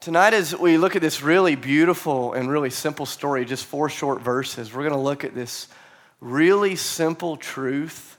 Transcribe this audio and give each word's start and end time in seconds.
Tonight, 0.00 0.32
as 0.32 0.56
we 0.56 0.78
look 0.78 0.94
at 0.94 1.02
this 1.02 1.22
really 1.22 1.56
beautiful 1.56 2.32
and 2.32 2.48
really 2.48 2.70
simple 2.70 3.04
story, 3.04 3.44
just 3.44 3.64
four 3.64 3.88
short 3.88 4.22
verses, 4.22 4.72
we're 4.72 4.82
going 4.82 4.92
to 4.92 4.98
look 4.98 5.24
at 5.24 5.34
this 5.34 5.66
really 6.20 6.76
simple 6.76 7.36
truth 7.36 8.16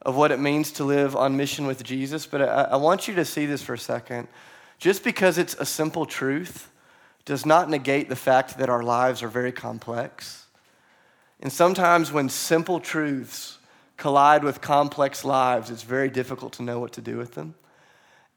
of 0.00 0.16
what 0.16 0.32
it 0.32 0.40
means 0.40 0.72
to 0.72 0.84
live 0.84 1.14
on 1.14 1.36
mission 1.36 1.68
with 1.68 1.84
Jesus. 1.84 2.26
But 2.26 2.42
I, 2.42 2.62
I 2.72 2.76
want 2.76 3.06
you 3.06 3.14
to 3.14 3.24
see 3.24 3.46
this 3.46 3.62
for 3.62 3.74
a 3.74 3.78
second. 3.78 4.26
Just 4.78 5.04
because 5.04 5.38
it's 5.38 5.54
a 5.60 5.64
simple 5.64 6.06
truth 6.06 6.72
does 7.24 7.46
not 7.46 7.70
negate 7.70 8.08
the 8.08 8.16
fact 8.16 8.58
that 8.58 8.68
our 8.68 8.82
lives 8.82 9.22
are 9.22 9.28
very 9.28 9.52
complex. 9.52 10.46
And 11.38 11.52
sometimes 11.52 12.10
when 12.10 12.30
simple 12.30 12.80
truths 12.80 13.58
collide 13.96 14.42
with 14.42 14.60
complex 14.60 15.24
lives, 15.24 15.70
it's 15.70 15.84
very 15.84 16.10
difficult 16.10 16.54
to 16.54 16.64
know 16.64 16.80
what 16.80 16.92
to 16.94 17.00
do 17.00 17.16
with 17.16 17.34
them. 17.34 17.54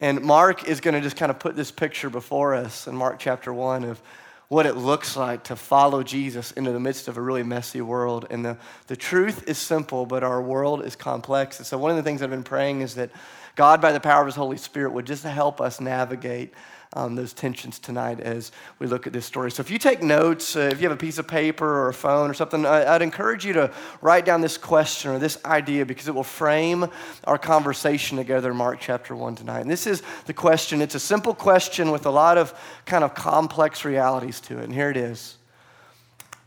And 0.02 0.22
Mark 0.22 0.68
is 0.68 0.82
going 0.82 0.94
to 0.94 1.02
just 1.02 1.16
kind 1.16 1.30
of 1.30 1.40
put 1.40 1.56
this 1.56 1.72
picture 1.72 2.10
before 2.10 2.54
us 2.54 2.86
in 2.88 2.96
Mark 2.96 3.18
chapter 3.18 3.54
1 3.54 3.86
of 3.86 4.02
what 4.50 4.66
it 4.66 4.76
looks 4.76 5.16
like 5.16 5.46
to 5.46 5.56
follow 5.56 6.04
Jesus 6.04 6.52
into 6.52 6.72
the 6.72 6.80
midst 6.80 7.08
of 7.08 7.18
a 7.18 7.22
really 7.22 7.44
messy 7.44 7.82
world. 7.82 8.28
And 8.30 8.44
the, 8.44 8.58
the 8.88 8.96
truth 8.96 9.48
is 9.48 9.58
simple, 9.58 10.06
but 10.06 10.22
our 10.22 10.42
world 10.42 10.84
is 10.84 10.96
complex. 10.96 11.60
And 11.60 11.66
so, 11.66 11.78
one 11.78 11.92
of 11.92 11.98
the 11.98 12.04
things 12.04 12.22
I've 12.22 12.30
been 12.30 12.44
praying 12.44 12.82
is 12.82 12.96
that 12.96 13.10
God, 13.56 13.82
by 13.82 13.94
the 13.94 14.02
power 14.02 14.22
of 14.22 14.28
His 14.28 14.36
Holy 14.36 14.58
Spirit, 14.58 14.92
would 14.92 15.06
just 15.06 15.24
help 15.24 15.62
us 15.62 15.80
navigate 15.80 16.54
um, 16.94 17.16
those 17.16 17.34
tensions 17.34 17.80
tonight 17.80 18.20
as 18.20 18.52
we 18.80 18.88
look 18.88 19.06
at 19.08 19.14
this 19.14 19.26
story. 19.26 19.52
So, 19.52 19.62
if 19.62 19.70
you 19.70 19.78
take 19.78 20.02
notes, 20.02 20.56
uh, 20.56 20.70
if 20.72 20.82
you 20.82 20.88
have 20.88 20.98
a 20.98 21.00
piece 21.00 21.18
of 21.18 21.28
paper 21.28 21.68
or 21.68 21.90
a 21.90 21.94
phone 21.94 22.30
or 22.30 22.34
something, 22.34 22.66
I, 22.66 22.96
I'd 22.96 23.02
encourage 23.02 23.46
you 23.46 23.54
to 23.54 23.72
write 24.02 24.26
down 24.26 24.42
this 24.42 24.58
question 24.58 25.12
or 25.12 25.20
this 25.20 25.38
idea 25.46 25.86
because 25.86 26.08
it 26.08 26.16
will 26.16 26.24
frame 26.24 26.88
our 27.26 27.38
conversation 27.38 28.18
together 28.18 28.52
in 28.52 28.58
Mark 28.58 28.80
chapter 28.80 29.16
1 29.16 29.36
tonight. 29.36 29.62
And 29.62 29.70
this 29.70 29.88
is 29.88 30.04
the 30.26 30.34
question. 30.34 30.82
It's 30.82 30.96
a 30.96 31.00
simple 31.00 31.34
question 31.34 31.92
with 31.92 32.06
a 32.06 32.12
lot 32.12 32.38
of 32.38 32.54
kind 32.86 33.04
of 33.04 33.14
complex 33.14 33.86
realities 33.86 34.40
to 34.42 34.60
it. 34.60 34.64
And 34.64 34.74
here 34.74 34.90
it 34.90 34.98
is 34.98 35.38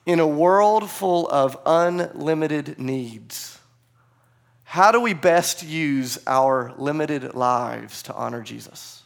In 0.07 0.21
a 0.21 0.27
world 0.27 0.89
full 0.89 1.29
of 1.29 1.59
unlimited 1.67 2.79
needs, 2.79 3.59
how 4.65 4.93
do 4.93 5.01
we 5.01 5.15
best 5.15 5.63
use 5.63 6.19
our 6.27 6.75
limited 6.77 7.35
lives 7.35 8.03
to 8.03 8.15
honor 8.15 8.43
Jesus? 8.43 9.03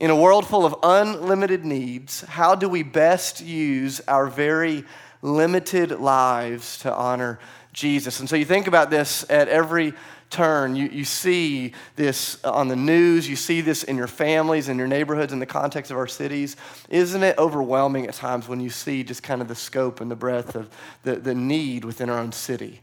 In 0.00 0.10
a 0.10 0.16
world 0.16 0.46
full 0.46 0.66
of 0.66 0.74
unlimited 0.82 1.64
needs, 1.64 2.22
how 2.22 2.54
do 2.54 2.68
we 2.68 2.82
best 2.82 3.40
use 3.40 4.00
our 4.08 4.26
very 4.26 4.84
limited 5.22 5.92
lives 5.92 6.78
to 6.78 6.92
honor 6.92 7.38
Jesus? 7.72 8.18
And 8.18 8.28
so 8.28 8.34
you 8.34 8.44
think 8.44 8.66
about 8.66 8.90
this 8.90 9.24
at 9.30 9.48
every 9.48 9.94
turn. 10.30 10.74
You, 10.74 10.88
you 10.88 11.04
see 11.04 11.72
this 11.94 12.42
on 12.44 12.66
the 12.66 12.76
news, 12.76 13.28
you 13.28 13.36
see 13.36 13.60
this 13.60 13.84
in 13.84 13.96
your 13.96 14.08
families, 14.08 14.68
in 14.68 14.78
your 14.78 14.88
neighborhoods, 14.88 15.32
in 15.32 15.38
the 15.38 15.46
context 15.46 15.92
of 15.92 15.96
our 15.96 16.08
cities. 16.08 16.56
Isn't 16.88 17.22
it 17.22 17.38
overwhelming 17.38 18.08
at 18.08 18.14
times 18.14 18.48
when 18.48 18.58
you 18.58 18.70
see 18.70 19.04
just 19.04 19.22
kind 19.22 19.40
of 19.40 19.46
the 19.46 19.54
scope 19.54 20.00
and 20.00 20.10
the 20.10 20.16
breadth 20.16 20.56
of 20.56 20.70
the, 21.04 21.16
the 21.16 21.36
need 21.36 21.84
within 21.84 22.10
our 22.10 22.18
own 22.18 22.32
city? 22.32 22.80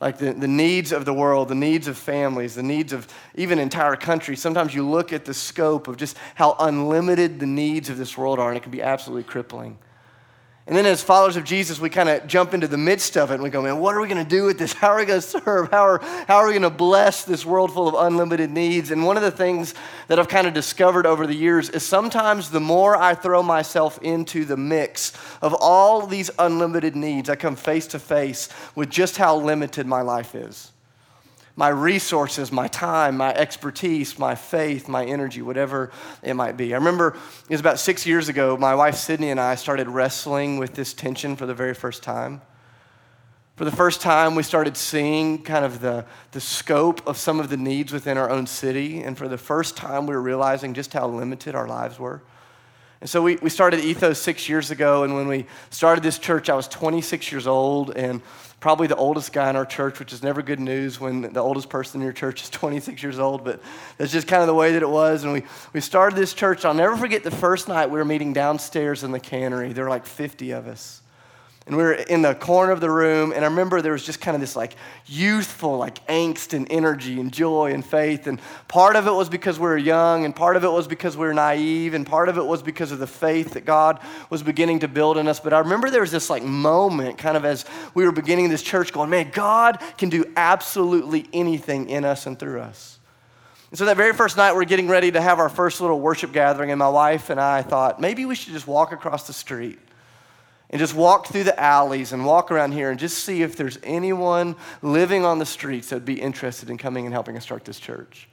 Like 0.00 0.18
the, 0.18 0.32
the 0.32 0.48
needs 0.48 0.92
of 0.92 1.04
the 1.04 1.12
world, 1.12 1.48
the 1.48 1.54
needs 1.54 1.88
of 1.88 1.98
families, 1.98 2.54
the 2.54 2.62
needs 2.62 2.92
of 2.92 3.08
even 3.34 3.58
entire 3.58 3.96
countries. 3.96 4.40
Sometimes 4.40 4.74
you 4.74 4.88
look 4.88 5.12
at 5.12 5.24
the 5.24 5.34
scope 5.34 5.88
of 5.88 5.96
just 5.96 6.16
how 6.36 6.54
unlimited 6.60 7.40
the 7.40 7.46
needs 7.46 7.90
of 7.90 7.98
this 7.98 8.16
world 8.16 8.38
are, 8.38 8.48
and 8.48 8.56
it 8.56 8.62
can 8.62 8.70
be 8.70 8.82
absolutely 8.82 9.24
crippling. 9.24 9.78
And 10.68 10.76
then, 10.76 10.84
as 10.84 11.02
followers 11.02 11.36
of 11.36 11.44
Jesus, 11.44 11.80
we 11.80 11.88
kind 11.88 12.10
of 12.10 12.26
jump 12.26 12.52
into 12.52 12.68
the 12.68 12.76
midst 12.76 13.16
of 13.16 13.30
it 13.30 13.34
and 13.34 13.42
we 13.42 13.48
go, 13.48 13.62
man, 13.62 13.78
what 13.78 13.94
are 13.94 14.02
we 14.02 14.06
going 14.06 14.22
to 14.22 14.28
do 14.28 14.44
with 14.44 14.58
this? 14.58 14.74
How 14.74 14.88
are 14.88 14.98
we 14.98 15.06
going 15.06 15.22
to 15.22 15.26
serve? 15.26 15.70
How 15.70 15.82
are, 15.82 15.98
how 16.26 16.36
are 16.36 16.46
we 16.46 16.52
going 16.52 16.60
to 16.60 16.68
bless 16.68 17.24
this 17.24 17.46
world 17.46 17.72
full 17.72 17.88
of 17.88 18.06
unlimited 18.06 18.50
needs? 18.50 18.90
And 18.90 19.06
one 19.06 19.16
of 19.16 19.22
the 19.22 19.30
things 19.30 19.74
that 20.08 20.18
I've 20.18 20.28
kind 20.28 20.46
of 20.46 20.52
discovered 20.52 21.06
over 21.06 21.26
the 21.26 21.34
years 21.34 21.70
is 21.70 21.86
sometimes 21.86 22.50
the 22.50 22.60
more 22.60 22.94
I 22.94 23.14
throw 23.14 23.42
myself 23.42 23.98
into 24.02 24.44
the 24.44 24.58
mix 24.58 25.14
of 25.40 25.54
all 25.54 26.06
these 26.06 26.30
unlimited 26.38 26.94
needs, 26.94 27.30
I 27.30 27.36
come 27.36 27.56
face 27.56 27.86
to 27.88 27.98
face 27.98 28.50
with 28.74 28.90
just 28.90 29.16
how 29.16 29.36
limited 29.38 29.86
my 29.86 30.02
life 30.02 30.34
is 30.34 30.70
my 31.58 31.68
resources, 31.70 32.52
my 32.52 32.68
time, 32.68 33.16
my 33.16 33.34
expertise, 33.34 34.16
my 34.16 34.36
faith, 34.36 34.86
my 34.86 35.04
energy, 35.04 35.42
whatever 35.42 35.90
it 36.22 36.34
might 36.34 36.56
be. 36.56 36.72
I 36.72 36.76
remember 36.76 37.16
it 37.42 37.50
was 37.50 37.58
about 37.58 37.80
six 37.80 38.06
years 38.06 38.28
ago, 38.28 38.56
my 38.56 38.76
wife 38.76 38.94
Sydney 38.94 39.30
and 39.30 39.40
I 39.40 39.56
started 39.56 39.88
wrestling 39.88 40.58
with 40.58 40.74
this 40.74 40.94
tension 40.94 41.34
for 41.34 41.46
the 41.46 41.54
very 41.54 41.74
first 41.74 42.04
time. 42.04 42.42
For 43.56 43.64
the 43.64 43.72
first 43.72 44.00
time, 44.00 44.36
we 44.36 44.44
started 44.44 44.76
seeing 44.76 45.42
kind 45.42 45.64
of 45.64 45.80
the, 45.80 46.06
the 46.30 46.40
scope 46.40 47.04
of 47.08 47.16
some 47.16 47.40
of 47.40 47.48
the 47.48 47.56
needs 47.56 47.92
within 47.92 48.18
our 48.18 48.30
own 48.30 48.46
city. 48.46 49.02
And 49.02 49.18
for 49.18 49.26
the 49.26 49.36
first 49.36 49.76
time, 49.76 50.06
we 50.06 50.14
were 50.14 50.22
realizing 50.22 50.74
just 50.74 50.92
how 50.92 51.08
limited 51.08 51.56
our 51.56 51.66
lives 51.66 51.98
were. 51.98 52.22
And 53.00 53.08
so 53.08 53.22
we, 53.22 53.36
we 53.36 53.50
started 53.50 53.80
Ethos 53.80 54.20
six 54.20 54.48
years 54.48 54.70
ago. 54.70 55.04
And 55.04 55.14
when 55.14 55.28
we 55.28 55.46
started 55.70 56.02
this 56.02 56.18
church, 56.18 56.50
I 56.50 56.54
was 56.54 56.66
26 56.68 57.30
years 57.30 57.46
old. 57.46 57.96
And 57.96 58.22
probably 58.60 58.88
the 58.88 58.96
oldest 58.96 59.32
guy 59.32 59.48
in 59.50 59.56
our 59.56 59.66
church, 59.66 59.98
which 59.98 60.12
is 60.12 60.22
never 60.22 60.42
good 60.42 60.58
news 60.58 60.98
when 60.98 61.32
the 61.32 61.40
oldest 61.40 61.68
person 61.68 62.00
in 62.00 62.04
your 62.04 62.12
church 62.12 62.42
is 62.42 62.50
26 62.50 63.02
years 63.02 63.18
old, 63.18 63.44
but 63.44 63.60
that's 63.96 64.10
just 64.10 64.26
kind 64.26 64.42
of 64.42 64.48
the 64.48 64.54
way 64.54 64.72
that 64.72 64.82
it 64.82 64.88
was. 64.88 65.24
And 65.24 65.32
we, 65.32 65.44
we 65.72 65.80
started 65.80 66.16
this 66.16 66.34
church. 66.34 66.64
I'll 66.64 66.74
never 66.74 66.96
forget 66.96 67.22
the 67.22 67.30
first 67.30 67.68
night 67.68 67.90
we 67.90 67.98
were 67.98 68.04
meeting 68.04 68.32
downstairs 68.32 69.04
in 69.04 69.12
the 69.12 69.20
cannery. 69.20 69.72
There 69.72 69.84
were 69.84 69.90
like 69.90 70.06
50 70.06 70.50
of 70.52 70.66
us 70.66 71.02
and 71.68 71.76
we 71.76 71.82
were 71.82 71.92
in 71.92 72.22
the 72.22 72.34
corner 72.34 72.72
of 72.72 72.80
the 72.80 72.90
room 72.90 73.30
and 73.30 73.44
i 73.44 73.48
remember 73.48 73.80
there 73.80 73.92
was 73.92 74.04
just 74.04 74.20
kind 74.20 74.34
of 74.34 74.40
this 74.40 74.56
like 74.56 74.74
youthful 75.06 75.76
like 75.76 76.04
angst 76.06 76.54
and 76.54 76.66
energy 76.72 77.20
and 77.20 77.30
joy 77.30 77.72
and 77.72 77.84
faith 77.84 78.26
and 78.26 78.40
part 78.66 78.96
of 78.96 79.06
it 79.06 79.12
was 79.12 79.28
because 79.28 79.58
we 79.58 79.66
were 79.66 79.76
young 79.76 80.24
and 80.24 80.34
part 80.34 80.56
of 80.56 80.64
it 80.64 80.70
was 80.70 80.88
because 80.88 81.16
we 81.16 81.26
were 81.26 81.34
naive 81.34 81.92
and 81.92 82.06
part 82.06 82.28
of 82.28 82.38
it 82.38 82.44
was 82.44 82.62
because 82.62 82.90
of 82.90 82.98
the 82.98 83.06
faith 83.06 83.52
that 83.52 83.66
god 83.66 84.00
was 84.30 84.42
beginning 84.42 84.78
to 84.78 84.88
build 84.88 85.18
in 85.18 85.28
us. 85.28 85.38
But 85.38 85.52
i 85.52 85.58
remember 85.58 85.90
there 85.90 86.00
was 86.00 86.10
this 86.10 86.30
like 86.30 86.42
moment 86.42 87.18
kind 87.18 87.36
of 87.36 87.44
as 87.44 87.66
we 87.94 88.04
were 88.04 88.12
beginning 88.12 88.48
this 88.48 88.62
church 88.62 88.92
going 88.92 89.10
man 89.10 89.30
god 89.30 89.78
can 89.98 90.08
do 90.08 90.24
absolutely 90.36 91.28
anything 91.32 91.90
in 91.90 92.04
us 92.04 92.26
and 92.26 92.38
through 92.38 92.60
us. 92.60 92.98
And 93.70 93.76
so 93.76 93.84
that 93.84 93.98
very 93.98 94.14
first 94.14 94.38
night, 94.38 94.54
we're 94.54 94.64
getting 94.64 94.88
ready 94.88 95.12
to 95.12 95.20
have 95.20 95.38
our 95.38 95.50
first 95.50 95.82
little 95.82 96.00
worship 96.00 96.32
gathering, 96.32 96.70
and 96.70 96.78
my 96.78 96.88
wife 96.88 97.28
and 97.28 97.38
I 97.38 97.60
thought 97.60 98.00
maybe 98.00 98.24
we 98.24 98.34
should 98.34 98.54
just 98.54 98.66
walk 98.66 98.92
across 98.92 99.26
the 99.26 99.34
street 99.34 99.78
and 100.70 100.78
just 100.78 100.94
walk 100.94 101.28
through 101.28 101.44
the 101.44 101.58
alleys 101.58 102.12
and 102.12 102.24
walk 102.24 102.50
around 102.50 102.72
here 102.72 102.90
and 102.90 103.00
just 103.00 103.24
see 103.24 103.42
if 103.42 103.56
there's 103.56 103.78
anyone 103.82 104.54
living 104.82 105.24
on 105.24 105.38
the 105.38 105.46
streets 105.46 105.88
that 105.88 105.96
would 105.96 106.04
be 106.04 106.20
interested 106.20 106.68
in 106.68 106.76
coming 106.76 107.06
and 107.06 107.14
helping 107.14 107.36
us 107.36 107.42
start 107.42 107.64
this 107.64 107.80
church. 107.80 108.28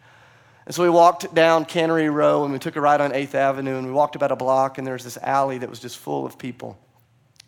And 0.66 0.74
so 0.74 0.84
we 0.84 0.90
walked 0.90 1.34
down 1.34 1.66
Cannery 1.66 2.10
Row 2.10 2.44
and 2.44 2.52
we 2.52 2.60
took 2.60 2.76
a 2.76 2.82
ride 2.82 3.00
on 3.00 3.12
8th 3.12 3.36
Avenue 3.36 3.78
and 3.78 3.86
we 3.86 3.94
walked 3.94 4.16
about 4.16 4.32
a 4.32 4.36
block 4.36 4.78
and 4.78 4.86
there 4.86 4.96
was 4.96 5.04
this 5.04 5.18
alley 5.18 5.60
that 5.60 5.70
was 5.70 5.80
just 5.80 5.98
full 5.98 6.26
of 6.26 6.38
people. 6.38 6.78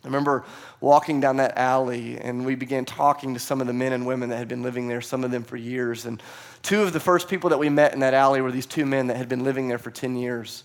I 0.03 0.07
remember 0.07 0.45
walking 0.79 1.19
down 1.19 1.37
that 1.37 1.57
alley 1.57 2.17
and 2.17 2.45
we 2.45 2.55
began 2.55 2.85
talking 2.85 3.33
to 3.33 3.39
some 3.39 3.59
of 3.59 3.67
the 3.67 3.73
men 3.73 3.91
and 3.91 4.05
women 4.05 4.29
that 4.29 4.37
had 4.37 4.47
been 4.47 4.61
living 4.61 4.87
there, 4.87 5.01
some 5.01 5.23
of 5.23 5.31
them 5.31 5.43
for 5.43 5.57
years. 5.57 6.05
And 6.05 6.21
two 6.61 6.81
of 6.81 6.93
the 6.93 6.99
first 6.99 7.27
people 7.27 7.49
that 7.49 7.57
we 7.57 7.67
met 7.69 7.93
in 7.93 7.99
that 8.01 8.13
alley 8.13 8.39
were 8.39 8.51
these 8.51 8.67
two 8.67 8.85
men 8.85 9.07
that 9.07 9.17
had 9.17 9.27
been 9.27 9.43
living 9.43 9.67
there 9.67 9.79
for 9.79 9.91
10 9.91 10.15
years. 10.15 10.63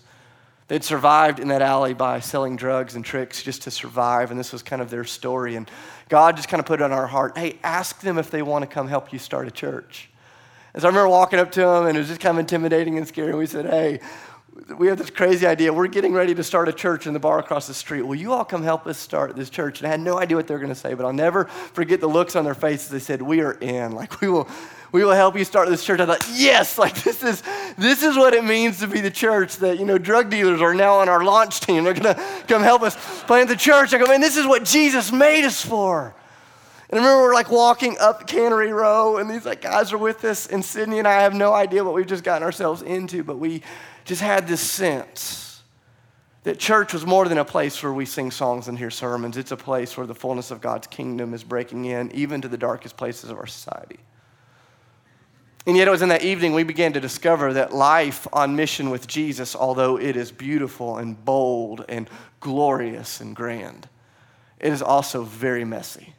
They'd 0.67 0.83
survived 0.83 1.39
in 1.39 1.49
that 1.49 1.61
alley 1.61 1.93
by 1.93 2.19
selling 2.19 2.55
drugs 2.55 2.95
and 2.95 3.03
tricks 3.03 3.43
just 3.43 3.63
to 3.63 3.71
survive, 3.71 4.31
and 4.31 4.39
this 4.39 4.53
was 4.53 4.63
kind 4.63 4.81
of 4.81 4.89
their 4.89 5.03
story. 5.03 5.55
And 5.55 5.69
God 6.09 6.35
just 6.37 6.47
kind 6.47 6.59
of 6.59 6.65
put 6.65 6.79
it 6.79 6.83
on 6.83 6.91
our 6.91 7.07
heart 7.07 7.37
hey, 7.37 7.57
ask 7.63 8.01
them 8.01 8.17
if 8.17 8.31
they 8.31 8.41
want 8.41 8.63
to 8.63 8.67
come 8.67 8.87
help 8.87 9.11
you 9.11 9.19
start 9.19 9.47
a 9.47 9.51
church. 9.51 10.09
And 10.73 10.81
so 10.81 10.87
I 10.87 10.89
remember 10.89 11.09
walking 11.09 11.39
up 11.39 11.51
to 11.51 11.61
them, 11.61 11.85
and 11.85 11.95
it 11.95 11.99
was 11.99 12.07
just 12.07 12.21
kind 12.21 12.35
of 12.35 12.39
intimidating 12.39 12.97
and 12.97 13.07
scary. 13.07 13.35
We 13.35 13.45
said, 13.45 13.65
hey, 13.65 13.99
we 14.77 14.87
have 14.87 14.97
this 14.97 15.09
crazy 15.09 15.47
idea. 15.47 15.73
We're 15.73 15.87
getting 15.87 16.13
ready 16.13 16.35
to 16.35 16.43
start 16.43 16.69
a 16.69 16.73
church 16.73 17.07
in 17.07 17.13
the 17.13 17.19
bar 17.19 17.39
across 17.39 17.67
the 17.67 17.73
street. 17.73 18.03
Will 18.03 18.15
you 18.15 18.33
all 18.33 18.45
come 18.45 18.61
help 18.61 18.85
us 18.85 18.99
start 18.99 19.35
this 19.35 19.49
church? 19.49 19.79
And 19.79 19.87
I 19.87 19.89
had 19.89 19.99
no 19.99 20.19
idea 20.19 20.37
what 20.37 20.47
they 20.47 20.53
were 20.53 20.59
going 20.59 20.69
to 20.69 20.79
say, 20.79 20.93
but 20.93 21.05
I'll 21.05 21.13
never 21.13 21.45
forget 21.45 21.99
the 21.99 22.07
looks 22.07 22.35
on 22.35 22.45
their 22.45 22.53
faces. 22.53 22.89
They 22.89 22.99
said, 22.99 23.21
We 23.21 23.41
are 23.41 23.53
in. 23.53 23.93
Like, 23.93 24.21
we 24.21 24.29
will, 24.29 24.47
we 24.91 25.03
will 25.03 25.13
help 25.13 25.35
you 25.35 25.43
start 25.43 25.69
this 25.69 25.83
church. 25.83 25.99
I 25.99 26.05
thought, 26.05 26.27
yes, 26.33 26.77
like 26.77 27.01
this 27.03 27.23
is 27.23 27.41
this 27.77 28.03
is 28.03 28.15
what 28.15 28.33
it 28.33 28.43
means 28.43 28.79
to 28.79 28.87
be 28.87 29.01
the 29.01 29.11
church. 29.11 29.57
That 29.57 29.79
you 29.79 29.85
know, 29.85 29.97
drug 29.97 30.29
dealers 30.29 30.61
are 30.61 30.75
now 30.75 30.99
on 30.99 31.09
our 31.09 31.23
launch 31.23 31.59
team. 31.61 31.83
They're 31.83 31.95
gonna 31.95 32.43
come 32.47 32.61
help 32.61 32.83
us 32.83 32.95
plant 33.23 33.49
the 33.49 33.55
church. 33.55 33.93
I 33.93 33.97
go, 33.97 34.05
man, 34.05 34.21
this 34.21 34.37
is 34.37 34.45
what 34.45 34.65
Jesus 34.65 35.11
made 35.11 35.45
us 35.45 35.63
for. 35.65 36.13
And 36.89 36.99
I 36.99 37.03
remember 37.03 37.23
we're 37.23 37.33
like 37.33 37.49
walking 37.49 37.97
up 37.99 38.27
Cannery 38.27 38.71
Row, 38.71 39.17
and 39.17 39.27
these 39.27 39.45
like 39.45 39.63
guys 39.63 39.91
are 39.93 39.97
with 39.97 40.23
us, 40.25 40.45
and 40.45 40.63
Sydney 40.63 40.99
and 40.99 41.07
I 41.07 41.21
have 41.21 41.33
no 41.33 41.53
idea 41.53 41.83
what 41.83 41.95
we've 41.95 42.05
just 42.05 42.23
gotten 42.23 42.43
ourselves 42.43 42.83
into, 42.83 43.23
but 43.23 43.39
we 43.39 43.63
just 44.05 44.21
had 44.21 44.47
this 44.47 44.61
sense 44.61 45.61
that 46.43 46.59
church 46.59 46.93
was 46.93 47.05
more 47.05 47.27
than 47.27 47.37
a 47.37 47.45
place 47.45 47.81
where 47.81 47.93
we 47.93 48.05
sing 48.05 48.29
songs 48.29 48.67
and 48.67 48.77
hear 48.77 48.89
sermons. 48.89 49.37
It's 49.37 49.51
a 49.51 49.57
place 49.57 49.95
where 49.95 50.05
the 50.05 50.15
fullness 50.15 50.51
of 50.51 50.59
God's 50.59 50.87
kingdom 50.87 51.33
is 51.33 51.43
breaking 51.43 51.85
in, 51.85 52.11
even 52.11 52.41
to 52.41 52.47
the 52.47 52.57
darkest 52.57 52.97
places 52.97 53.29
of 53.29 53.37
our 53.37 53.47
society. 53.47 53.99
And 55.65 55.77
yet, 55.77 55.87
it 55.87 55.91
was 55.91 56.01
in 56.01 56.09
that 56.09 56.23
evening 56.23 56.53
we 56.53 56.63
began 56.63 56.91
to 56.93 56.99
discover 56.99 57.53
that 57.53 57.73
life 57.73 58.27
on 58.33 58.57
mission 58.57 58.89
with 58.89 59.07
Jesus, 59.07 59.55
although 59.55 59.97
it 59.97 60.17
is 60.17 60.29
beautiful 60.29 60.97
and 60.97 61.23
bold 61.23 61.85
and 61.87 62.09
glorious 62.41 63.21
and 63.21 63.33
grand, 63.33 63.87
it 64.59 64.73
is 64.73 64.81
also 64.81 65.23
very 65.23 65.63
messy. 65.63 66.13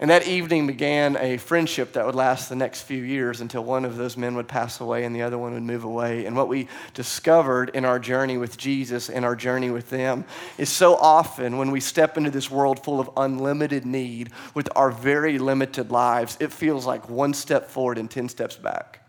And 0.00 0.08
that 0.08 0.26
evening 0.26 0.66
began 0.66 1.18
a 1.18 1.36
friendship 1.36 1.92
that 1.92 2.06
would 2.06 2.14
last 2.14 2.48
the 2.48 2.56
next 2.56 2.82
few 2.82 3.02
years 3.02 3.42
until 3.42 3.62
one 3.62 3.84
of 3.84 3.98
those 3.98 4.16
men 4.16 4.34
would 4.34 4.48
pass 4.48 4.80
away 4.80 5.04
and 5.04 5.14
the 5.14 5.20
other 5.20 5.36
one 5.36 5.52
would 5.52 5.62
move 5.62 5.84
away. 5.84 6.24
And 6.24 6.34
what 6.34 6.48
we 6.48 6.68
discovered 6.94 7.68
in 7.74 7.84
our 7.84 7.98
journey 7.98 8.38
with 8.38 8.56
Jesus 8.56 9.10
and 9.10 9.26
our 9.26 9.36
journey 9.36 9.68
with 9.70 9.90
them 9.90 10.24
is 10.56 10.70
so 10.70 10.96
often 10.96 11.58
when 11.58 11.70
we 11.70 11.80
step 11.80 12.16
into 12.16 12.30
this 12.30 12.50
world 12.50 12.82
full 12.82 12.98
of 12.98 13.10
unlimited 13.14 13.84
need 13.84 14.30
with 14.54 14.70
our 14.74 14.90
very 14.90 15.38
limited 15.38 15.90
lives, 15.90 16.38
it 16.40 16.50
feels 16.50 16.86
like 16.86 17.10
one 17.10 17.34
step 17.34 17.68
forward 17.68 17.98
and 17.98 18.10
10 18.10 18.30
steps 18.30 18.56
back. 18.56 19.06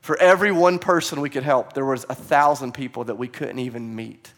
For 0.00 0.16
every 0.18 0.52
one 0.52 0.78
person 0.78 1.20
we 1.20 1.30
could 1.30 1.42
help, 1.42 1.72
there 1.72 1.84
was 1.84 2.06
a 2.08 2.14
thousand 2.14 2.72
people 2.72 3.02
that 3.04 3.18
we 3.18 3.26
couldn't 3.26 3.58
even 3.58 3.96
meet. 3.96 4.32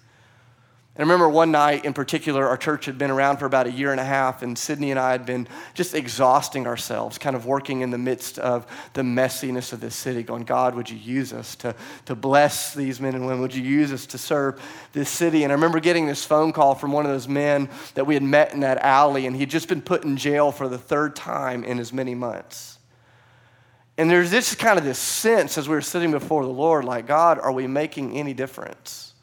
I 0.97 1.03
remember 1.03 1.29
one 1.29 1.51
night 1.51 1.85
in 1.85 1.93
particular, 1.93 2.47
our 2.47 2.57
church 2.57 2.85
had 2.85 2.99
been 2.99 3.11
around 3.11 3.39
for 3.39 3.47
about 3.47 3.67
a 3.67 3.73
year 3.73 3.91
and 3.91 3.99
a 3.99 4.05
half, 4.05 4.45
and 4.45 4.57
Sydney 4.57 4.93
and 4.93 5.01
I 5.01 5.11
had 5.11 5.27
been 5.27 5.49
just 5.75 5.93
exhausting 5.93 6.69
ourselves, 6.69 7.19
kind 7.19 7.35
of 7.35 7.47
working 7.47 7.81
in 7.81 7.91
the 7.91 7.99
midst 7.99 8.39
of 8.39 8.65
the 8.93 9.03
messiness 9.03 9.73
of 9.73 9.81
this 9.81 9.97
city, 9.97 10.23
going, 10.23 10.45
God, 10.45 10.77
would 10.77 10.89
you 10.89 10.97
use 10.97 11.33
us 11.33 11.57
to, 11.57 11.75
to 12.05 12.15
bless 12.15 12.75
these 12.75 13.01
men 13.01 13.17
and 13.17 13.27
women? 13.27 13.41
Would 13.41 13.57
you 13.57 13.65
use 13.65 13.93
us 13.93 14.07
to 14.07 14.19
serve 14.19 14.63
this 14.93 15.11
city? 15.11 15.43
And 15.43 15.53
I 15.53 15.57
remember 15.57 15.81
getting 15.81 16.07
this 16.07 16.25
phone 16.25 16.53
call 16.53 16.77
from 16.77 16.93
one 16.93 17.05
of 17.05 17.11
those 17.11 17.27
men 17.27 17.69
that 17.95 18.07
we 18.07 18.15
had 18.15 18.23
met 18.23 18.53
in 18.53 18.61
that 18.61 18.79
alley, 18.79 19.27
and 19.27 19.35
he'd 19.35 19.51
just 19.51 19.69
been 19.69 19.83
put 19.83 20.05
in 20.05 20.17
jail 20.17 20.53
for 20.53 20.69
the 20.69 20.79
third 20.79 21.17
time 21.17 21.65
in 21.65 21.81
as 21.81 21.93
many 21.93 22.15
months. 22.15 22.79
And 23.99 24.09
there's 24.09 24.31
this 24.31 24.55
kind 24.55 24.79
of 24.79 24.85
this 24.85 25.01
sense 25.01 25.59
as 25.59 25.69
we 25.69 25.75
were 25.75 25.81
sitting 25.81 26.13
before 26.13 26.45
the 26.45 26.51
Lord, 26.51 26.85
like, 26.85 27.09
God, 27.09 27.41
are 27.41 27.53
we 27.53 27.67
making 27.67 28.17
any 28.17 28.33
difference? 28.33 29.14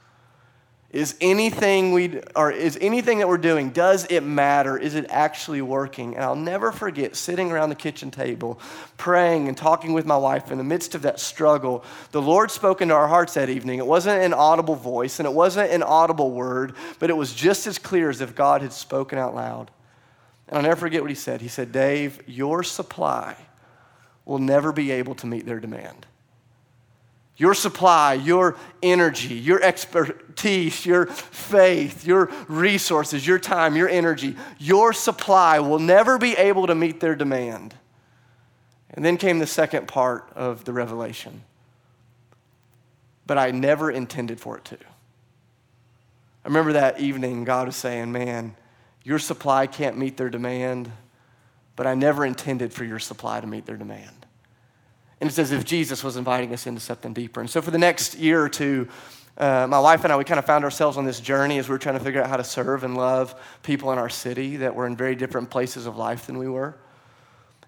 Is 0.92 1.16
anything 1.22 1.94
we 1.94 2.20
or 2.36 2.52
is 2.52 2.78
anything 2.82 3.20
that 3.20 3.30
we're 3.30 3.38
doing 3.38 3.70
does 3.70 4.06
it 4.10 4.22
matter? 4.22 4.78
Is 4.78 4.94
it 4.94 5.06
actually 5.10 5.62
working? 5.62 6.16
And 6.16 6.24
I'll 6.24 6.36
never 6.36 6.74
forget 6.74 7.16
sitting 7.16 7.50
around 7.50 7.70
the 7.70 7.76
kitchen 7.76 8.12
table 8.12 8.60
praying 8.98 9.48
and 9.48 9.56
talking 9.56 9.94
with 9.94 10.06
my 10.06 10.18
wife 10.18 10.52
in 10.52 10.58
the 10.58 10.66
midst 10.66 10.94
of 10.94 11.04
that 11.04 11.22
struggle. 11.22 11.86
The 12.12 12.22
Lord 12.22 12.52
spoke 12.52 12.82
into 12.82 12.94
our 12.94 13.08
hearts 13.08 13.36
that 13.36 13.50
evening. 13.50 13.80
It 13.80 13.88
wasn't 13.88 14.22
an 14.22 14.34
audible 14.34 14.76
voice 14.76 15.20
and 15.20 15.26
it 15.26 15.34
wasn't 15.34 15.72
an 15.72 15.82
audible 15.82 16.32
word, 16.32 16.74
but 17.00 17.10
it 17.10 17.16
was 17.16 17.34
just 17.34 17.68
as 17.68 17.78
clear 17.78 18.10
as 18.10 18.20
if 18.20 18.36
God 18.36 18.62
had 18.62 18.74
spoken 18.74 19.18
out 19.18 19.34
loud. 19.34 19.72
And 20.50 20.58
I'll 20.58 20.64
never 20.64 20.76
forget 20.76 21.02
what 21.02 21.10
he 21.10 21.16
said. 21.16 21.40
He 21.40 21.48
said, 21.48 21.72
"Dave, 21.72 22.22
your 22.28 22.64
supply 22.64 23.38
will 24.26 24.40
never 24.40 24.74
be 24.74 24.92
able 24.92 25.16
to 25.16 25.26
meet 25.26 25.46
their 25.46 25.62
demand." 25.62 26.06
Your 27.42 27.56
supply, 27.56 28.14
your 28.14 28.56
energy, 28.84 29.34
your 29.34 29.64
expertise, 29.64 30.86
your 30.86 31.08
faith, 31.08 32.06
your 32.06 32.30
resources, 32.48 33.26
your 33.26 33.40
time, 33.40 33.76
your 33.76 33.90
energy, 33.90 34.36
your 34.60 34.94
supply 34.94 35.58
will 35.58 35.80
never 35.80 36.20
be 36.20 36.34
able 36.34 36.68
to 36.68 36.76
meet 36.76 37.00
their 37.00 37.16
demand. 37.16 37.74
And 38.92 39.04
then 39.04 39.18
came 39.18 39.40
the 39.40 39.48
second 39.48 39.88
part 39.88 40.32
of 40.36 40.66
the 40.66 40.72
revelation. 40.72 41.42
But 43.26 43.40
I 43.40 43.50
never 43.50 43.90
intended 43.90 44.40
for 44.40 44.58
it 44.58 44.66
to. 44.66 44.78
I 46.46 46.48
remember 46.48 46.74
that 46.74 47.00
evening, 47.00 47.44
God 47.44 47.66
was 47.66 47.76
saying, 47.76 48.12
Man, 48.12 48.56
your 49.04 49.18
supply 49.18 49.66
can't 49.66 49.98
meet 49.98 50.16
their 50.16 50.30
demand, 50.30 50.92
but 51.76 51.88
I 51.88 51.96
never 51.96 52.24
intended 52.24 52.72
for 52.72 52.84
your 52.84 53.00
supply 53.00 53.42
to 53.42 53.48
meet 53.48 53.66
their 53.66 53.78
demand. 53.78 54.21
And 55.22 55.30
it's 55.30 55.40
as 55.40 55.52
if 55.52 55.64
Jesus 55.64 56.04
was 56.04 56.18
inviting 56.18 56.52
us 56.52 56.68
into 56.68 56.82
something 56.82 57.14
deeper. 57.14 57.40
And 57.40 57.50
so 57.50 57.62
for 57.62 57.72
the 57.72 57.78
next 57.78 58.16
year 58.16 58.42
or 58.42 58.50
two, 58.50 58.90
uh, 59.38 59.68
my 59.70 59.80
wife 59.80 60.04
and 60.04 60.12
I, 60.12 60.18
we 60.18 60.24
kind 60.24 60.40
of 60.40 60.46
found 60.46 60.64
ourselves 60.64 60.98
on 60.98 61.06
this 61.06 61.20
journey 61.20 61.60
as 61.60 61.70
we 61.70 61.74
were 61.74 61.80
trying 61.80 61.98
to 61.98 62.04
figure 62.04 62.22
out 62.22 62.30
how 62.30 62.38
to 62.38 62.44
serve 62.44 62.84
and 62.84 62.98
love 62.98 63.36
people 63.64 63.92
in 63.92 64.00
our 64.00 64.10
city 64.10 64.58
that 64.58 64.76
were 64.76 64.88
in 64.88 64.98
very 64.98 65.16
different 65.16 65.50
places 65.50 65.86
of 65.86 65.96
life 65.96 66.26
than 66.26 66.38
we 66.38 66.50
were. 66.50 66.76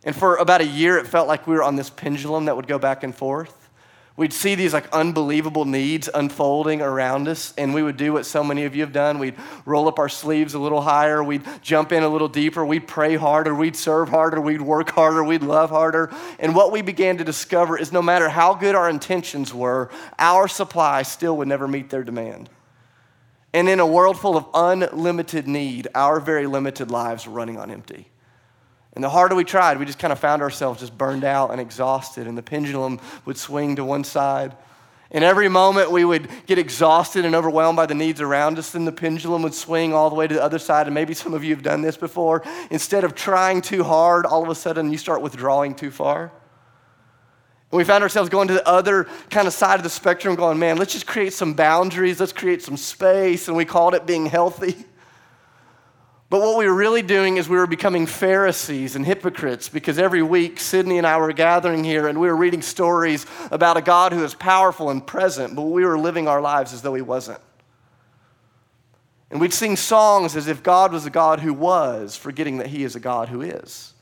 And 0.04 0.16
for 0.16 0.36
about 0.38 0.62
a 0.62 0.66
year, 0.66 0.98
it 0.98 1.08
felt 1.08 1.28
like 1.28 1.48
we 1.48 1.54
were 1.54 1.64
on 1.64 1.76
this 1.76 1.90
pendulum 1.90 2.46
that 2.46 2.56
would 2.56 2.68
go 2.68 2.80
back 2.80 3.04
and 3.04 3.16
forth. 3.16 3.63
We'd 4.16 4.32
see 4.32 4.54
these 4.54 4.74
like 4.74 4.88
unbelievable 4.92 5.66
needs 5.66 6.08
unfolding 6.14 6.84
around 6.84 7.28
us, 7.28 7.52
and 7.58 7.74
we 7.74 7.82
would 7.82 7.98
do 7.98 8.14
what 8.14 8.28
so 8.28 8.44
many 8.44 8.66
of 8.66 8.76
you 8.76 8.82
have 8.82 8.94
done. 8.94 9.18
We'd 9.18 9.36
roll 9.66 9.88
up 9.88 9.98
our 9.98 10.10
sleeves 10.10 10.54
a 10.54 10.60
little 10.60 10.82
higher, 10.82 11.24
we'd 11.24 11.42
jump 11.64 11.92
in 11.92 12.04
a 12.04 12.10
little 12.10 12.28
deeper, 12.28 12.64
we'd 12.64 12.88
pray 12.88 13.16
harder, 13.16 13.56
we'd 13.56 13.76
serve 13.76 14.10
harder, 14.10 14.40
we'd 14.40 14.62
work 14.62 14.92
harder, 14.92 15.24
we'd 15.24 15.42
love 15.42 15.72
harder. 15.72 16.12
And 16.38 16.56
what 16.56 16.72
we 16.72 16.84
began 16.84 17.18
to 17.18 17.24
discover 17.24 17.76
is 17.76 17.92
no 17.92 18.04
matter 18.04 18.30
how 18.30 18.54
good 18.54 18.76
our 18.76 18.88
intentions 18.88 19.52
were, 19.52 19.90
our 20.20 20.48
supply 20.48 21.02
still 21.02 21.36
would 21.38 21.48
never 21.48 21.68
meet 21.68 21.90
their 21.90 22.04
demand. 22.04 22.52
And 23.52 23.68
in 23.68 23.80
a 23.80 23.88
world 23.88 24.20
full 24.20 24.38
of 24.38 24.46
unlimited 24.54 25.48
need, 25.48 25.88
our 25.96 26.20
very 26.20 26.46
limited 26.46 26.92
lives 26.92 27.26
were 27.26 27.34
running 27.34 27.58
on 27.58 27.72
empty. 27.72 28.13
And 28.96 29.04
the 29.04 29.10
harder 29.10 29.36
we 29.36 29.44
tried, 29.44 29.80
we 29.80 29.86
just 29.86 30.00
kind 30.00 30.14
of 30.14 30.20
found 30.20 30.42
ourselves 30.42 30.80
just 30.80 30.98
burned 30.98 31.24
out 31.24 31.52
and 31.52 31.60
exhausted, 31.60 32.28
and 32.28 32.38
the 32.38 32.44
pendulum 32.44 33.00
would 33.26 33.38
swing 33.38 33.76
to 33.78 33.84
one 33.84 34.04
side. 34.04 34.56
And 35.14 35.24
every 35.24 35.48
moment 35.48 35.92
we 35.92 36.04
would 36.04 36.28
get 36.48 36.58
exhausted 36.58 37.24
and 37.24 37.36
overwhelmed 37.36 37.76
by 37.76 37.86
the 37.86 37.94
needs 37.94 38.20
around 38.20 38.58
us, 38.58 38.72
then 38.72 38.86
the 38.86 38.92
pendulum 38.92 39.44
would 39.44 39.54
swing 39.54 39.94
all 39.94 40.10
the 40.10 40.16
way 40.16 40.28
to 40.28 40.34
the 40.34 40.44
other 40.44 40.58
side. 40.58 40.88
And 40.88 40.96
maybe 40.96 41.14
some 41.14 41.36
of 41.36 41.44
you 41.44 41.54
have 41.54 41.64
done 41.64 41.84
this 41.84 41.98
before. 41.98 42.44
Instead 42.72 43.04
of 43.04 43.14
trying 43.14 43.62
too 43.62 43.84
hard, 43.84 44.26
all 44.26 44.42
of 44.42 44.50
a 44.50 44.56
sudden 44.56 44.92
you 44.92 44.98
start 44.98 45.22
withdrawing 45.22 45.76
too 45.76 45.92
far. 45.92 46.32
And 47.72 47.78
we 47.78 47.84
found 47.84 48.04
ourselves 48.04 48.30
going 48.30 48.48
to 48.48 48.56
the 48.56 48.68
other 48.68 49.06
kind 49.30 49.48
of 49.48 49.54
side 49.54 49.76
of 49.80 49.84
the 49.84 49.90
spectrum, 49.90 50.36
going, 50.36 50.58
man, 50.58 50.78
let's 50.78 50.94
just 50.94 51.06
create 51.06 51.34
some 51.34 51.54
boundaries, 51.54 52.20
let's 52.20 52.34
create 52.34 52.64
some 52.64 52.78
space. 52.78 53.48
And 53.48 53.56
we 53.56 53.66
called 53.66 53.94
it 53.94 54.08
being 54.08 54.26
healthy. 54.26 54.76
But 56.34 56.42
what 56.42 56.58
we 56.58 56.66
were 56.66 56.74
really 56.74 57.04
doing 57.04 57.38
is 57.38 57.48
we 57.48 57.58
were 57.58 57.68
becoming 57.68 58.08
Pharisees 58.08 58.96
and 58.96 59.06
hypocrites 59.06 59.70
because 59.70 60.00
every 60.00 60.24
week 60.24 60.60
Sydney 60.60 60.98
and 60.98 61.06
I 61.06 61.18
were 61.18 61.32
gathering 61.32 61.84
here 61.84 62.08
and 62.08 62.20
we 62.20 62.28
were 62.28 62.36
reading 62.36 62.64
stories 62.64 63.28
about 63.52 63.78
a 63.78 63.84
God 63.84 64.14
who 64.14 64.24
is 64.24 64.34
powerful 64.34 64.90
and 64.90 65.06
present, 65.06 65.56
but 65.56 65.62
we 65.62 65.86
were 65.86 65.96
living 65.96 66.28
our 66.28 66.42
lives 66.42 66.74
as 66.74 66.82
though 66.82 66.96
He 66.96 67.04
wasn't. 67.04 67.40
And 69.30 69.40
we'd 69.40 69.54
sing 69.54 69.76
songs 69.76 70.36
as 70.36 70.48
if 70.48 70.64
God 70.64 70.92
was 70.92 71.06
a 71.06 71.12
God 71.12 71.40
who 71.40 71.54
was, 71.54 72.16
forgetting 72.16 72.58
that 72.58 72.66
He 72.66 72.84
is 72.84 72.96
a 72.96 73.00
God 73.00 73.30
who 73.30 73.44
is. 73.44 73.94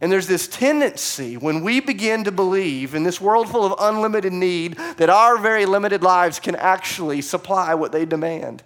And 0.00 0.12
there's 0.12 0.28
this 0.28 0.46
tendency 0.46 1.36
when 1.36 1.64
we 1.64 1.80
begin 1.80 2.22
to 2.22 2.30
believe 2.30 2.94
in 2.94 3.02
this 3.02 3.20
world 3.20 3.48
full 3.48 3.64
of 3.64 3.74
unlimited 3.80 4.32
need 4.32 4.76
that 4.98 5.10
our 5.10 5.36
very 5.38 5.66
limited 5.66 6.00
lives 6.00 6.38
can 6.38 6.54
actually 6.54 7.22
supply 7.22 7.74
what 7.74 7.90
they 7.90 8.04
demand. 8.04 8.62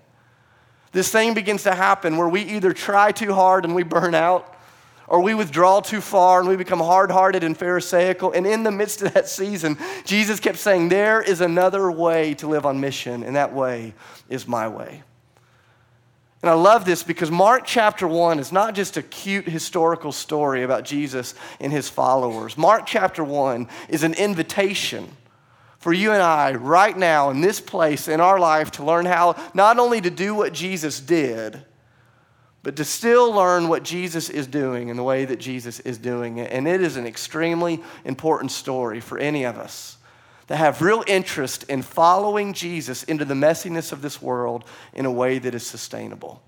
This 0.98 1.12
thing 1.12 1.32
begins 1.32 1.62
to 1.62 1.76
happen 1.76 2.16
where 2.16 2.28
we 2.28 2.40
either 2.42 2.72
try 2.72 3.12
too 3.12 3.32
hard 3.32 3.64
and 3.64 3.72
we 3.72 3.84
burn 3.84 4.16
out, 4.16 4.56
or 5.06 5.20
we 5.20 5.32
withdraw 5.32 5.78
too 5.78 6.00
far 6.00 6.40
and 6.40 6.48
we 6.48 6.56
become 6.56 6.80
hard 6.80 7.12
hearted 7.12 7.44
and 7.44 7.56
Pharisaical. 7.56 8.32
And 8.32 8.44
in 8.44 8.64
the 8.64 8.72
midst 8.72 9.02
of 9.02 9.14
that 9.14 9.28
season, 9.28 9.78
Jesus 10.04 10.40
kept 10.40 10.58
saying, 10.58 10.88
There 10.88 11.22
is 11.22 11.40
another 11.40 11.88
way 11.88 12.34
to 12.34 12.48
live 12.48 12.66
on 12.66 12.80
mission, 12.80 13.22
and 13.22 13.36
that 13.36 13.54
way 13.54 13.94
is 14.28 14.48
my 14.48 14.66
way. 14.66 15.04
And 16.42 16.50
I 16.50 16.54
love 16.54 16.84
this 16.84 17.04
because 17.04 17.30
Mark 17.30 17.62
chapter 17.64 18.08
1 18.08 18.40
is 18.40 18.50
not 18.50 18.74
just 18.74 18.96
a 18.96 19.02
cute 19.02 19.48
historical 19.48 20.10
story 20.10 20.64
about 20.64 20.84
Jesus 20.84 21.36
and 21.60 21.70
his 21.70 21.88
followers. 21.88 22.58
Mark 22.58 22.86
chapter 22.86 23.22
1 23.22 23.68
is 23.88 24.02
an 24.02 24.14
invitation 24.14 25.16
for 25.78 25.92
you 25.92 26.12
and 26.12 26.22
I 26.22 26.54
right 26.54 26.96
now 26.96 27.30
in 27.30 27.40
this 27.40 27.60
place 27.60 28.08
in 28.08 28.20
our 28.20 28.38
life 28.38 28.72
to 28.72 28.84
learn 28.84 29.06
how 29.06 29.36
not 29.54 29.78
only 29.78 30.00
to 30.00 30.10
do 30.10 30.34
what 30.34 30.52
Jesus 30.52 31.00
did, 31.00 31.64
but 32.62 32.76
to 32.76 32.84
still 32.84 33.32
learn 33.32 33.68
what 33.68 33.84
Jesus 33.84 34.28
is 34.28 34.46
doing 34.46 34.90
and 34.90 34.98
the 34.98 35.04
way 35.04 35.24
that 35.24 35.38
Jesus 35.38 35.80
is 35.80 35.96
doing 35.96 36.38
it. 36.38 36.50
And 36.50 36.66
it 36.66 36.82
is 36.82 36.96
an 36.96 37.06
extremely 37.06 37.80
important 38.04 38.50
story 38.50 39.00
for 39.00 39.18
any 39.18 39.44
of 39.44 39.56
us 39.56 39.96
that 40.48 40.56
have 40.56 40.82
real 40.82 41.04
interest 41.06 41.62
in 41.64 41.82
following 41.82 42.52
Jesus 42.52 43.04
into 43.04 43.24
the 43.24 43.34
messiness 43.34 43.92
of 43.92 44.02
this 44.02 44.20
world 44.20 44.64
in 44.94 45.06
a 45.06 45.12
way 45.12 45.38
that 45.38 45.54
is 45.54 45.64
sustainable. 45.64 46.42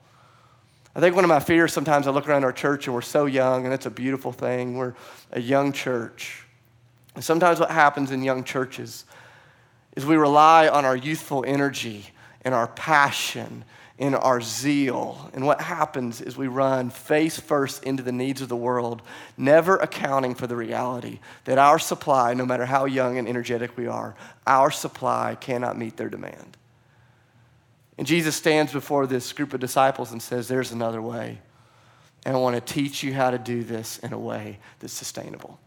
I 0.95 1.01
think 1.01 1.15
one 1.15 1.23
of 1.23 1.29
my 1.29 1.39
fears 1.39 1.73
sometimes 1.73 2.09
I 2.09 2.11
look 2.11 2.29
around 2.29 2.43
our 2.43 2.53
church 2.53 2.87
and 2.87 2.95
we're 2.95 3.03
so 3.03 3.27
young, 3.27 3.65
and 3.65 3.73
it's 3.73 3.87
a 3.87 3.91
beautiful 3.91 4.33
thing. 4.33 4.77
We're 4.77 4.95
a 5.31 5.41
young 5.41 5.73
church. 5.73 6.45
And 7.15 7.23
sometimes 7.23 7.61
what 7.61 7.71
happens 7.71 8.11
in 8.11 8.23
young 8.23 8.43
churches 8.43 9.05
is 9.97 10.07
we 10.07 10.17
rely 10.17 10.69
on 10.69 10.85
our 10.85 10.97
youthful 10.97 11.45
energy 11.47 12.07
and 12.43 12.55
our 12.55 12.69
passion 12.69 13.65
and 13.99 14.17
our 14.17 14.41
zeal. 14.41 15.31
And 15.35 15.45
what 15.45 15.61
happens 15.61 16.23
is 16.23 16.37
we 16.37 16.49
run 16.49 16.89
face 16.89 17.39
first 17.39 17.85
into 17.85 18.03
the 18.03 18.13
needs 18.13 18.41
of 18.41 18.49
the 18.49 18.57
world, 18.57 19.03
never 19.37 19.77
accounting 19.77 20.35
for 20.35 20.47
the 20.47 20.57
reality 20.57 21.21
that 21.45 21.59
our 21.59 21.79
supply, 21.79 22.33
no 22.33 22.47
matter 22.47 22.65
how 22.65 22.87
young 22.87 23.19
and 23.19 23.29
energetic 23.29 23.77
we 23.77 23.87
are, 23.87 24.15
our 24.47 24.71
supply 24.71 25.37
cannot 25.39 25.77
meet 25.77 25.99
their 25.99 26.09
demand. 26.09 26.57
And 27.99 28.07
Jesus 28.07 28.35
stands 28.35 28.73
before 28.73 29.07
this 29.07 29.35
group 29.35 29.53
of 29.53 29.61
disciples 29.61 30.13
and 30.13 30.23
says, 30.23 30.49
There's 30.49 30.73
another 30.73 31.03
way. 31.03 31.39
And 32.25 32.35
I 32.35 32.39
want 32.39 32.55
to 32.57 32.73
teach 32.75 33.03
you 33.03 33.13
how 33.13 33.31
to 33.31 33.39
do 33.39 33.63
this 33.63 33.99
in 33.99 34.15
a 34.15 34.19
way 34.19 34.59
that's 34.79 34.95
sustainable. 34.95 35.59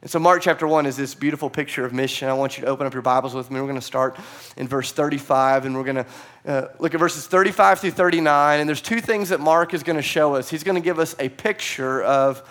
And 0.00 0.08
so, 0.08 0.20
Mark 0.20 0.42
chapter 0.42 0.64
1 0.64 0.86
is 0.86 0.96
this 0.96 1.16
beautiful 1.16 1.50
picture 1.50 1.84
of 1.84 1.92
mission. 1.92 2.28
I 2.28 2.32
want 2.32 2.56
you 2.56 2.62
to 2.62 2.68
open 2.68 2.86
up 2.86 2.92
your 2.92 3.02
Bibles 3.02 3.34
with 3.34 3.50
me. 3.50 3.60
We're 3.60 3.66
going 3.66 3.80
to 3.80 3.80
start 3.80 4.16
in 4.56 4.68
verse 4.68 4.92
35, 4.92 5.66
and 5.66 5.74
we're 5.74 5.82
going 5.82 5.96
to 5.96 6.06
uh, 6.46 6.68
look 6.78 6.94
at 6.94 7.00
verses 7.00 7.26
35 7.26 7.80
through 7.80 7.90
39. 7.90 8.60
And 8.60 8.68
there's 8.68 8.80
two 8.80 9.00
things 9.00 9.30
that 9.30 9.40
Mark 9.40 9.74
is 9.74 9.82
going 9.82 9.96
to 9.96 10.02
show 10.02 10.36
us. 10.36 10.48
He's 10.48 10.62
going 10.62 10.76
to 10.76 10.80
give 10.80 11.00
us 11.00 11.16
a 11.18 11.28
picture 11.28 12.00
of 12.04 12.46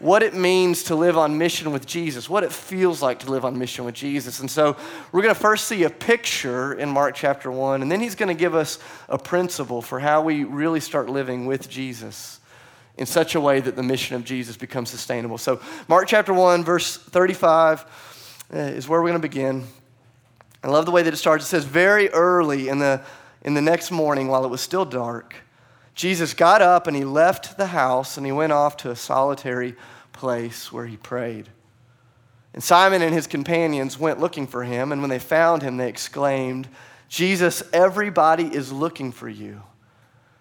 what 0.00 0.22
it 0.22 0.34
means 0.34 0.82
to 0.84 0.94
live 0.94 1.16
on 1.16 1.38
mission 1.38 1.72
with 1.72 1.86
Jesus, 1.86 2.28
what 2.28 2.44
it 2.44 2.52
feels 2.52 3.00
like 3.00 3.20
to 3.20 3.30
live 3.30 3.46
on 3.46 3.58
mission 3.58 3.86
with 3.86 3.94
Jesus. 3.94 4.40
And 4.40 4.50
so, 4.50 4.76
we're 5.12 5.22
going 5.22 5.34
to 5.34 5.40
first 5.40 5.68
see 5.68 5.84
a 5.84 5.90
picture 5.90 6.74
in 6.74 6.90
Mark 6.90 7.14
chapter 7.14 7.50
1, 7.50 7.80
and 7.80 7.90
then 7.90 8.00
he's 8.00 8.16
going 8.16 8.28
to 8.28 8.38
give 8.38 8.54
us 8.54 8.78
a 9.08 9.16
principle 9.16 9.80
for 9.80 9.98
how 9.98 10.20
we 10.20 10.44
really 10.44 10.80
start 10.80 11.08
living 11.08 11.46
with 11.46 11.70
Jesus 11.70 12.38
in 12.98 13.06
such 13.06 13.34
a 13.34 13.40
way 13.40 13.60
that 13.60 13.76
the 13.76 13.82
mission 13.82 14.16
of 14.16 14.24
Jesus 14.24 14.56
becomes 14.56 14.90
sustainable. 14.90 15.38
So, 15.38 15.60
Mark 15.88 16.08
chapter 16.08 16.32
1, 16.32 16.64
verse 16.64 16.96
35 16.96 17.84
uh, 18.52 18.58
is 18.58 18.88
where 18.88 19.00
we're 19.00 19.08
going 19.08 19.22
to 19.22 19.28
begin. 19.28 19.64
I 20.62 20.68
love 20.68 20.86
the 20.86 20.92
way 20.92 21.02
that 21.02 21.12
it 21.12 21.16
starts. 21.16 21.44
It 21.44 21.48
says, 21.48 21.64
Very 21.64 22.08
early 22.10 22.68
in 22.68 22.78
the, 22.78 23.02
in 23.42 23.54
the 23.54 23.62
next 23.62 23.90
morning, 23.90 24.28
while 24.28 24.44
it 24.44 24.50
was 24.50 24.60
still 24.60 24.84
dark, 24.84 25.34
Jesus 25.94 26.34
got 26.34 26.62
up 26.62 26.86
and 26.86 26.96
he 26.96 27.04
left 27.04 27.56
the 27.56 27.68
house 27.68 28.16
and 28.16 28.24
he 28.24 28.32
went 28.32 28.52
off 28.52 28.76
to 28.78 28.90
a 28.90 28.96
solitary 28.96 29.74
place 30.12 30.72
where 30.72 30.86
he 30.86 30.96
prayed. 30.96 31.48
And 32.54 32.62
Simon 32.62 33.02
and 33.02 33.14
his 33.14 33.26
companions 33.26 33.98
went 33.98 34.20
looking 34.20 34.46
for 34.46 34.62
him, 34.62 34.92
and 34.92 35.00
when 35.00 35.08
they 35.08 35.18
found 35.18 35.62
him, 35.62 35.78
they 35.78 35.88
exclaimed, 35.88 36.68
Jesus, 37.08 37.62
everybody 37.72 38.44
is 38.44 38.70
looking 38.70 39.10
for 39.10 39.28
you. 39.28 39.62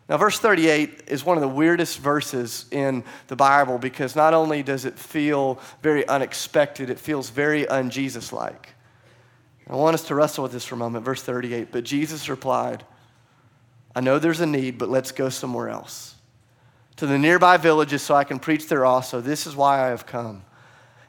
Now, 0.10 0.17
verse 0.17 0.39
38 0.39 1.03
is 1.08 1.24
one 1.24 1.38
of 1.38 1.41
the 1.41 1.48
weirdest 1.48 2.00
verses 2.00 2.65
in 2.72 3.03
the 3.27 3.36
Bible 3.36 3.77
because 3.77 4.15
not 4.15 4.34
only 4.34 4.62
does 4.62 4.86
it 4.86 5.00
feel 5.00 5.60
very 5.81 6.05
unexpected, 6.08 6.89
it 6.89 7.00
feels 7.00 7.29
very 7.29 7.67
un 7.67 7.89
Jesus 7.89 8.34
like. 8.34 8.74
I 9.70 9.75
want 9.75 9.93
us 9.93 10.03
to 10.08 10.15
wrestle 10.15 10.43
with 10.43 10.51
this 10.51 10.65
for 10.65 10.75
a 10.75 10.77
moment. 10.77 11.05
Verse 11.05 11.24
38 11.24 11.72
But 11.72 11.86
Jesus 11.86 12.27
replied, 12.27 12.84
I 13.96 14.01
know 14.01 14.20
there's 14.20 14.41
a 14.41 14.46
need, 14.46 14.77
but 14.77 14.89
let's 14.89 15.12
go 15.12 15.29
somewhere 15.29 15.70
else. 15.70 16.15
To 16.98 17.08
the 17.08 17.17
nearby 17.17 17.58
villages 17.58 18.01
so 18.01 18.13
I 18.15 18.25
can 18.25 18.38
preach 18.38 18.67
there 18.67 18.86
also. 18.86 19.22
This 19.22 19.48
is 19.48 19.55
why 19.55 19.86
I 19.86 19.88
have 19.88 20.05
come. 20.05 20.43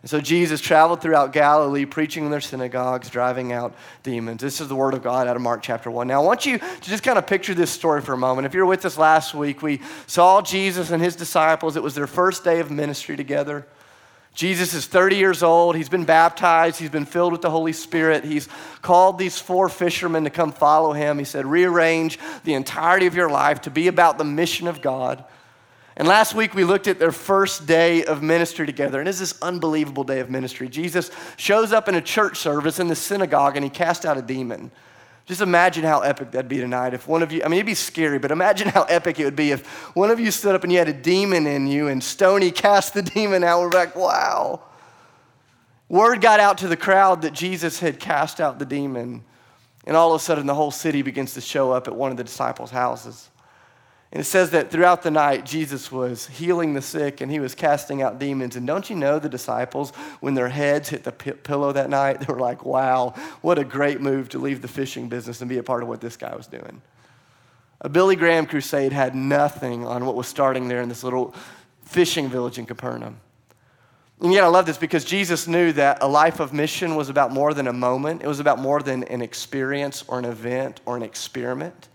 And 0.03 0.11
so 0.11 0.21
Jesus 0.21 0.61
traveled 0.61 1.01
throughout 1.01 1.33
Galilee, 1.33 1.85
preaching 1.85 2.25
in 2.25 2.33
their 2.33 2.41
synagogues, 2.41 3.09
driving 3.09 3.53
out 3.53 3.73
demons. 4.03 4.43
This 4.43 4.61
is 4.61 4.67
the 4.67 4.75
word 4.75 4.95
of 4.95 5.03
God 5.03 5.29
out 5.29 5.37
of 5.37 5.43
Mark 5.43 5.63
chapter 5.63 5.93
1. 5.93 6.09
Now, 6.09 6.21
I 6.21 6.25
want 6.25 6.45
you 6.45 6.59
to 6.59 6.81
just 6.81 7.05
kind 7.05 7.19
of 7.19 7.27
picture 7.29 7.55
this 7.55 7.71
story 7.71 8.01
for 8.01 8.13
a 8.13 8.19
moment. 8.19 8.47
If 8.47 8.53
you're 8.53 8.67
with 8.67 8.85
us 8.85 8.99
last 8.99 9.33
week, 9.33 9.63
we 9.63 9.81
saw 10.09 10.43
Jesus 10.43 10.91
and 10.91 11.01
his 11.01 11.15
disciples. 11.15 11.77
It 11.77 11.85
was 11.85 11.95
their 11.95 12.09
first 12.09 12.43
day 12.43 12.59
of 12.59 12.69
ministry 12.69 13.17
together. 13.17 13.65
Jesus 14.35 14.75
is 14.75 14.87
30 14.87 15.17
years 15.17 15.43
old. 15.43 15.77
He's 15.77 15.91
been 15.91 16.05
baptized. 16.05 16.81
He's 16.81 16.91
been 16.91 17.05
filled 17.05 17.33
with 17.33 17.43
the 17.43 17.51
Holy 17.51 17.73
Spirit. 17.73 18.25
He's 18.25 18.49
called 18.81 19.19
these 19.19 19.39
four 19.39 19.69
fishermen 19.69 20.25
to 20.25 20.31
come 20.31 20.51
follow 20.51 20.93
him. 20.93 21.19
He 21.19 21.25
said, 21.25 21.47
rearrange 21.47 22.19
the 22.43 22.55
entirety 22.55 23.07
of 23.07 23.15
your 23.15 23.31
life 23.31 23.61
to 23.63 23.71
be 23.71 23.87
about 23.87 24.19
the 24.19 24.25
mission 24.25 24.67
of 24.67 24.83
God. 24.83 25.25
And 25.97 26.09
last 26.09 26.35
week 26.35 26.55
we 26.55 26.65
looked 26.65 26.87
at 26.87 26.99
their 26.99 27.13
first 27.13 27.67
day 27.67 28.05
of 28.05 28.23
ministry 28.23 28.67
together. 28.67 29.01
And 29.01 29.09
it's 29.09 29.19
this 29.19 29.41
unbelievable 29.43 30.05
day 30.05 30.21
of 30.21 30.31
ministry. 30.31 30.69
Jesus 30.69 31.11
shows 31.37 31.73
up 31.73 31.89
in 31.89 31.95
a 31.95 32.01
church 32.01 32.39
service 32.39 32.79
in 32.79 32.89
the 32.89 32.97
synagogue 32.97 33.57
and 33.57 33.65
he 33.65 33.71
cast 33.71 34.07
out 34.07 34.17
a 34.17 34.23
demon. 34.23 34.71
Just 35.27 35.41
imagine 35.41 35.85
how 35.85 36.01
epic 36.01 36.33
that'd 36.33 36.49
be 36.49 36.59
tonight 36.59 36.95
if 36.95 37.07
one 37.07 37.23
of 37.23 37.31
you, 37.31 37.43
I 37.45 37.49
mean, 37.49 37.59
it'd 37.59 37.67
be 37.67 37.75
scary, 37.75 38.19
but 38.19 38.31
imagine 38.31 38.69
how 38.69 38.83
epic 38.85 39.21
it 39.21 39.25
would 39.25 39.37
be 39.37 39.53
if 39.53 39.67
one 39.95 40.11
of 40.11 40.19
you 40.19 40.31
stood 40.31 40.55
up 40.55 40.65
and 40.65 40.73
you 40.73 40.79
had 40.79 40.89
a 40.89 40.93
demon 40.93 41.47
in 41.47 41.67
you 41.67 41.89
and 41.89 42.03
Stony 42.03 42.51
cast 42.51 42.95
the 42.95 43.03
demon 43.03 43.45
out. 43.45 43.61
We're 43.61 43.71
like, 43.71 43.95
wow. 43.95 44.63
Word 45.89 46.23
got 46.23 46.41
out 46.41 46.59
to 46.59 46.69
the 46.69 46.77
crowd 46.77 47.23
that 47.23 47.35
Jesus 47.35 47.79
had 47.79 48.01
cast 48.01 48.41
out 48.41 48.59
the 48.59 48.65
demon. 48.65 49.23
And 49.87 49.97
all 49.97 50.15
of 50.15 50.21
a 50.21 50.25
sudden, 50.25 50.47
the 50.47 50.55
whole 50.55 50.71
city 50.71 51.03
begins 51.03 51.35
to 51.35 51.41
show 51.41 51.71
up 51.71 51.87
at 51.87 51.95
one 51.95 52.11
of 52.11 52.17
the 52.17 52.25
disciples' 52.25 52.71
houses. 52.71 53.29
And 54.13 54.21
it 54.21 54.25
says 54.25 54.51
that 54.51 54.71
throughout 54.71 55.03
the 55.03 55.11
night, 55.11 55.47
Jesus 55.47 55.91
was 55.91 56.27
healing 56.27 56.75
the 56.75 56.83
sick 56.83 57.23
and 57.23 57.33
he 57.33 57.41
was 57.41 57.55
casting 57.55 58.03
out 58.03 58.19
demons. 58.19 58.57
And 58.57 58.67
don't 58.67 58.91
you 58.91 58.95
know 58.95 59.19
the 59.19 59.29
disciples, 59.29 59.91
when 60.21 60.35
their 60.35 60.51
heads 60.51 60.91
hit 60.91 61.03
the 61.03 61.13
p- 61.13 61.33
pillow 61.33 61.73
that 61.73 61.89
night, 61.89 62.21
they 62.27 62.31
were 62.31 62.39
like, 62.39 62.63
wow, 62.63 63.15
what 63.41 63.59
a 63.59 63.65
great 63.65 64.03
move 64.03 64.29
to 64.31 64.39
leave 64.39 64.61
the 64.61 64.69
fishing 64.69 65.09
business 65.09 65.41
and 65.41 65.49
be 65.49 65.57
a 65.57 65.63
part 65.63 65.83
of 65.83 65.89
what 65.89 66.03
this 66.03 66.19
guy 66.19 66.37
was 66.37 66.47
doing. 66.47 66.83
A 67.81 67.89
Billy 67.89 68.15
Graham 68.15 68.45
crusade 68.45 68.93
had 68.93 69.15
nothing 69.15 69.87
on 69.87 70.05
what 70.05 70.15
was 70.15 70.29
starting 70.29 70.69
there 70.69 70.83
in 70.83 70.91
this 70.91 71.03
little 71.03 71.35
fishing 71.85 72.29
village 72.29 72.59
in 72.59 72.67
Capernaum. 72.67 73.19
And 74.21 74.33
yet, 74.33 74.45
I 74.45 74.49
love 74.49 74.67
this 74.67 74.79
because 74.79 75.05
Jesus 75.05 75.49
knew 75.49 75.73
that 75.73 75.99
a 76.03 76.07
life 76.07 76.39
of 76.39 76.53
mission 76.53 76.97
was 76.97 77.09
about 77.09 77.33
more 77.33 77.55
than 77.55 77.67
a 77.67 77.73
moment, 77.73 78.23
it 78.23 78.29
was 78.29 78.41
about 78.41 78.59
more 78.59 78.81
than 78.81 79.05
an 79.05 79.23
experience 79.23 80.05
or 80.07 80.19
an 80.19 80.27
event 80.27 80.83
or 80.85 80.97
an 80.99 81.03
experiment. 81.03 81.89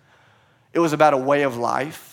It 0.73 0.79
was 0.79 0.93
about 0.93 1.13
a 1.13 1.17
way 1.17 1.43
of 1.43 1.57
life. 1.57 2.06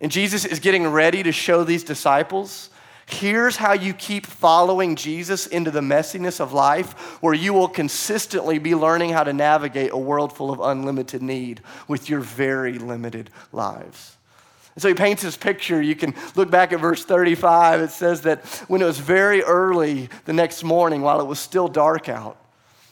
And 0.00 0.12
Jesus 0.12 0.44
is 0.44 0.60
getting 0.60 0.86
ready 0.86 1.22
to 1.22 1.32
show 1.32 1.64
these 1.64 1.84
disciples 1.84 2.70
here's 3.08 3.56
how 3.56 3.72
you 3.72 3.94
keep 3.94 4.26
following 4.26 4.94
Jesus 4.94 5.46
into 5.46 5.70
the 5.70 5.80
messiness 5.80 6.40
of 6.40 6.52
life, 6.52 6.92
where 7.22 7.34
you 7.34 7.54
will 7.54 7.68
consistently 7.68 8.58
be 8.58 8.74
learning 8.74 9.10
how 9.10 9.24
to 9.24 9.32
navigate 9.32 9.92
a 9.92 9.98
world 9.98 10.32
full 10.32 10.50
of 10.50 10.60
unlimited 10.60 11.22
need 11.22 11.60
with 11.88 12.08
your 12.08 12.20
very 12.20 12.78
limited 12.78 13.30
lives. 13.52 14.16
And 14.74 14.82
so 14.82 14.88
he 14.88 14.94
paints 14.94 15.22
this 15.22 15.36
picture. 15.36 15.82
You 15.82 15.96
can 15.96 16.14
look 16.36 16.50
back 16.50 16.72
at 16.72 16.80
verse 16.80 17.04
35. 17.04 17.80
It 17.80 17.90
says 17.90 18.20
that 18.22 18.46
when 18.68 18.80
it 18.80 18.84
was 18.84 18.98
very 18.98 19.42
early 19.42 20.08
the 20.24 20.32
next 20.32 20.62
morning, 20.62 21.02
while 21.02 21.20
it 21.20 21.26
was 21.26 21.40
still 21.40 21.66
dark 21.66 22.08
out, 22.08 22.36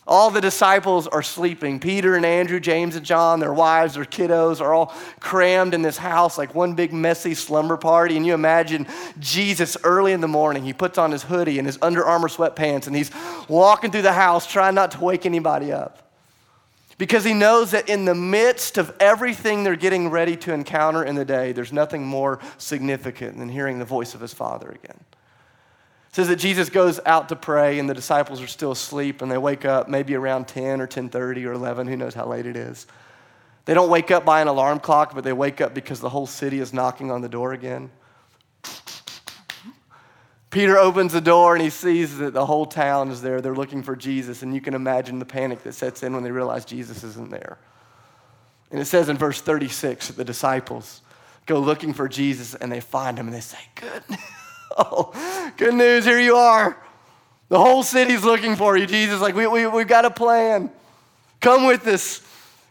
all 0.08 0.30
the 0.30 0.40
disciples 0.40 1.08
are 1.08 1.22
sleeping. 1.22 1.80
Peter 1.80 2.14
and 2.14 2.24
Andrew, 2.24 2.60
James 2.60 2.94
and 2.94 3.04
John, 3.04 3.40
their 3.40 3.52
wives, 3.52 3.94
their 3.94 4.04
kiddos 4.04 4.60
are 4.60 4.72
all 4.72 4.94
crammed 5.18 5.74
in 5.74 5.82
this 5.82 5.96
house 5.96 6.38
like 6.38 6.54
one 6.54 6.74
big 6.74 6.92
messy 6.92 7.34
slumber 7.34 7.76
party. 7.76 8.16
And 8.16 8.24
you 8.24 8.32
imagine 8.32 8.86
Jesus 9.18 9.76
early 9.82 10.12
in 10.12 10.20
the 10.20 10.28
morning. 10.28 10.64
He 10.64 10.72
puts 10.72 10.96
on 10.96 11.10
his 11.10 11.24
hoodie 11.24 11.58
and 11.58 11.66
his 11.66 11.78
Under 11.82 12.04
Armour 12.04 12.28
sweatpants 12.28 12.86
and 12.86 12.94
he's 12.94 13.10
walking 13.48 13.90
through 13.90 14.02
the 14.02 14.12
house 14.12 14.46
trying 14.46 14.76
not 14.76 14.92
to 14.92 15.00
wake 15.00 15.26
anybody 15.26 15.72
up. 15.72 16.02
Because 16.98 17.24
he 17.24 17.34
knows 17.34 17.72
that 17.72 17.88
in 17.88 18.04
the 18.04 18.14
midst 18.14 18.78
of 18.78 18.94
everything 19.00 19.64
they're 19.64 19.76
getting 19.76 20.08
ready 20.08 20.36
to 20.36 20.54
encounter 20.54 21.04
in 21.04 21.16
the 21.16 21.26
day, 21.26 21.52
there's 21.52 21.72
nothing 21.72 22.06
more 22.06 22.38
significant 22.58 23.38
than 23.38 23.48
hearing 23.48 23.78
the 23.80 23.84
voice 23.84 24.14
of 24.14 24.20
his 24.20 24.32
Father 24.32 24.70
again 24.70 24.98
says 26.16 26.28
that 26.28 26.36
Jesus 26.36 26.70
goes 26.70 26.98
out 27.04 27.28
to 27.28 27.36
pray 27.36 27.78
and 27.78 27.90
the 27.90 27.92
disciples 27.92 28.40
are 28.40 28.46
still 28.46 28.72
asleep 28.72 29.20
and 29.20 29.30
they 29.30 29.36
wake 29.36 29.66
up 29.66 29.86
maybe 29.86 30.14
around 30.14 30.48
10 30.48 30.80
or 30.80 30.86
10:30 30.86 31.44
or 31.44 31.52
11, 31.52 31.86
who 31.88 31.94
knows 31.94 32.14
how 32.14 32.24
late 32.24 32.46
it 32.46 32.56
is. 32.56 32.86
They 33.66 33.74
don't 33.74 33.90
wake 33.90 34.10
up 34.10 34.24
by 34.24 34.40
an 34.40 34.48
alarm 34.48 34.80
clock, 34.80 35.14
but 35.14 35.24
they 35.24 35.34
wake 35.34 35.60
up 35.60 35.74
because 35.74 36.00
the 36.00 36.08
whole 36.08 36.26
city 36.26 36.58
is 36.58 36.72
knocking 36.72 37.10
on 37.10 37.20
the 37.20 37.28
door 37.28 37.52
again. 37.52 37.90
Peter 40.48 40.78
opens 40.78 41.12
the 41.12 41.20
door 41.20 41.54
and 41.54 41.62
he 41.62 41.68
sees 41.68 42.16
that 42.16 42.32
the 42.32 42.46
whole 42.46 42.64
town 42.64 43.10
is 43.10 43.20
there. 43.20 43.42
They're 43.42 43.54
looking 43.54 43.82
for 43.82 43.94
Jesus, 43.94 44.42
and 44.42 44.54
you 44.54 44.62
can 44.62 44.72
imagine 44.72 45.18
the 45.18 45.26
panic 45.26 45.64
that 45.64 45.74
sets 45.74 46.02
in 46.02 46.14
when 46.14 46.22
they 46.22 46.30
realize 46.30 46.64
Jesus 46.64 47.04
isn't 47.04 47.28
there. 47.28 47.58
And 48.70 48.80
it 48.80 48.86
says 48.86 49.10
in 49.10 49.18
verse 49.18 49.42
36 49.42 50.08
that 50.08 50.16
the 50.16 50.24
disciples 50.24 51.02
go 51.44 51.58
looking 51.58 51.92
for 51.92 52.08
Jesus 52.08 52.54
and 52.54 52.72
they 52.72 52.80
find 52.80 53.18
him 53.18 53.26
and 53.26 53.36
they 53.36 53.40
say, 53.40 53.58
Goodness. 53.74 54.45
Oh, 54.78 55.52
good 55.56 55.74
news, 55.74 56.04
here 56.04 56.20
you 56.20 56.36
are. 56.36 56.76
The 57.48 57.58
whole 57.58 57.82
city's 57.82 58.24
looking 58.24 58.56
for 58.56 58.76
you, 58.76 58.86
Jesus. 58.86 59.20
Like, 59.20 59.34
we, 59.34 59.46
we, 59.46 59.66
we've 59.66 59.88
got 59.88 60.04
a 60.04 60.10
plan. 60.10 60.70
Come 61.40 61.66
with 61.66 61.86
us. 61.86 62.20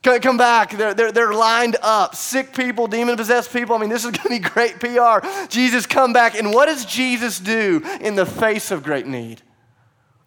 Come 0.03 0.37
back. 0.37 0.71
They're, 0.71 0.93
they're, 0.93 1.11
they're 1.11 1.33
lined 1.33 1.77
up. 1.81 2.13
Sick 2.13 2.53
people, 2.53 2.85
demon 2.85 3.15
possessed 3.17 3.51
people. 3.51 3.75
I 3.75 3.79
mean, 3.79 3.89
this 3.89 4.05
is 4.05 4.11
going 4.11 4.23
to 4.23 4.29
be 4.29 4.39
great 4.39 4.79
PR. 4.79 5.25
Jesus, 5.47 5.87
come 5.87 6.13
back. 6.13 6.35
And 6.35 6.53
what 6.53 6.67
does 6.67 6.85
Jesus 6.85 7.39
do 7.39 7.81
in 8.01 8.15
the 8.15 8.25
face 8.25 8.69
of 8.69 8.83
great 8.83 9.07
need? 9.07 9.41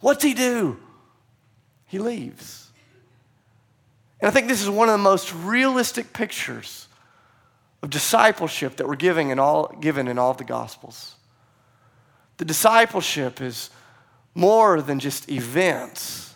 What's 0.01 0.25
he 0.25 0.35
do? 0.35 0.79
He 1.87 1.99
leaves. 2.01 2.71
And 4.21 4.29
I 4.29 4.33
think 4.33 4.49
this 4.49 4.63
is 4.63 4.69
one 4.69 4.89
of 4.89 4.95
the 4.95 4.99
most 4.99 5.33
realistic 5.33 6.13
pictures 6.13 6.89
of 7.83 7.91
discipleship 7.91 8.77
that 8.77 8.89
we're 8.89 8.97
giving 8.97 9.31
in 9.31 9.39
all, 9.39 9.69
given 9.81 10.09
in 10.09 10.19
all 10.19 10.33
of 10.33 10.39
the 10.39 10.45
Gospels. 10.45 11.15
The 12.39 12.45
discipleship 12.45 13.41
is 13.41 13.71
more 14.35 14.81
than 14.81 15.01
just 15.01 15.29
events, 15.29 16.35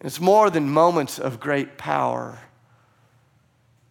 it's 0.00 0.20
more 0.20 0.50
than 0.50 0.68
moments 0.68 1.18
of 1.18 1.38
great 1.38 1.78
power. 1.78 2.38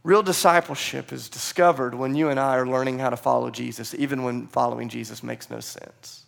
Real 0.03 0.23
discipleship 0.23 1.13
is 1.13 1.29
discovered 1.29 1.93
when 1.93 2.15
you 2.15 2.29
and 2.29 2.39
I 2.39 2.57
are 2.57 2.65
learning 2.65 2.99
how 2.99 3.11
to 3.11 3.17
follow 3.17 3.51
Jesus, 3.51 3.93
even 3.93 4.23
when 4.23 4.47
following 4.47 4.89
Jesus 4.89 5.21
makes 5.21 5.49
no 5.49 5.59
sense. 5.59 6.25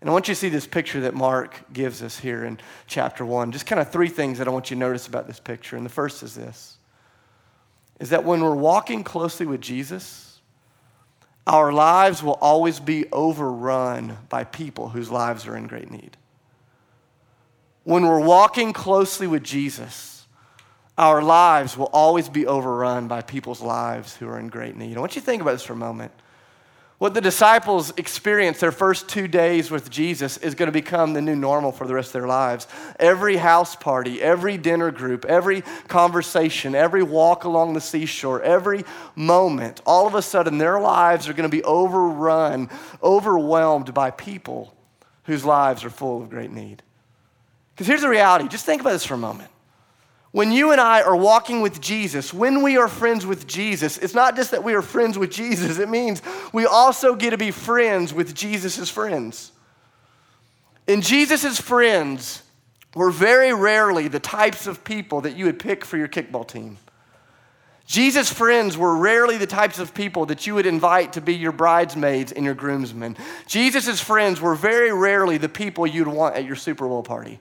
And 0.00 0.10
I 0.10 0.12
want 0.12 0.28
you 0.28 0.34
to 0.34 0.40
see 0.40 0.50
this 0.50 0.66
picture 0.66 1.00
that 1.00 1.14
Mark 1.14 1.72
gives 1.72 2.02
us 2.02 2.18
here 2.18 2.44
in 2.44 2.58
chapter 2.86 3.24
one. 3.24 3.50
Just 3.50 3.66
kind 3.66 3.80
of 3.80 3.90
three 3.90 4.10
things 4.10 4.38
that 4.38 4.46
I 4.46 4.50
want 4.50 4.70
you 4.70 4.76
to 4.76 4.80
notice 4.80 5.06
about 5.06 5.26
this 5.26 5.40
picture. 5.40 5.76
And 5.76 5.86
the 5.86 5.90
first 5.90 6.22
is 6.22 6.34
this 6.34 6.74
is 7.98 8.10
that 8.10 8.24
when 8.24 8.42
we're 8.42 8.54
walking 8.54 9.02
closely 9.02 9.46
with 9.46 9.62
Jesus, 9.62 10.25
our 11.46 11.72
lives 11.72 12.22
will 12.22 12.38
always 12.40 12.80
be 12.80 13.06
overrun 13.12 14.18
by 14.28 14.44
people 14.44 14.88
whose 14.88 15.10
lives 15.10 15.46
are 15.46 15.56
in 15.56 15.66
great 15.66 15.90
need. 15.90 16.16
when 17.84 18.04
we're 18.04 18.18
walking 18.18 18.72
closely 18.72 19.28
with 19.28 19.44
Jesus, 19.44 20.26
our 20.98 21.22
lives 21.22 21.76
will 21.76 21.90
always 21.92 22.28
be 22.28 22.44
overrun 22.44 23.06
by 23.06 23.22
people's 23.22 23.60
lives 23.60 24.16
who 24.16 24.28
are 24.28 24.40
in 24.40 24.48
great 24.48 24.74
need. 24.74 24.96
I 24.96 25.00
want 25.00 25.14
you 25.14 25.20
to 25.20 25.24
think 25.24 25.40
about 25.40 25.52
this 25.52 25.62
for 25.62 25.74
a 25.74 25.76
moment. 25.76 26.10
What 26.98 27.12
the 27.12 27.20
disciples 27.20 27.92
experienced 27.98 28.60
their 28.60 28.72
first 28.72 29.06
two 29.06 29.28
days 29.28 29.70
with 29.70 29.90
Jesus 29.90 30.38
is 30.38 30.54
going 30.54 30.68
to 30.68 30.72
become 30.72 31.12
the 31.12 31.20
new 31.20 31.36
normal 31.36 31.70
for 31.70 31.86
the 31.86 31.94
rest 31.94 32.08
of 32.08 32.12
their 32.14 32.26
lives. 32.26 32.66
Every 32.98 33.36
house 33.36 33.76
party, 33.76 34.22
every 34.22 34.56
dinner 34.56 34.90
group, 34.90 35.26
every 35.26 35.60
conversation, 35.88 36.74
every 36.74 37.02
walk 37.02 37.44
along 37.44 37.74
the 37.74 37.82
seashore, 37.82 38.40
every 38.40 38.84
moment, 39.14 39.82
all 39.84 40.06
of 40.06 40.14
a 40.14 40.22
sudden 40.22 40.56
their 40.56 40.80
lives 40.80 41.28
are 41.28 41.34
going 41.34 41.48
to 41.48 41.54
be 41.54 41.64
overrun, 41.64 42.70
overwhelmed 43.02 43.92
by 43.92 44.10
people 44.10 44.74
whose 45.24 45.44
lives 45.44 45.84
are 45.84 45.90
full 45.90 46.22
of 46.22 46.30
great 46.30 46.50
need. 46.50 46.82
Because 47.74 47.88
here's 47.88 48.00
the 48.00 48.08
reality 48.08 48.48
just 48.48 48.64
think 48.64 48.80
about 48.80 48.92
this 48.92 49.04
for 49.04 49.14
a 49.14 49.18
moment. 49.18 49.50
When 50.36 50.52
you 50.52 50.70
and 50.70 50.78
I 50.82 51.00
are 51.00 51.16
walking 51.16 51.62
with 51.62 51.80
Jesus, 51.80 52.34
when 52.34 52.62
we 52.62 52.76
are 52.76 52.88
friends 52.88 53.24
with 53.24 53.46
Jesus, 53.46 53.96
it's 53.96 54.12
not 54.12 54.36
just 54.36 54.50
that 54.50 54.62
we 54.62 54.74
are 54.74 54.82
friends 54.82 55.16
with 55.16 55.30
Jesus, 55.30 55.78
it 55.78 55.88
means 55.88 56.20
we 56.52 56.66
also 56.66 57.14
get 57.14 57.30
to 57.30 57.38
be 57.38 57.50
friends 57.50 58.12
with 58.12 58.34
Jesus' 58.34 58.90
friends. 58.90 59.50
And 60.86 61.02
Jesus' 61.02 61.58
friends 61.58 62.42
were 62.94 63.10
very 63.10 63.54
rarely 63.54 64.08
the 64.08 64.20
types 64.20 64.66
of 64.66 64.84
people 64.84 65.22
that 65.22 65.38
you 65.38 65.46
would 65.46 65.58
pick 65.58 65.86
for 65.86 65.96
your 65.96 66.06
kickball 66.06 66.46
team. 66.46 66.76
Jesus' 67.86 68.30
friends 68.30 68.76
were 68.76 68.94
rarely 68.94 69.38
the 69.38 69.46
types 69.46 69.78
of 69.78 69.94
people 69.94 70.26
that 70.26 70.46
you 70.46 70.54
would 70.54 70.66
invite 70.66 71.14
to 71.14 71.22
be 71.22 71.34
your 71.34 71.52
bridesmaids 71.52 72.30
and 72.30 72.44
your 72.44 72.52
groomsmen. 72.52 73.16
Jesus' 73.46 74.02
friends 74.02 74.38
were 74.38 74.54
very 74.54 74.92
rarely 74.92 75.38
the 75.38 75.48
people 75.48 75.86
you'd 75.86 76.06
want 76.06 76.36
at 76.36 76.44
your 76.44 76.56
Super 76.56 76.86
Bowl 76.86 77.02
party. 77.02 77.40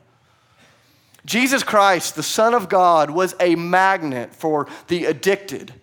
Jesus 1.25 1.63
Christ, 1.63 2.15
the 2.15 2.24
Son 2.24 2.53
of 2.53 2.70
God, 2.70 3.10
was 3.10 3.36
a 3.39 3.55
magnet 3.55 4.34
for 4.34 4.67
the 4.88 5.05
addicted, 5.05 5.74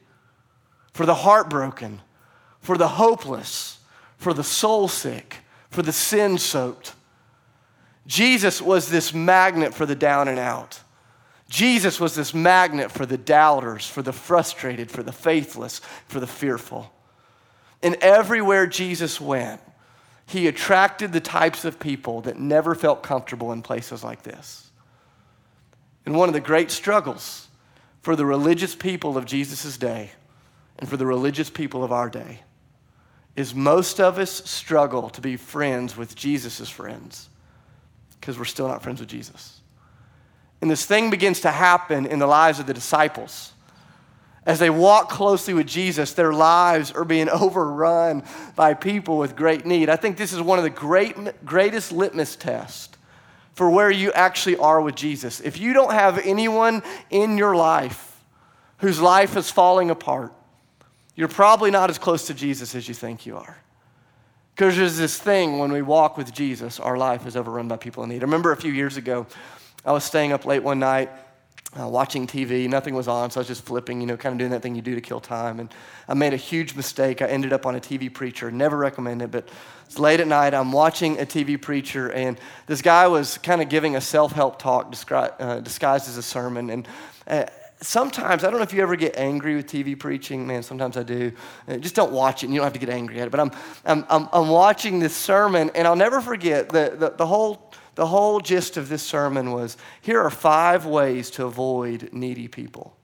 for 0.92 1.04
the 1.04 1.16
heartbroken, 1.16 2.00
for 2.60 2.78
the 2.78 2.88
hopeless, 2.88 3.80
for 4.16 4.32
the 4.32 4.44
soul 4.44 4.86
sick, 4.86 5.38
for 5.68 5.82
the 5.82 5.92
sin 5.92 6.38
soaked. 6.38 6.94
Jesus 8.06 8.62
was 8.62 8.88
this 8.88 9.12
magnet 9.12 9.74
for 9.74 9.84
the 9.84 9.96
down 9.96 10.28
and 10.28 10.38
out. 10.38 10.80
Jesus 11.48 12.00
was 12.00 12.14
this 12.14 12.32
magnet 12.32 12.90
for 12.90 13.04
the 13.04 13.18
doubters, 13.18 13.86
for 13.86 14.00
the 14.00 14.12
frustrated, 14.12 14.90
for 14.90 15.02
the 15.02 15.12
faithless, 15.12 15.80
for 16.06 16.18
the 16.18 16.26
fearful. 16.26 16.90
And 17.82 17.96
everywhere 17.96 18.66
Jesus 18.66 19.20
went, 19.20 19.60
he 20.24 20.46
attracted 20.46 21.12
the 21.12 21.20
types 21.20 21.64
of 21.64 21.78
people 21.78 22.22
that 22.22 22.38
never 22.38 22.74
felt 22.74 23.02
comfortable 23.02 23.52
in 23.52 23.60
places 23.60 24.02
like 24.02 24.22
this. 24.22 24.70
And 26.04 26.16
one 26.16 26.28
of 26.28 26.32
the 26.32 26.40
great 26.40 26.70
struggles 26.70 27.48
for 28.00 28.16
the 28.16 28.26
religious 28.26 28.74
people 28.74 29.16
of 29.16 29.24
Jesus' 29.24 29.76
day 29.76 30.10
and 30.78 30.88
for 30.88 30.96
the 30.96 31.06
religious 31.06 31.50
people 31.50 31.84
of 31.84 31.92
our 31.92 32.10
day 32.10 32.40
is 33.36 33.54
most 33.54 34.00
of 34.00 34.18
us 34.18 34.30
struggle 34.44 35.08
to 35.10 35.20
be 35.20 35.36
friends 35.36 35.96
with 35.96 36.14
Jesus' 36.14 36.68
friends 36.68 37.28
because 38.20 38.38
we're 38.38 38.44
still 38.44 38.68
not 38.68 38.82
friends 38.82 39.00
with 39.00 39.08
Jesus. 39.08 39.60
And 40.60 40.70
this 40.70 40.84
thing 40.84 41.10
begins 41.10 41.40
to 41.40 41.50
happen 41.50 42.06
in 42.06 42.18
the 42.18 42.26
lives 42.26 42.60
of 42.60 42.66
the 42.66 42.74
disciples. 42.74 43.52
As 44.44 44.58
they 44.58 44.70
walk 44.70 45.08
closely 45.08 45.54
with 45.54 45.66
Jesus, 45.66 46.12
their 46.12 46.32
lives 46.32 46.92
are 46.92 47.04
being 47.04 47.28
overrun 47.30 48.22
by 48.54 48.74
people 48.74 49.18
with 49.18 49.36
great 49.36 49.64
need. 49.64 49.88
I 49.88 49.96
think 49.96 50.16
this 50.16 50.32
is 50.32 50.40
one 50.40 50.58
of 50.58 50.64
the 50.64 50.70
great, 50.70 51.16
greatest 51.44 51.92
litmus 51.92 52.36
tests 52.36 52.96
for 53.54 53.70
where 53.70 53.90
you 53.90 54.12
actually 54.12 54.56
are 54.56 54.80
with 54.80 54.94
Jesus. 54.94 55.40
If 55.40 55.58
you 55.58 55.72
don't 55.72 55.92
have 55.92 56.18
anyone 56.18 56.82
in 57.10 57.36
your 57.36 57.54
life 57.54 58.20
whose 58.78 59.00
life 59.00 59.36
is 59.36 59.50
falling 59.50 59.90
apart, 59.90 60.32
you're 61.14 61.28
probably 61.28 61.70
not 61.70 61.90
as 61.90 61.98
close 61.98 62.26
to 62.28 62.34
Jesus 62.34 62.74
as 62.74 62.88
you 62.88 62.94
think 62.94 63.26
you 63.26 63.36
are. 63.36 63.58
Because 64.54 64.76
there's 64.76 64.98
this 64.98 65.18
thing 65.18 65.58
when 65.58 65.72
we 65.72 65.82
walk 65.82 66.16
with 66.16 66.32
Jesus, 66.32 66.80
our 66.80 66.96
life 66.96 67.26
is 67.26 67.36
overrun 67.36 67.68
by 67.68 67.76
people 67.76 68.02
in 68.02 68.10
need. 68.10 68.22
I 68.22 68.24
remember 68.24 68.52
a 68.52 68.56
few 68.56 68.72
years 68.72 68.96
ago, 68.96 69.26
I 69.84 69.92
was 69.92 70.04
staying 70.04 70.32
up 70.32 70.44
late 70.46 70.62
one 70.62 70.78
night 70.78 71.10
uh, 71.78 71.88
watching 71.88 72.26
TV. 72.26 72.68
Nothing 72.68 72.94
was 72.94 73.08
on, 73.08 73.30
so 73.30 73.40
I 73.40 73.42
was 73.42 73.48
just 73.48 73.64
flipping, 73.64 74.00
you 74.00 74.06
know, 74.06 74.16
kind 74.16 74.34
of 74.34 74.38
doing 74.38 74.50
that 74.50 74.62
thing 74.62 74.74
you 74.74 74.82
do 74.82 74.94
to 74.94 75.00
kill 75.00 75.20
time. 75.20 75.58
And 75.58 75.72
I 76.06 76.14
made 76.14 76.34
a 76.34 76.38
huge 76.38 76.74
mistake. 76.74 77.22
I 77.22 77.26
ended 77.26 77.52
up 77.52 77.64
on 77.64 77.74
a 77.74 77.80
TV 77.80 78.12
preacher. 78.12 78.50
Never 78.50 78.76
recommend 78.76 79.22
it, 79.22 79.30
but 79.30 79.48
it's 79.86 79.98
late 79.98 80.20
at 80.20 80.26
night. 80.26 80.54
I'm 80.54 80.72
watching 80.72 81.18
a 81.18 81.24
TV 81.24 81.60
preacher, 81.60 82.10
and 82.12 82.38
this 82.66 82.82
guy 82.82 83.06
was 83.06 83.38
kind 83.38 83.62
of 83.62 83.68
giving 83.68 83.96
a 83.96 84.00
self 84.00 84.32
help 84.32 84.58
talk 84.58 84.92
descri- 84.92 85.32
uh, 85.38 85.60
disguised 85.60 86.08
as 86.08 86.18
a 86.18 86.22
sermon. 86.22 86.68
And 86.68 86.88
uh, 87.26 87.46
sometimes, 87.80 88.44
I 88.44 88.50
don't 88.50 88.58
know 88.58 88.64
if 88.64 88.74
you 88.74 88.82
ever 88.82 88.96
get 88.96 89.16
angry 89.16 89.56
with 89.56 89.66
TV 89.66 89.98
preaching. 89.98 90.46
Man, 90.46 90.62
sometimes 90.62 90.98
I 90.98 91.02
do. 91.04 91.32
Uh, 91.66 91.78
just 91.78 91.94
don't 91.94 92.12
watch 92.12 92.42
it, 92.42 92.46
and 92.46 92.54
you 92.54 92.60
don't 92.60 92.66
have 92.66 92.74
to 92.74 92.78
get 92.78 92.90
angry 92.90 93.18
at 93.20 93.28
it. 93.28 93.30
But 93.30 93.40
I'm, 93.40 93.50
I'm, 93.86 94.04
I'm, 94.10 94.28
I'm 94.32 94.48
watching 94.48 94.98
this 94.98 95.16
sermon, 95.16 95.70
and 95.74 95.88
I'll 95.88 95.96
never 95.96 96.20
forget 96.20 96.68
the, 96.68 96.94
the, 96.98 97.10
the 97.16 97.26
whole 97.26 97.71
the 97.94 98.06
whole 98.06 98.40
gist 98.40 98.76
of 98.76 98.88
this 98.88 99.02
sermon 99.02 99.52
was 99.52 99.76
here 100.00 100.20
are 100.20 100.30
five 100.30 100.86
ways 100.86 101.30
to 101.32 101.44
avoid 101.44 102.10
needy 102.12 102.48
people. 102.48 102.96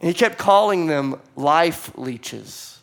And 0.00 0.08
he 0.08 0.14
kept 0.14 0.38
calling 0.38 0.86
them 0.86 1.20
life 1.36 1.96
leeches. 1.96 2.78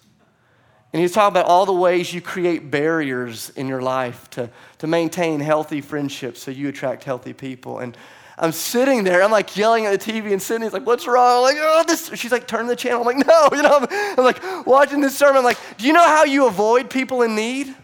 And 0.94 1.02
he's 1.02 1.12
talking 1.12 1.34
about 1.34 1.48
all 1.48 1.66
the 1.66 1.74
ways 1.74 2.14
you 2.14 2.22
create 2.22 2.72
barriers 2.72 3.50
in 3.52 3.68
your 3.68 3.82
life 3.82 4.30
to, 4.32 4.50
to 4.78 4.88
maintain 4.88 5.40
healthy 5.40 5.82
friendships 5.82 6.42
so 6.42 6.52
you 6.52 6.70
attract 6.70 7.04
healthy 7.04 7.34
people. 7.34 7.80
And 7.80 7.98
I'm 8.38 8.52
sitting 8.52 9.04
there, 9.04 9.24
I'm 9.24 9.32
like 9.32 9.58
yelling 9.58 9.88
at 9.88 10.00
the 10.00 10.12
TV, 10.12 10.32
and 10.32 10.42
Sydney's 10.42 10.72
like, 10.72 10.86
What's 10.86 11.08
wrong? 11.08 11.38
I'm 11.38 11.42
like, 11.42 11.58
Oh, 11.60 11.84
this. 11.88 12.12
She's 12.14 12.32
like, 12.32 12.48
Turn 12.48 12.68
the 12.68 12.76
channel. 12.76 13.02
I'm 13.02 13.18
like, 13.18 13.26
No, 13.26 13.50
you 13.52 13.64
know, 13.64 13.80
I'm, 13.82 13.88
I'm 14.18 14.24
like 14.24 14.66
watching 14.66 15.02
this 15.02 15.18
sermon. 15.18 15.38
I'm 15.38 15.44
like, 15.44 15.58
Do 15.78 15.88
you 15.88 15.94
know 15.94 16.08
how 16.08 16.24
you 16.24 16.46
avoid 16.48 16.90
people 16.90 17.24
in 17.24 17.36
need? 17.36 17.76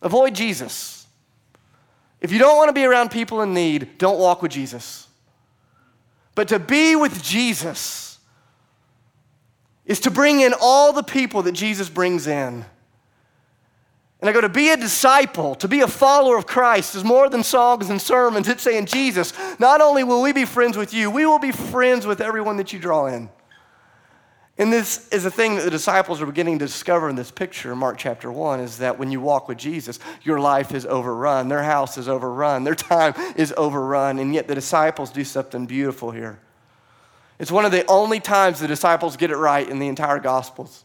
Avoid 0.00 0.34
Jesus. 0.34 0.95
If 2.20 2.32
you 2.32 2.38
don't 2.38 2.56
want 2.56 2.68
to 2.68 2.72
be 2.72 2.84
around 2.84 3.10
people 3.10 3.42
in 3.42 3.54
need, 3.54 3.98
don't 3.98 4.18
walk 4.18 4.42
with 4.42 4.50
Jesus. 4.50 5.06
But 6.34 6.48
to 6.48 6.58
be 6.58 6.96
with 6.96 7.22
Jesus 7.22 8.18
is 9.84 10.00
to 10.00 10.10
bring 10.10 10.40
in 10.40 10.52
all 10.60 10.92
the 10.92 11.02
people 11.02 11.42
that 11.42 11.52
Jesus 11.52 11.88
brings 11.88 12.26
in. 12.26 12.64
And 14.20 14.30
I 14.30 14.32
go 14.32 14.40
to 14.40 14.48
be 14.48 14.70
a 14.70 14.76
disciple, 14.76 15.54
to 15.56 15.68
be 15.68 15.80
a 15.80 15.86
follower 15.86 16.38
of 16.38 16.46
Christ 16.46 16.94
is 16.94 17.04
more 17.04 17.28
than 17.28 17.42
songs 17.42 17.90
and 17.90 18.00
sermons. 18.00 18.48
It's 18.48 18.62
saying, 18.62 18.86
Jesus, 18.86 19.32
not 19.58 19.80
only 19.80 20.04
will 20.04 20.22
we 20.22 20.32
be 20.32 20.46
friends 20.46 20.76
with 20.76 20.94
you, 20.94 21.10
we 21.10 21.26
will 21.26 21.38
be 21.38 21.52
friends 21.52 22.06
with 22.06 22.20
everyone 22.20 22.56
that 22.56 22.72
you 22.72 22.78
draw 22.78 23.06
in. 23.06 23.28
And 24.58 24.72
this 24.72 25.06
is 25.10 25.26
a 25.26 25.30
thing 25.30 25.56
that 25.56 25.64
the 25.64 25.70
disciples 25.70 26.22
are 26.22 26.26
beginning 26.26 26.58
to 26.60 26.66
discover 26.66 27.10
in 27.10 27.16
this 27.16 27.30
picture 27.30 27.72
in 27.72 27.78
Mark 27.78 27.98
chapter 27.98 28.32
1 28.32 28.60
is 28.60 28.78
that 28.78 28.98
when 28.98 29.10
you 29.10 29.20
walk 29.20 29.48
with 29.48 29.58
Jesus, 29.58 29.98
your 30.22 30.40
life 30.40 30.72
is 30.72 30.86
overrun, 30.86 31.48
their 31.48 31.62
house 31.62 31.98
is 31.98 32.08
overrun, 32.08 32.64
their 32.64 32.74
time 32.74 33.12
is 33.36 33.52
overrun, 33.58 34.18
and 34.18 34.34
yet 34.34 34.48
the 34.48 34.54
disciples 34.54 35.10
do 35.10 35.24
something 35.24 35.66
beautiful 35.66 36.10
here. 36.10 36.38
It's 37.38 37.50
one 37.50 37.66
of 37.66 37.72
the 37.72 37.84
only 37.86 38.18
times 38.18 38.60
the 38.60 38.66
disciples 38.66 39.18
get 39.18 39.30
it 39.30 39.36
right 39.36 39.68
in 39.68 39.78
the 39.78 39.88
entire 39.88 40.18
Gospels. 40.18 40.84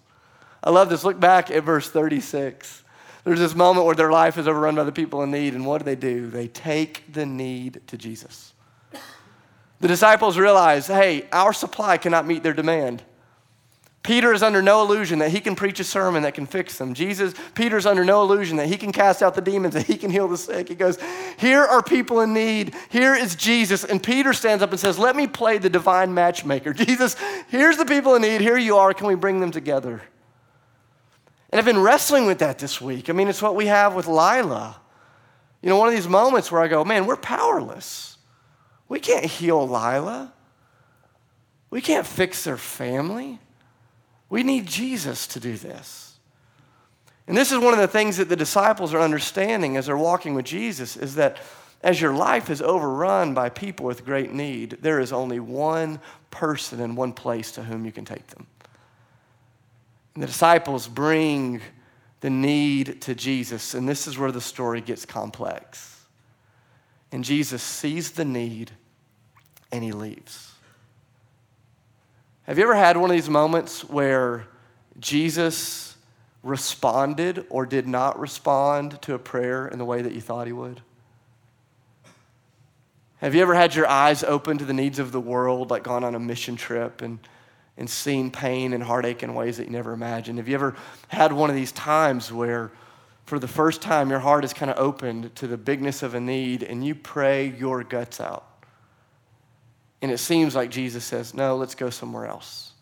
I 0.62 0.70
love 0.70 0.90
this. 0.90 1.06
Look 1.06 1.20
back 1.20 1.50
at 1.50 1.64
verse 1.64 1.90
36. 1.90 2.84
There's 3.24 3.40
this 3.40 3.56
moment 3.56 3.86
where 3.86 3.96
their 3.96 4.12
life 4.12 4.38
is 4.38 4.50
overrun 4.50 4.76
by 4.76 4.84
the 4.84 4.92
people 4.92 5.24
in 5.24 5.32
need, 5.32 5.54
and 5.54 5.66
what 5.66 5.78
do 5.78 5.86
they 5.86 5.96
do? 5.96 6.30
They 6.30 6.50
take 6.50 7.14
the 7.14 7.26
need 7.26 7.82
to 7.88 7.98
Jesus. 7.98 8.54
The 9.80 9.88
disciples 9.88 10.38
realize 10.38 10.88
hey, 10.88 11.28
our 11.32 11.54
supply 11.54 11.98
cannot 11.98 12.28
meet 12.28 12.44
their 12.44 12.54
demand. 12.54 13.02
Peter 14.04 14.34
is 14.34 14.42
under 14.42 14.64
no 14.64 14.82
illusion 14.82 15.20
that 15.20 15.30
he 15.30 15.40
can 15.40 15.56
preach 15.56 15.80
a 15.80 15.84
sermon 15.84 16.24
that 16.24 16.34
can 16.34 16.48
fix 16.48 16.78
them. 16.80 16.96
Jesus, 16.96 17.36
Peter's 17.54 17.86
under 17.86 18.04
no 18.04 18.24
illusion 18.24 18.58
that 18.58 18.68
he 18.68 18.76
can 18.76 18.92
cast 18.92 19.22
out 19.22 19.36
the 19.36 19.42
demons, 19.42 19.76
that 19.76 19.86
he 19.86 19.96
can 19.96 20.10
heal 20.10 20.28
the 20.28 20.38
sick. 20.38 20.70
He 20.70 20.76
goes, 20.76 20.98
Here 21.38 21.62
are 21.62 21.84
people 21.84 22.22
in 22.22 22.34
need. 22.34 22.74
Here 22.90 23.14
is 23.14 23.36
Jesus. 23.36 23.84
And 23.84 24.02
Peter 24.02 24.34
stands 24.34 24.64
up 24.64 24.72
and 24.72 24.80
says, 24.80 24.98
Let 24.98 25.16
me 25.16 25.28
play 25.28 25.60
the 25.60 25.70
divine 25.70 26.16
matchmaker. 26.16 26.74
Jesus, 26.74 27.16
here's 27.50 27.78
the 27.78 27.86
people 27.86 28.16
in 28.16 28.24
need. 28.24 28.42
Here 28.42 28.58
you 28.58 28.78
are. 28.78 28.92
Can 28.94 29.06
we 29.06 29.16
bring 29.16 29.40
them 29.40 29.52
together? 29.52 30.02
And 31.52 31.60
I've 31.60 31.66
been 31.66 31.82
wrestling 31.82 32.26
with 32.26 32.40
that 32.40 32.58
this 32.58 32.82
week. 32.82 33.08
I 33.08 33.14
mean, 33.14 33.28
it's 33.28 33.42
what 33.42 33.56
we 33.56 33.68
have 33.68 33.94
with 33.94 34.08
Lila. 34.08 34.78
You 35.62 35.70
know, 35.70 35.78
one 35.78 35.90
of 35.90 35.94
these 35.94 36.08
moments 36.08 36.52
where 36.52 36.62
I 36.62 36.68
go, 36.68 36.84
Man, 36.84 37.06
we're 37.06 37.18
powerless. 37.18 38.18
We 38.90 39.00
can't 39.00 39.26
heal 39.26 39.68
Lila, 39.68 40.34
we 41.70 41.82
can't 41.82 42.08
fix 42.08 42.44
their 42.44 42.58
family. 42.58 43.40
We 44.32 44.44
need 44.44 44.66
Jesus 44.66 45.28
to 45.28 45.42
do 45.42 45.58
this. 45.58 46.18
And 47.28 47.36
this 47.36 47.52
is 47.52 47.60
one 47.60 47.74
of 47.74 47.80
the 47.80 47.88
things 47.88 48.16
that 48.16 48.30
the 48.30 48.38
disciples 48.38 48.94
are 48.94 49.02
understanding 49.02 49.76
as 49.76 49.88
they're 49.88 49.98
walking 49.98 50.36
with 50.36 50.46
Jesus 50.46 50.96
is 50.96 51.16
that 51.16 51.38
as 51.84 52.00
your 52.00 52.14
life 52.14 52.50
is 52.50 52.62
overrun 52.62 53.34
by 53.34 53.50
people 53.50 53.86
with 53.86 54.06
great 54.06 54.32
need, 54.32 54.78
there 54.82 55.02
is 55.02 55.12
only 55.12 55.42
one 55.42 56.00
person 56.30 56.80
and 56.80 56.96
one 56.96 57.12
place 57.12 57.52
to 57.52 57.64
whom 57.64 57.86
you 57.86 57.92
can 57.92 58.06
take 58.06 58.26
them. 58.28 58.48
And 60.14 60.24
the 60.24 60.28
disciples 60.28 60.88
bring 60.88 61.60
the 62.22 62.30
need 62.30 63.02
to 63.02 63.14
Jesus, 63.14 63.74
and 63.74 63.88
this 63.88 64.08
is 64.08 64.18
where 64.18 64.32
the 64.32 64.40
story 64.40 64.80
gets 64.80 65.06
complex. 65.06 66.06
And 67.12 67.26
Jesus 67.26 67.62
sees 67.62 68.12
the 68.12 68.24
need 68.24 68.72
and 69.74 69.84
he 69.84 69.92
leaves. 69.92 70.51
Have 72.44 72.58
you 72.58 72.64
ever 72.64 72.76
had 72.76 72.98
one 72.98 73.12
of 73.12 73.16
these 73.16 73.30
moments 73.30 73.88
where 73.88 74.48
Jesus 75.00 75.96
responded 76.42 77.46
or 77.50 77.68
did 77.68 77.88
not 77.88 78.20
respond 78.20 79.00
to 79.04 79.14
a 79.14 79.20
prayer 79.20 79.68
in 79.68 79.78
the 79.78 79.86
way 79.86 80.02
that 80.02 80.14
you 80.14 80.22
thought 80.22 80.48
he 80.48 80.54
would? 80.54 80.82
Have 83.18 83.36
you 83.36 83.44
ever 83.44 83.54
had 83.54 83.76
your 83.76 83.88
eyes 83.88 84.24
open 84.24 84.58
to 84.58 84.66
the 84.66 84.74
needs 84.74 84.98
of 84.98 85.12
the 85.12 85.20
world, 85.20 85.70
like 85.70 85.84
gone 85.84 86.04
on 86.04 86.16
a 86.16 86.20
mission 86.20 86.56
trip 86.56 87.04
and, 87.04 87.20
and 87.78 87.88
seen 87.88 88.32
pain 88.32 88.74
and 88.74 88.82
heartache 88.82 89.22
in 89.22 89.36
ways 89.36 89.58
that 89.58 89.66
you 89.66 89.72
never 89.72 89.94
imagined? 89.94 90.40
Have 90.40 90.48
you 90.48 90.56
ever 90.56 90.76
had 91.10 91.32
one 91.32 91.52
of 91.52 91.56
these 91.56 91.72
times 91.72 92.32
where, 92.32 92.72
for 93.26 93.38
the 93.38 93.48
first 93.48 93.84
time, 93.84 94.10
your 94.10 94.18
heart 94.18 94.44
is 94.44 94.54
kind 94.54 94.72
of 94.72 94.80
opened 94.80 95.36
to 95.36 95.46
the 95.46 95.58
bigness 95.58 96.02
of 96.02 96.16
a 96.16 96.20
need 96.20 96.64
and 96.64 96.84
you 96.84 96.96
pray 96.96 97.46
your 97.56 97.84
guts 97.84 98.20
out? 98.20 98.51
And 100.02 100.12
it 100.12 100.18
seems 100.18 100.56
like 100.56 100.72
Jesus 100.72 101.04
says, 101.04 101.34
No, 101.34 101.56
let's 101.56 101.76
go 101.76 101.90
somewhere 101.90 102.26
else. 102.26 102.74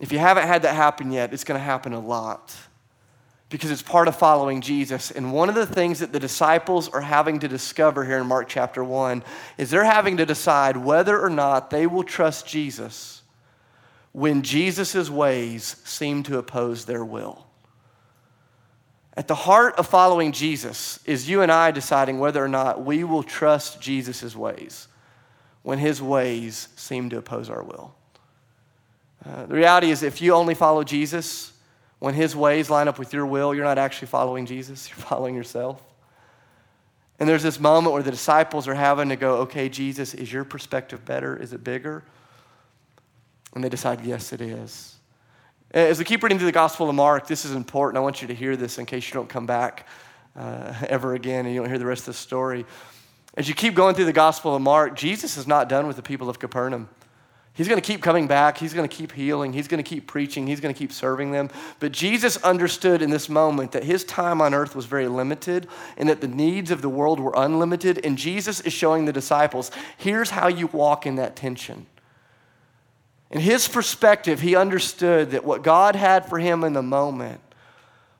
If 0.00 0.10
you 0.10 0.18
haven't 0.18 0.46
had 0.46 0.62
that 0.62 0.74
happen 0.74 1.12
yet, 1.12 1.32
it's 1.32 1.44
going 1.44 1.58
to 1.58 1.64
happen 1.64 1.92
a 1.92 2.00
lot 2.00 2.54
because 3.50 3.70
it's 3.70 3.82
part 3.82 4.08
of 4.08 4.16
following 4.16 4.62
Jesus. 4.62 5.10
And 5.10 5.32
one 5.32 5.48
of 5.48 5.54
the 5.54 5.66
things 5.66 6.00
that 6.00 6.10
the 6.10 6.18
disciples 6.18 6.88
are 6.88 7.02
having 7.02 7.38
to 7.40 7.48
discover 7.48 8.04
here 8.04 8.18
in 8.18 8.26
Mark 8.26 8.48
chapter 8.48 8.82
1 8.82 9.22
is 9.58 9.70
they're 9.70 9.84
having 9.84 10.16
to 10.16 10.26
decide 10.26 10.76
whether 10.76 11.20
or 11.20 11.30
not 11.30 11.70
they 11.70 11.86
will 11.86 12.02
trust 12.02 12.48
Jesus 12.48 13.22
when 14.12 14.42
Jesus' 14.42 15.10
ways 15.10 15.76
seem 15.84 16.22
to 16.24 16.38
oppose 16.38 16.84
their 16.86 17.04
will. 17.04 17.46
At 19.14 19.28
the 19.28 19.34
heart 19.34 19.74
of 19.76 19.86
following 19.86 20.32
Jesus 20.32 20.98
is 21.04 21.28
you 21.28 21.42
and 21.42 21.52
I 21.52 21.70
deciding 21.70 22.18
whether 22.18 22.42
or 22.42 22.48
not 22.48 22.82
we 22.82 23.04
will 23.04 23.22
trust 23.22 23.80
Jesus' 23.80 24.34
ways 24.34 24.88
when 25.62 25.78
his 25.78 26.02
ways 26.02 26.68
seem 26.76 27.10
to 27.10 27.18
oppose 27.18 27.48
our 27.48 27.62
will. 27.62 27.94
Uh, 29.24 29.46
the 29.46 29.54
reality 29.54 29.90
is, 29.90 30.02
if 30.02 30.20
you 30.20 30.34
only 30.34 30.54
follow 30.54 30.82
Jesus, 30.82 31.52
when 32.00 32.14
his 32.14 32.34
ways 32.34 32.68
line 32.68 32.88
up 32.88 32.98
with 32.98 33.12
your 33.12 33.24
will, 33.26 33.54
you're 33.54 33.64
not 33.64 33.78
actually 33.78 34.08
following 34.08 34.46
Jesus, 34.46 34.88
you're 34.90 34.96
following 34.96 35.34
yourself. 35.34 35.80
And 37.20 37.28
there's 37.28 37.44
this 37.44 37.60
moment 37.60 37.92
where 37.92 38.02
the 38.02 38.10
disciples 38.10 38.66
are 38.66 38.74
having 38.74 39.10
to 39.10 39.16
go, 39.16 39.36
okay, 39.42 39.68
Jesus, 39.68 40.12
is 40.12 40.32
your 40.32 40.44
perspective 40.44 41.04
better? 41.04 41.36
Is 41.36 41.52
it 41.52 41.62
bigger? 41.62 42.02
And 43.54 43.62
they 43.62 43.68
decide, 43.68 44.04
yes, 44.04 44.32
it 44.32 44.40
is. 44.40 44.96
As 45.70 45.98
we 45.98 46.04
keep 46.04 46.22
reading 46.22 46.38
through 46.38 46.46
the 46.46 46.52
Gospel 46.52 46.88
of 46.88 46.94
Mark, 46.96 47.28
this 47.28 47.44
is 47.44 47.52
important. 47.52 47.98
I 47.98 48.00
want 48.00 48.22
you 48.22 48.28
to 48.28 48.34
hear 48.34 48.56
this 48.56 48.78
in 48.78 48.86
case 48.86 49.06
you 49.06 49.14
don't 49.14 49.28
come 49.28 49.46
back 49.46 49.86
uh, 50.36 50.74
ever 50.88 51.14
again 51.14 51.46
and 51.46 51.54
you 51.54 51.60
don't 51.60 51.68
hear 51.68 51.78
the 51.78 51.86
rest 51.86 52.02
of 52.02 52.06
the 52.06 52.14
story. 52.14 52.66
As 53.34 53.48
you 53.48 53.54
keep 53.54 53.74
going 53.74 53.94
through 53.94 54.04
the 54.04 54.12
Gospel 54.12 54.54
of 54.54 54.62
Mark, 54.62 54.94
Jesus 54.94 55.36
is 55.36 55.46
not 55.46 55.68
done 55.68 55.86
with 55.86 55.96
the 55.96 56.02
people 56.02 56.28
of 56.28 56.38
Capernaum. 56.38 56.88
He's 57.54 57.68
going 57.68 57.80
to 57.80 57.86
keep 57.86 58.02
coming 58.02 58.26
back. 58.26 58.56
He's 58.56 58.72
going 58.72 58.88
to 58.88 58.94
keep 58.94 59.12
healing. 59.12 59.52
He's 59.52 59.68
going 59.68 59.82
to 59.82 59.88
keep 59.88 60.06
preaching. 60.06 60.46
He's 60.46 60.60
going 60.60 60.74
to 60.74 60.78
keep 60.78 60.92
serving 60.92 61.32
them. 61.32 61.50
But 61.80 61.92
Jesus 61.92 62.38
understood 62.38 63.02
in 63.02 63.10
this 63.10 63.28
moment 63.28 63.72
that 63.72 63.84
his 63.84 64.04
time 64.04 64.40
on 64.40 64.54
earth 64.54 64.74
was 64.74 64.86
very 64.86 65.06
limited 65.06 65.68
and 65.98 66.08
that 66.08 66.22
the 66.22 66.28
needs 66.28 66.70
of 66.70 66.80
the 66.80 66.88
world 66.88 67.20
were 67.20 67.34
unlimited. 67.36 68.04
And 68.06 68.16
Jesus 68.16 68.60
is 68.60 68.72
showing 68.72 69.04
the 69.04 69.12
disciples 69.12 69.70
here's 69.98 70.30
how 70.30 70.48
you 70.48 70.66
walk 70.68 71.06
in 71.06 71.16
that 71.16 71.36
tension. 71.36 71.86
In 73.30 73.40
his 73.40 73.68
perspective, 73.68 74.40
he 74.40 74.56
understood 74.56 75.32
that 75.32 75.44
what 75.44 75.62
God 75.62 75.94
had 75.94 76.26
for 76.26 76.38
him 76.38 76.64
in 76.64 76.72
the 76.72 76.82
moment 76.82 77.40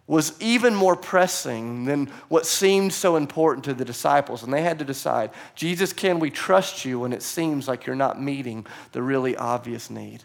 was 0.06 0.34
even 0.40 0.74
more 0.74 0.96
pressing 0.96 1.84
than 1.84 2.06
what 2.28 2.44
seemed 2.44 2.92
so 2.92 3.16
important 3.16 3.64
to 3.64 3.74
the 3.74 3.84
disciples. 3.84 4.42
And 4.42 4.52
they 4.52 4.62
had 4.62 4.78
to 4.80 4.84
decide 4.84 5.30
Jesus, 5.54 5.92
can 5.92 6.18
we 6.18 6.30
trust 6.30 6.84
you 6.84 7.00
when 7.00 7.12
it 7.12 7.22
seems 7.22 7.68
like 7.68 7.86
you're 7.86 7.96
not 7.96 8.20
meeting 8.20 8.66
the 8.92 9.02
really 9.02 9.36
obvious 9.36 9.90
need? 9.90 10.24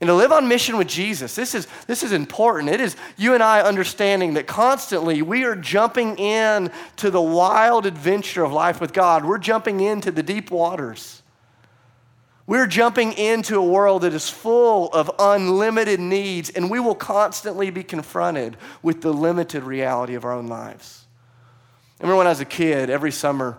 And 0.00 0.08
to 0.08 0.14
live 0.14 0.30
on 0.30 0.46
mission 0.46 0.76
with 0.76 0.88
Jesus, 0.88 1.34
this 1.34 1.54
is, 1.54 1.66
this 1.86 2.02
is 2.02 2.12
important. 2.12 2.68
It 2.68 2.80
is 2.80 2.96
you 3.16 3.32
and 3.32 3.42
I 3.42 3.62
understanding 3.62 4.34
that 4.34 4.46
constantly 4.46 5.22
we 5.22 5.44
are 5.44 5.56
jumping 5.56 6.18
in 6.18 6.70
to 6.96 7.10
the 7.10 7.20
wild 7.20 7.86
adventure 7.86 8.44
of 8.44 8.52
life 8.52 8.78
with 8.78 8.92
God. 8.92 9.24
We're 9.24 9.38
jumping 9.38 9.80
into 9.80 10.10
the 10.10 10.22
deep 10.22 10.50
waters. 10.50 11.22
We're 12.46 12.68
jumping 12.68 13.12
into 13.12 13.58
a 13.58 13.64
world 13.64 14.02
that 14.02 14.14
is 14.14 14.30
full 14.30 14.88
of 14.92 15.10
unlimited 15.18 15.98
needs, 15.98 16.48
and 16.50 16.70
we 16.70 16.78
will 16.78 16.94
constantly 16.94 17.70
be 17.70 17.82
confronted 17.82 18.56
with 18.82 19.02
the 19.02 19.12
limited 19.12 19.64
reality 19.64 20.14
of 20.14 20.24
our 20.24 20.32
own 20.32 20.46
lives. 20.46 21.06
I 21.98 22.04
remember 22.04 22.18
when 22.18 22.26
I 22.28 22.30
was 22.30 22.40
a 22.40 22.44
kid, 22.44 22.88
every 22.88 23.10
summer 23.10 23.58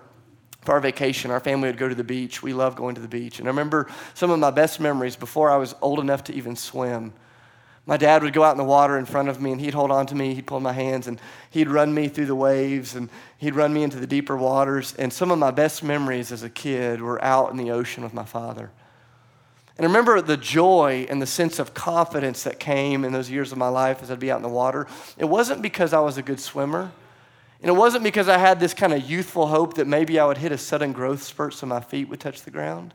for 0.61 0.73
our 0.73 0.79
vacation, 0.79 1.31
our 1.31 1.39
family 1.39 1.67
would 1.67 1.77
go 1.77 1.89
to 1.89 1.95
the 1.95 2.03
beach. 2.03 2.41
We 2.41 2.53
loved 2.53 2.77
going 2.77 2.95
to 2.95 3.01
the 3.01 3.07
beach. 3.07 3.39
And 3.39 3.47
I 3.47 3.51
remember 3.51 3.89
some 4.13 4.31
of 4.31 4.39
my 4.39 4.51
best 4.51 4.79
memories 4.79 5.15
before 5.15 5.49
I 5.49 5.57
was 5.57 5.75
old 5.81 5.99
enough 5.99 6.23
to 6.25 6.33
even 6.33 6.55
swim. 6.55 7.13
My 7.87 7.95
dad 7.95 8.21
would 8.21 8.33
go 8.33 8.43
out 8.43 8.51
in 8.51 8.57
the 8.57 8.65
water 8.65 8.97
in 8.97 9.05
front 9.05 9.29
of 9.29 9.41
me 9.41 9.53
and 9.53 9.61
he'd 9.61 9.73
hold 9.73 9.91
on 9.91 10.05
to 10.07 10.15
me, 10.15 10.33
he'd 10.35 10.45
pull 10.45 10.59
my 10.59 10.73
hands, 10.73 11.07
and 11.07 11.19
he'd 11.49 11.69
run 11.69 11.93
me 11.93 12.09
through 12.09 12.25
the 12.25 12.35
waves 12.35 12.95
and 12.95 13.09
he'd 13.37 13.55
run 13.55 13.73
me 13.73 13.81
into 13.81 13.97
the 13.97 14.05
deeper 14.05 14.35
waters. 14.35 14.93
And 14.99 15.11
some 15.11 15.31
of 15.31 15.39
my 15.39 15.51
best 15.51 15.81
memories 15.83 16.33
as 16.33 16.43
a 16.43 16.49
kid 16.49 17.01
were 17.01 17.23
out 17.23 17.49
in 17.49 17.57
the 17.57 17.71
ocean 17.71 18.03
with 18.03 18.13
my 18.13 18.25
father. 18.25 18.71
And 19.77 19.85
I 19.85 19.87
remember 19.87 20.21
the 20.21 20.35
joy 20.35 21.07
and 21.09 21.21
the 21.21 21.27
sense 21.27 21.59
of 21.59 21.73
confidence 21.73 22.43
that 22.43 22.59
came 22.59 23.05
in 23.05 23.13
those 23.13 23.29
years 23.29 23.53
of 23.53 23.57
my 23.57 23.69
life 23.69 24.03
as 24.03 24.11
I'd 24.11 24.19
be 24.19 24.31
out 24.31 24.37
in 24.37 24.43
the 24.43 24.49
water. 24.49 24.85
It 25.17 25.25
wasn't 25.25 25.61
because 25.61 25.93
I 25.93 25.99
was 25.99 26.17
a 26.17 26.21
good 26.21 26.41
swimmer. 26.41 26.91
And 27.61 27.69
it 27.69 27.75
wasn't 27.75 28.03
because 28.03 28.27
I 28.27 28.37
had 28.37 28.59
this 28.59 28.73
kind 28.73 28.91
of 28.91 29.09
youthful 29.09 29.47
hope 29.47 29.75
that 29.75 29.87
maybe 29.87 30.19
I 30.19 30.25
would 30.25 30.37
hit 30.37 30.51
a 30.51 30.57
sudden 30.57 30.91
growth 30.91 31.23
spurt 31.23 31.53
so 31.53 31.65
my 31.65 31.79
feet 31.79 32.09
would 32.09 32.19
touch 32.19 32.41
the 32.41 32.51
ground. 32.51 32.93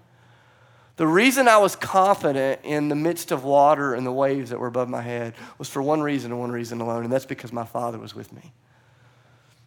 The 0.97 1.07
reason 1.07 1.49
I 1.49 1.57
was 1.57 1.75
confident 1.75 2.61
in 2.65 2.89
the 2.89 2.95
midst 2.95 3.33
of 3.33 3.45
water 3.45 3.95
and 3.95 4.07
the 4.07 4.13
waves 4.13 4.51
that 4.51 4.61
were 4.61 4.67
above 4.67 4.89
my 4.89 5.01
head 5.01 5.35
was 5.59 5.69
for 5.69 5.83
one 5.83 6.03
reason 6.03 6.33
and 6.33 6.41
one 6.41 6.53
reason 6.53 6.81
alone, 6.81 7.05
and 7.05 7.13
that's 7.13 7.27
because 7.27 7.53
my 7.53 7.65
Father 7.65 7.99
was 7.99 8.15
with 8.15 8.33
me. 8.33 8.53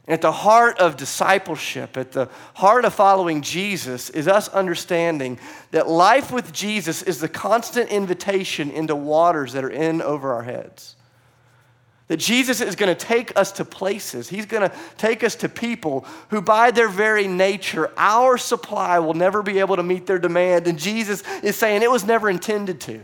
At 0.08 0.22
the 0.22 0.32
heart 0.32 0.78
of 0.78 0.98
discipleship, 0.98 1.98
at 1.98 2.12
the 2.12 2.30
heart 2.54 2.86
of 2.86 2.94
following 2.94 3.42
Jesus, 3.42 4.12
is 4.12 4.28
us 4.28 4.48
understanding 4.50 5.40
that 5.72 5.90
life 5.90 6.32
with 6.32 6.54
Jesus 6.54 7.02
is 7.02 7.20
the 7.20 7.28
constant 7.28 7.90
invitation 7.90 8.70
into 8.70 8.96
waters 8.96 9.54
that 9.54 9.64
are 9.64 9.70
in 9.70 10.04
over 10.04 10.32
our 10.32 10.44
heads. 10.44 10.95
That 12.08 12.18
Jesus 12.18 12.62
is 12.62 12.76
going 12.76 12.96
to 12.96 13.06
take 13.06 13.38
us 13.38 13.52
to 13.54 13.66
places. 13.66 14.30
He's 14.30 14.46
going 14.46 14.70
to 14.70 14.76
take 14.98 15.24
us 15.24 15.36
to 15.38 15.50
people 15.50 16.06
who, 16.30 16.40
by 16.40 16.70
their 16.70 16.88
very 16.88 17.28
nature, 17.28 17.92
our 17.98 18.38
supply 18.38 19.00
will 19.00 19.16
never 19.16 19.42
be 19.42 19.60
able 19.60 19.76
to 19.76 19.84
meet 19.84 20.06
their 20.06 20.20
demand. 20.20 20.68
And 20.68 20.78
Jesus 20.78 21.24
is 21.42 21.56
saying 21.56 21.82
it 21.82 21.90
was 21.90 22.06
never 22.06 22.30
intended 22.30 22.80
to. 22.82 23.02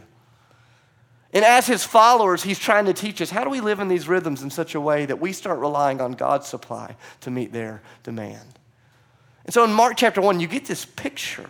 And 1.33 1.45
as 1.45 1.65
his 1.65 1.83
followers, 1.83 2.43
he's 2.43 2.59
trying 2.59 2.85
to 2.85 2.93
teach 2.93 3.21
us 3.21 3.29
how 3.29 3.43
do 3.43 3.49
we 3.49 3.61
live 3.61 3.79
in 3.79 3.87
these 3.87 4.07
rhythms 4.07 4.43
in 4.43 4.49
such 4.49 4.75
a 4.75 4.81
way 4.81 5.05
that 5.05 5.19
we 5.19 5.31
start 5.31 5.59
relying 5.59 6.01
on 6.01 6.11
God's 6.11 6.47
supply 6.47 6.95
to 7.21 7.31
meet 7.31 7.53
their 7.53 7.81
demand. 8.03 8.59
And 9.45 9.53
so 9.53 9.63
in 9.63 9.73
Mark 9.73 9.95
chapter 9.97 10.21
1, 10.21 10.39
you 10.39 10.47
get 10.47 10.65
this 10.65 10.85
picture 10.85 11.49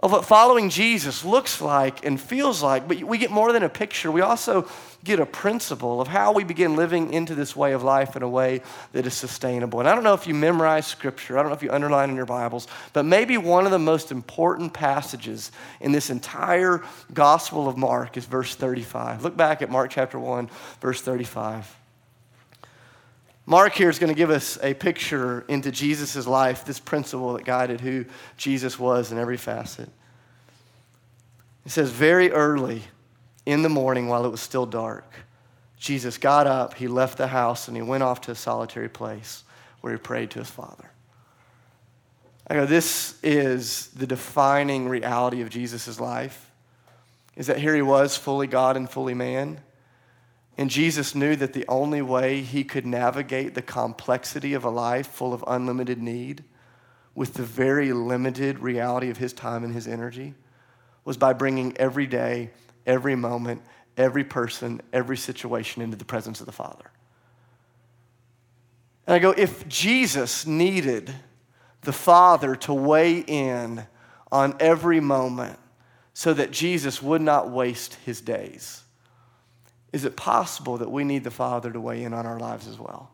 of 0.00 0.12
what 0.12 0.24
following 0.24 0.70
Jesus 0.70 1.24
looks 1.24 1.60
like 1.60 2.04
and 2.04 2.20
feels 2.20 2.62
like, 2.62 2.86
but 2.86 3.02
we 3.02 3.18
get 3.18 3.30
more 3.30 3.52
than 3.52 3.64
a 3.64 3.68
picture. 3.68 4.12
We 4.12 4.20
also 4.20 4.68
get 5.02 5.18
a 5.18 5.26
principle 5.26 6.00
of 6.00 6.08
how 6.08 6.32
we 6.32 6.44
begin 6.44 6.76
living 6.76 7.12
into 7.12 7.34
this 7.34 7.56
way 7.56 7.72
of 7.72 7.82
life 7.82 8.14
in 8.14 8.22
a 8.22 8.28
way 8.28 8.62
that 8.92 9.06
is 9.06 9.14
sustainable. 9.14 9.80
And 9.80 9.88
I 9.88 9.94
don't 9.94 10.04
know 10.04 10.14
if 10.14 10.26
you 10.26 10.34
memorize 10.34 10.86
scripture, 10.86 11.38
I 11.38 11.42
don't 11.42 11.50
know 11.50 11.56
if 11.56 11.62
you 11.62 11.70
underline 11.70 12.10
in 12.10 12.16
your 12.16 12.26
Bibles, 12.26 12.68
but 12.92 13.04
maybe 13.04 13.38
one 13.38 13.64
of 13.64 13.72
the 13.72 13.78
most 13.78 14.12
important 14.12 14.72
passages 14.72 15.50
in 15.80 15.92
this 15.92 16.10
entire 16.10 16.82
Gospel 17.12 17.68
of 17.68 17.76
Mark 17.76 18.16
is 18.16 18.24
verse 18.24 18.54
35. 18.54 19.24
Look 19.24 19.36
back 19.36 19.62
at 19.62 19.70
Mark 19.70 19.90
chapter 19.90 20.18
1, 20.18 20.48
verse 20.80 21.00
35. 21.00 21.77
Mark 23.48 23.72
here 23.72 23.88
is 23.88 23.98
going 23.98 24.12
to 24.12 24.14
give 24.14 24.28
us 24.28 24.58
a 24.62 24.74
picture 24.74 25.42
into 25.48 25.72
Jesus' 25.72 26.26
life, 26.26 26.66
this 26.66 26.78
principle 26.78 27.32
that 27.32 27.46
guided 27.46 27.80
who 27.80 28.04
Jesus 28.36 28.78
was 28.78 29.10
in 29.10 29.16
every 29.16 29.38
facet. 29.38 29.88
It 31.64 31.72
says, 31.72 31.90
Very 31.90 32.30
early 32.30 32.82
in 33.46 33.62
the 33.62 33.70
morning, 33.70 34.06
while 34.06 34.26
it 34.26 34.28
was 34.28 34.42
still 34.42 34.66
dark, 34.66 35.10
Jesus 35.78 36.18
got 36.18 36.46
up, 36.46 36.74
he 36.74 36.88
left 36.88 37.16
the 37.16 37.28
house, 37.28 37.68
and 37.68 37.76
he 37.76 37.82
went 37.82 38.02
off 38.02 38.20
to 38.20 38.32
a 38.32 38.34
solitary 38.34 38.90
place 38.90 39.44
where 39.80 39.94
he 39.94 39.98
prayed 39.98 40.30
to 40.32 40.40
his 40.40 40.50
Father. 40.50 40.90
I 42.48 42.54
go, 42.54 42.66
this 42.66 43.18
is 43.22 43.86
the 43.96 44.06
defining 44.06 44.90
reality 44.90 45.40
of 45.40 45.48
Jesus' 45.48 45.98
life, 45.98 46.50
is 47.34 47.46
that 47.46 47.56
here 47.56 47.74
he 47.74 47.80
was, 47.80 48.14
fully 48.14 48.46
God 48.46 48.76
and 48.76 48.90
fully 48.90 49.14
man 49.14 49.62
and 50.58 50.68
Jesus 50.68 51.14
knew 51.14 51.36
that 51.36 51.52
the 51.52 51.64
only 51.68 52.02
way 52.02 52.42
he 52.42 52.64
could 52.64 52.84
navigate 52.84 53.54
the 53.54 53.62
complexity 53.62 54.54
of 54.54 54.64
a 54.64 54.70
life 54.70 55.06
full 55.06 55.32
of 55.32 55.44
unlimited 55.46 56.02
need 56.02 56.42
with 57.14 57.34
the 57.34 57.44
very 57.44 57.92
limited 57.92 58.58
reality 58.58 59.08
of 59.08 59.18
his 59.18 59.32
time 59.32 59.62
and 59.62 59.72
his 59.72 59.86
energy 59.86 60.34
was 61.04 61.16
by 61.16 61.32
bringing 61.32 61.76
every 61.76 62.08
day, 62.08 62.50
every 62.86 63.14
moment, 63.14 63.62
every 63.96 64.24
person, 64.24 64.80
every 64.92 65.16
situation 65.16 65.80
into 65.80 65.96
the 65.96 66.04
presence 66.04 66.40
of 66.40 66.46
the 66.46 66.52
Father. 66.52 66.90
And 69.06 69.14
I 69.14 69.20
go, 69.20 69.30
if 69.30 69.66
Jesus 69.68 70.44
needed 70.44 71.14
the 71.82 71.92
Father 71.92 72.56
to 72.56 72.74
weigh 72.74 73.20
in 73.20 73.86
on 74.32 74.56
every 74.58 74.98
moment 74.98 75.58
so 76.14 76.34
that 76.34 76.50
Jesus 76.50 77.00
would 77.00 77.22
not 77.22 77.48
waste 77.48 77.94
his 78.04 78.20
days, 78.20 78.82
is 79.92 80.04
it 80.04 80.16
possible 80.16 80.78
that 80.78 80.90
we 80.90 81.04
need 81.04 81.24
the 81.24 81.30
Father 81.30 81.72
to 81.72 81.80
weigh 81.80 82.04
in 82.04 82.12
on 82.12 82.26
our 82.26 82.38
lives 82.38 82.66
as 82.66 82.78
well? 82.78 83.10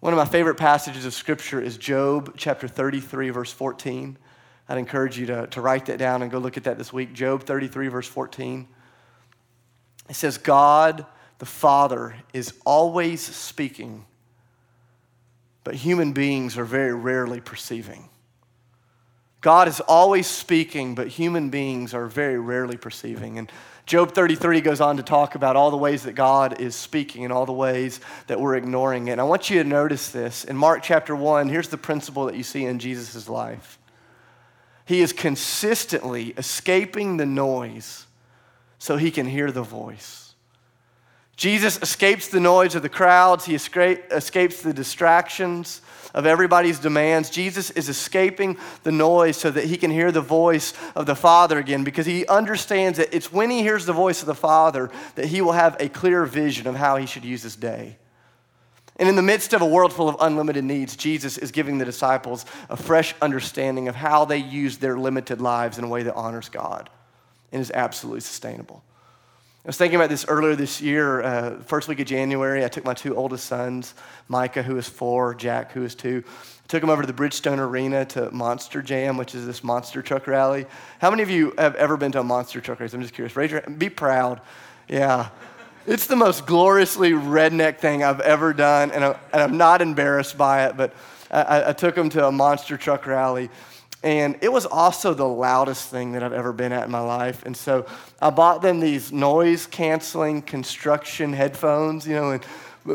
One 0.00 0.12
of 0.12 0.16
my 0.16 0.24
favorite 0.24 0.56
passages 0.56 1.04
of 1.04 1.14
Scripture 1.14 1.60
is 1.60 1.76
Job 1.76 2.34
chapter 2.36 2.66
33, 2.66 3.30
verse 3.30 3.52
14. 3.52 4.16
I'd 4.68 4.78
encourage 4.78 5.18
you 5.18 5.26
to, 5.26 5.46
to 5.48 5.60
write 5.60 5.86
that 5.86 5.98
down 5.98 6.22
and 6.22 6.30
go 6.30 6.38
look 6.38 6.56
at 6.56 6.64
that 6.64 6.78
this 6.78 6.92
week. 6.92 7.12
Job 7.12 7.44
33, 7.44 7.88
verse 7.88 8.08
14. 8.08 8.66
It 10.08 10.16
says, 10.16 10.38
God 10.38 11.06
the 11.38 11.46
Father 11.46 12.14
is 12.32 12.54
always 12.64 13.20
speaking, 13.20 14.06
but 15.64 15.74
human 15.74 16.12
beings 16.12 16.56
are 16.56 16.64
very 16.64 16.94
rarely 16.94 17.40
perceiving. 17.40 18.08
God 19.42 19.66
is 19.66 19.80
always 19.80 20.28
speaking, 20.28 20.94
but 20.94 21.08
human 21.08 21.50
beings 21.50 21.92
are 21.92 22.06
very 22.06 22.38
rarely 22.38 22.76
perceiving. 22.76 23.38
And 23.38 23.50
Job 23.86 24.12
33 24.12 24.60
goes 24.60 24.80
on 24.80 24.96
to 24.98 25.02
talk 25.02 25.34
about 25.34 25.56
all 25.56 25.72
the 25.72 25.76
ways 25.76 26.04
that 26.04 26.12
God 26.12 26.60
is 26.60 26.76
speaking 26.76 27.24
and 27.24 27.32
all 27.32 27.44
the 27.44 27.52
ways 27.52 28.00
that 28.28 28.40
we're 28.40 28.54
ignoring 28.54 29.08
it. 29.08 29.12
And 29.12 29.20
I 29.20 29.24
want 29.24 29.50
you 29.50 29.60
to 29.60 29.68
notice 29.68 30.10
this. 30.10 30.44
In 30.44 30.56
Mark 30.56 30.84
chapter 30.84 31.16
1, 31.16 31.48
here's 31.48 31.68
the 31.68 31.76
principle 31.76 32.26
that 32.26 32.36
you 32.36 32.44
see 32.44 32.64
in 32.64 32.78
Jesus' 32.78 33.28
life 33.28 33.80
He 34.86 35.00
is 35.00 35.12
consistently 35.12 36.34
escaping 36.38 37.16
the 37.16 37.26
noise 37.26 38.06
so 38.78 38.96
he 38.96 39.10
can 39.10 39.26
hear 39.26 39.50
the 39.50 39.62
voice. 39.62 40.21
Jesus 41.42 41.76
escapes 41.82 42.28
the 42.28 42.38
noise 42.38 42.76
of 42.76 42.82
the 42.82 42.88
crowds, 42.88 43.44
he 43.44 43.56
escapes 43.56 44.62
the 44.62 44.72
distractions 44.72 45.82
of 46.14 46.24
everybody's 46.24 46.78
demands. 46.78 47.30
Jesus 47.30 47.72
is 47.72 47.88
escaping 47.88 48.56
the 48.84 48.92
noise 48.92 49.38
so 49.38 49.50
that 49.50 49.64
he 49.64 49.76
can 49.76 49.90
hear 49.90 50.12
the 50.12 50.20
voice 50.20 50.72
of 50.94 51.06
the 51.06 51.16
Father 51.16 51.58
again 51.58 51.82
because 51.82 52.06
he 52.06 52.24
understands 52.28 52.98
that 52.98 53.12
it's 53.12 53.32
when 53.32 53.50
he 53.50 53.62
hears 53.62 53.86
the 53.86 53.92
voice 53.92 54.20
of 54.20 54.28
the 54.28 54.36
Father 54.36 54.88
that 55.16 55.26
he 55.26 55.40
will 55.40 55.50
have 55.50 55.76
a 55.80 55.88
clear 55.88 56.24
vision 56.26 56.68
of 56.68 56.76
how 56.76 56.94
he 56.94 57.06
should 57.06 57.24
use 57.24 57.42
his 57.42 57.56
day. 57.56 57.96
And 59.00 59.08
in 59.08 59.16
the 59.16 59.20
midst 59.20 59.52
of 59.52 59.62
a 59.62 59.66
world 59.66 59.92
full 59.92 60.08
of 60.08 60.18
unlimited 60.20 60.62
needs, 60.62 60.94
Jesus 60.94 61.38
is 61.38 61.50
giving 61.50 61.78
the 61.78 61.84
disciples 61.84 62.46
a 62.68 62.76
fresh 62.76 63.16
understanding 63.20 63.88
of 63.88 63.96
how 63.96 64.26
they 64.26 64.38
use 64.38 64.78
their 64.78 64.96
limited 64.96 65.40
lives 65.40 65.76
in 65.76 65.82
a 65.82 65.88
way 65.88 66.04
that 66.04 66.14
honors 66.14 66.48
God 66.48 66.88
and 67.50 67.60
is 67.60 67.72
absolutely 67.72 68.20
sustainable. 68.20 68.84
I 69.64 69.68
was 69.68 69.76
thinking 69.76 69.94
about 69.94 70.10
this 70.10 70.24
earlier 70.26 70.56
this 70.56 70.80
year, 70.80 71.22
uh, 71.22 71.60
first 71.60 71.86
week 71.86 72.00
of 72.00 72.06
January. 72.08 72.64
I 72.64 72.68
took 72.68 72.84
my 72.84 72.94
two 72.94 73.14
oldest 73.14 73.46
sons, 73.46 73.94
Micah, 74.26 74.64
who 74.64 74.76
is 74.76 74.88
four, 74.88 75.36
Jack, 75.36 75.70
who 75.70 75.84
is 75.84 75.94
two. 75.94 76.24
I 76.26 76.66
took 76.66 76.80
them 76.80 76.90
over 76.90 77.02
to 77.02 77.06
the 77.06 77.12
Bridgestone 77.12 77.60
Arena 77.60 78.04
to 78.06 78.32
Monster 78.32 78.82
Jam, 78.82 79.16
which 79.16 79.36
is 79.36 79.46
this 79.46 79.62
monster 79.62 80.02
truck 80.02 80.26
rally. 80.26 80.66
How 80.98 81.10
many 81.10 81.22
of 81.22 81.30
you 81.30 81.54
have 81.58 81.76
ever 81.76 81.96
been 81.96 82.10
to 82.10 82.18
a 82.18 82.24
monster 82.24 82.60
truck 82.60 82.80
race? 82.80 82.92
I'm 82.92 83.02
just 83.02 83.14
curious. 83.14 83.36
Raise 83.36 83.52
your. 83.52 83.60
Be 83.60 83.88
proud. 83.88 84.40
Yeah. 84.88 85.28
It's 85.86 86.08
the 86.08 86.16
most 86.16 86.44
gloriously 86.44 87.12
redneck 87.12 87.78
thing 87.78 88.02
I've 88.02 88.20
ever 88.20 88.52
done, 88.52 88.90
and, 88.90 89.04
I, 89.04 89.16
am 89.32 89.58
not 89.58 89.80
embarrassed 89.80 90.36
by 90.36 90.66
it, 90.66 90.76
but 90.76 90.92
I, 91.30 91.68
I 91.70 91.72
took 91.72 91.94
them 91.94 92.10
to 92.10 92.26
a 92.26 92.32
monster 92.32 92.76
truck 92.76 93.06
rally. 93.06 93.48
And 94.02 94.36
it 94.40 94.52
was 94.52 94.66
also 94.66 95.14
the 95.14 95.26
loudest 95.26 95.88
thing 95.88 96.12
that 96.12 96.22
I've 96.22 96.32
ever 96.32 96.52
been 96.52 96.72
at 96.72 96.84
in 96.84 96.90
my 96.90 97.00
life. 97.00 97.44
And 97.46 97.56
so 97.56 97.86
I 98.20 98.30
bought 98.30 98.60
them 98.60 98.80
these 98.80 99.12
noise 99.12 99.66
canceling 99.66 100.42
construction 100.42 101.32
headphones, 101.32 102.06
you 102.06 102.14
know, 102.14 102.32
and 102.32 102.44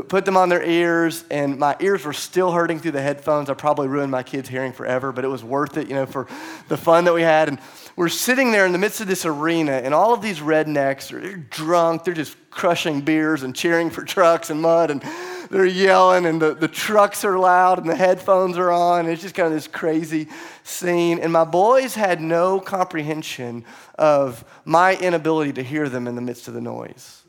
put 0.10 0.26
them 0.26 0.36
on 0.36 0.50
their 0.50 0.64
ears. 0.64 1.24
And 1.32 1.58
my 1.58 1.78
ears 1.80 2.04
were 2.04 2.12
still 2.12 2.52
hurting 2.52 2.80
through 2.80 2.92
the 2.92 3.02
headphones. 3.02 3.50
I 3.50 3.54
probably 3.54 3.88
ruined 3.88 4.12
my 4.12 4.24
kids' 4.24 4.50
hearing 4.50 4.74
forever, 4.74 5.14
but 5.14 5.24
it 5.24 5.30
was 5.30 5.46
worth 5.46 5.78
it, 5.78 5.88
you 5.88 5.96
know, 5.96 6.06
for 6.06 6.28
the 6.68 6.76
fun 6.76 7.06
that 7.06 7.14
we 7.14 7.22
had. 7.22 7.48
And 7.48 7.60
we're 7.96 8.10
sitting 8.10 8.52
there 8.52 8.66
in 8.66 8.74
the 8.74 8.78
midst 8.78 9.00
of 9.00 9.08
this 9.08 9.26
arena, 9.26 9.72
and 9.72 9.94
all 9.94 10.14
of 10.14 10.22
these 10.22 10.40
rednecks 10.40 11.12
are 11.14 11.22
they're 11.22 11.38
drunk. 11.38 12.04
They're 12.04 12.14
just 12.14 12.36
crushing 12.52 13.02
beers 13.02 13.44
and 13.44 13.56
cheering 13.56 13.90
for 13.90 14.04
trucks 14.04 14.50
and 14.50 14.62
mud. 14.62 14.92
And 14.92 15.02
they're 15.50 15.66
yelling 15.66 16.26
and 16.26 16.42
the, 16.42 16.54
the 16.54 16.68
trucks 16.68 17.24
are 17.24 17.38
loud 17.38 17.80
and 17.80 17.90
the 17.90 17.96
headphones 17.96 18.58
are 18.58 18.72
on. 18.72 19.08
It's 19.08 19.22
just 19.22 19.36
kind 19.36 19.48
of 19.48 19.54
this 19.54 19.68
crazy 19.68 20.28
scene. 20.64 21.20
And 21.20 21.32
my 21.32 21.46
boys 21.46 21.96
had 21.96 22.22
no 22.22 22.60
comprehension 22.60 23.66
of 23.98 24.44
my 24.66 24.96
inability 24.96 25.54
to 25.54 25.64
hear 25.64 25.90
them 25.90 26.08
in 26.08 26.16
the 26.16 26.22
midst 26.22 26.48
of 26.48 26.54
the 26.54 26.62
noise. 26.62 27.24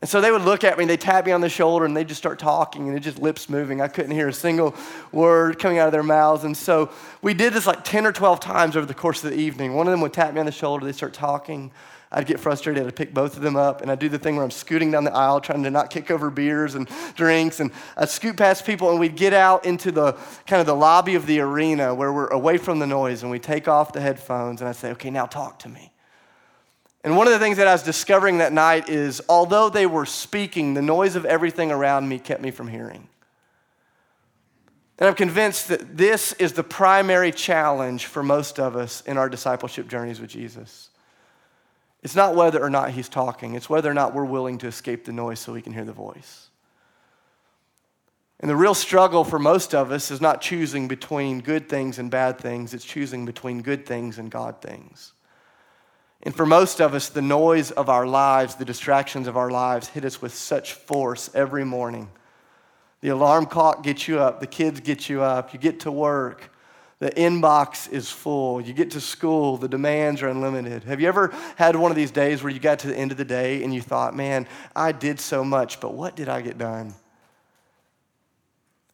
And 0.00 0.10
so 0.10 0.20
they 0.20 0.30
would 0.30 0.42
look 0.42 0.62
at 0.62 0.76
me 0.76 0.84
and 0.84 0.90
they'd 0.90 1.00
tap 1.00 1.24
me 1.24 1.32
on 1.32 1.40
the 1.40 1.48
shoulder 1.48 1.86
and 1.86 1.96
they'd 1.96 2.06
just 2.06 2.18
start 2.18 2.38
talking 2.38 2.86
and 2.88 2.96
it 2.96 3.00
just 3.00 3.18
lips 3.18 3.48
moving. 3.48 3.80
I 3.80 3.88
couldn't 3.88 4.10
hear 4.10 4.28
a 4.28 4.32
single 4.32 4.74
word 5.10 5.58
coming 5.58 5.78
out 5.78 5.86
of 5.86 5.92
their 5.92 6.02
mouths. 6.02 6.44
And 6.44 6.54
so 6.54 6.90
we 7.22 7.32
did 7.32 7.54
this 7.54 7.66
like 7.66 7.82
10 7.82 8.04
or 8.04 8.12
12 8.12 8.38
times 8.40 8.76
over 8.76 8.84
the 8.84 8.94
course 8.94 9.24
of 9.24 9.30
the 9.30 9.38
evening. 9.38 9.74
One 9.74 9.86
of 9.86 9.92
them 9.92 10.02
would 10.02 10.12
tap 10.12 10.34
me 10.34 10.40
on 10.40 10.46
the 10.46 10.52
shoulder, 10.52 10.84
they'd 10.84 10.94
start 10.94 11.14
talking. 11.14 11.70
I'd 12.16 12.26
get 12.26 12.40
frustrated. 12.40 12.86
I'd 12.86 12.96
pick 12.96 13.12
both 13.12 13.36
of 13.36 13.42
them 13.42 13.56
up 13.56 13.82
and 13.82 13.90
I'd 13.90 13.98
do 13.98 14.08
the 14.08 14.18
thing 14.18 14.36
where 14.36 14.44
I'm 14.44 14.50
scooting 14.50 14.90
down 14.90 15.04
the 15.04 15.12
aisle 15.12 15.38
trying 15.38 15.62
to 15.64 15.70
not 15.70 15.90
kick 15.90 16.10
over 16.10 16.30
beers 16.30 16.74
and 16.74 16.88
drinks. 17.14 17.60
And 17.60 17.70
I'd 17.94 18.08
scoot 18.08 18.38
past 18.38 18.64
people 18.64 18.90
and 18.90 18.98
we'd 18.98 19.16
get 19.16 19.34
out 19.34 19.66
into 19.66 19.92
the 19.92 20.14
kind 20.46 20.58
of 20.58 20.66
the 20.66 20.74
lobby 20.74 21.14
of 21.14 21.26
the 21.26 21.40
arena 21.40 21.94
where 21.94 22.10
we're 22.10 22.28
away 22.28 22.56
from 22.56 22.78
the 22.78 22.86
noise 22.86 23.22
and 23.22 23.30
we 23.30 23.38
take 23.38 23.68
off 23.68 23.92
the 23.92 24.00
headphones 24.00 24.62
and 24.62 24.68
I'd 24.68 24.76
say, 24.76 24.92
okay, 24.92 25.10
now 25.10 25.26
talk 25.26 25.58
to 25.60 25.68
me. 25.68 25.92
And 27.04 27.18
one 27.18 27.26
of 27.26 27.34
the 27.34 27.38
things 27.38 27.58
that 27.58 27.68
I 27.68 27.72
was 27.72 27.82
discovering 27.82 28.38
that 28.38 28.50
night 28.50 28.88
is 28.88 29.20
although 29.28 29.68
they 29.68 29.84
were 29.84 30.06
speaking, 30.06 30.72
the 30.72 30.80
noise 30.80 31.16
of 31.16 31.26
everything 31.26 31.70
around 31.70 32.08
me 32.08 32.18
kept 32.18 32.40
me 32.40 32.50
from 32.50 32.68
hearing. 32.68 33.08
And 34.98 35.06
I'm 35.06 35.14
convinced 35.14 35.68
that 35.68 35.98
this 35.98 36.32
is 36.32 36.54
the 36.54 36.64
primary 36.64 37.30
challenge 37.30 38.06
for 38.06 38.22
most 38.22 38.58
of 38.58 38.74
us 38.74 39.02
in 39.02 39.18
our 39.18 39.28
discipleship 39.28 39.86
journeys 39.86 40.18
with 40.18 40.30
Jesus. 40.30 40.88
It's 42.06 42.14
not 42.14 42.36
whether 42.36 42.62
or 42.62 42.70
not 42.70 42.92
he's 42.92 43.08
talking, 43.08 43.56
it's 43.56 43.68
whether 43.68 43.90
or 43.90 43.92
not 43.92 44.14
we're 44.14 44.24
willing 44.24 44.58
to 44.58 44.68
escape 44.68 45.04
the 45.04 45.12
noise 45.12 45.40
so 45.40 45.52
we 45.52 45.60
can 45.60 45.72
hear 45.72 45.84
the 45.84 45.90
voice. 45.90 46.50
And 48.38 48.48
the 48.48 48.54
real 48.54 48.74
struggle 48.74 49.24
for 49.24 49.40
most 49.40 49.74
of 49.74 49.90
us 49.90 50.12
is 50.12 50.20
not 50.20 50.40
choosing 50.40 50.86
between 50.86 51.40
good 51.40 51.68
things 51.68 51.98
and 51.98 52.08
bad 52.08 52.38
things, 52.38 52.74
it's 52.74 52.84
choosing 52.84 53.26
between 53.26 53.60
good 53.60 53.86
things 53.86 54.18
and 54.18 54.30
God 54.30 54.62
things. 54.62 55.14
And 56.22 56.32
for 56.32 56.46
most 56.46 56.80
of 56.80 56.94
us, 56.94 57.08
the 57.08 57.22
noise 57.22 57.72
of 57.72 57.88
our 57.88 58.06
lives, 58.06 58.54
the 58.54 58.64
distractions 58.64 59.26
of 59.26 59.36
our 59.36 59.50
lives 59.50 59.88
hit 59.88 60.04
us 60.04 60.22
with 60.22 60.32
such 60.32 60.74
force 60.74 61.28
every 61.34 61.64
morning. 61.64 62.08
The 63.00 63.08
alarm 63.08 63.46
clock 63.46 63.82
gets 63.82 64.06
you 64.06 64.20
up, 64.20 64.38
the 64.38 64.46
kids 64.46 64.78
get 64.78 65.08
you 65.08 65.22
up, 65.22 65.52
you 65.52 65.58
get 65.58 65.80
to 65.80 65.90
work, 65.90 66.52
the 66.98 67.10
inbox 67.10 67.90
is 67.92 68.10
full. 68.10 68.60
You 68.60 68.72
get 68.72 68.92
to 68.92 69.00
school, 69.00 69.58
the 69.58 69.68
demands 69.68 70.22
are 70.22 70.28
unlimited. 70.28 70.84
Have 70.84 71.00
you 71.00 71.08
ever 71.08 71.34
had 71.56 71.76
one 71.76 71.90
of 71.90 71.96
these 71.96 72.10
days 72.10 72.42
where 72.42 72.52
you 72.52 72.58
got 72.58 72.78
to 72.80 72.86
the 72.86 72.96
end 72.96 73.10
of 73.10 73.18
the 73.18 73.24
day 73.24 73.62
and 73.62 73.74
you 73.74 73.82
thought, 73.82 74.16
man, 74.16 74.48
I 74.74 74.92
did 74.92 75.20
so 75.20 75.44
much, 75.44 75.78
but 75.80 75.92
what 75.92 76.16
did 76.16 76.28
I 76.28 76.40
get 76.40 76.56
done? 76.56 76.94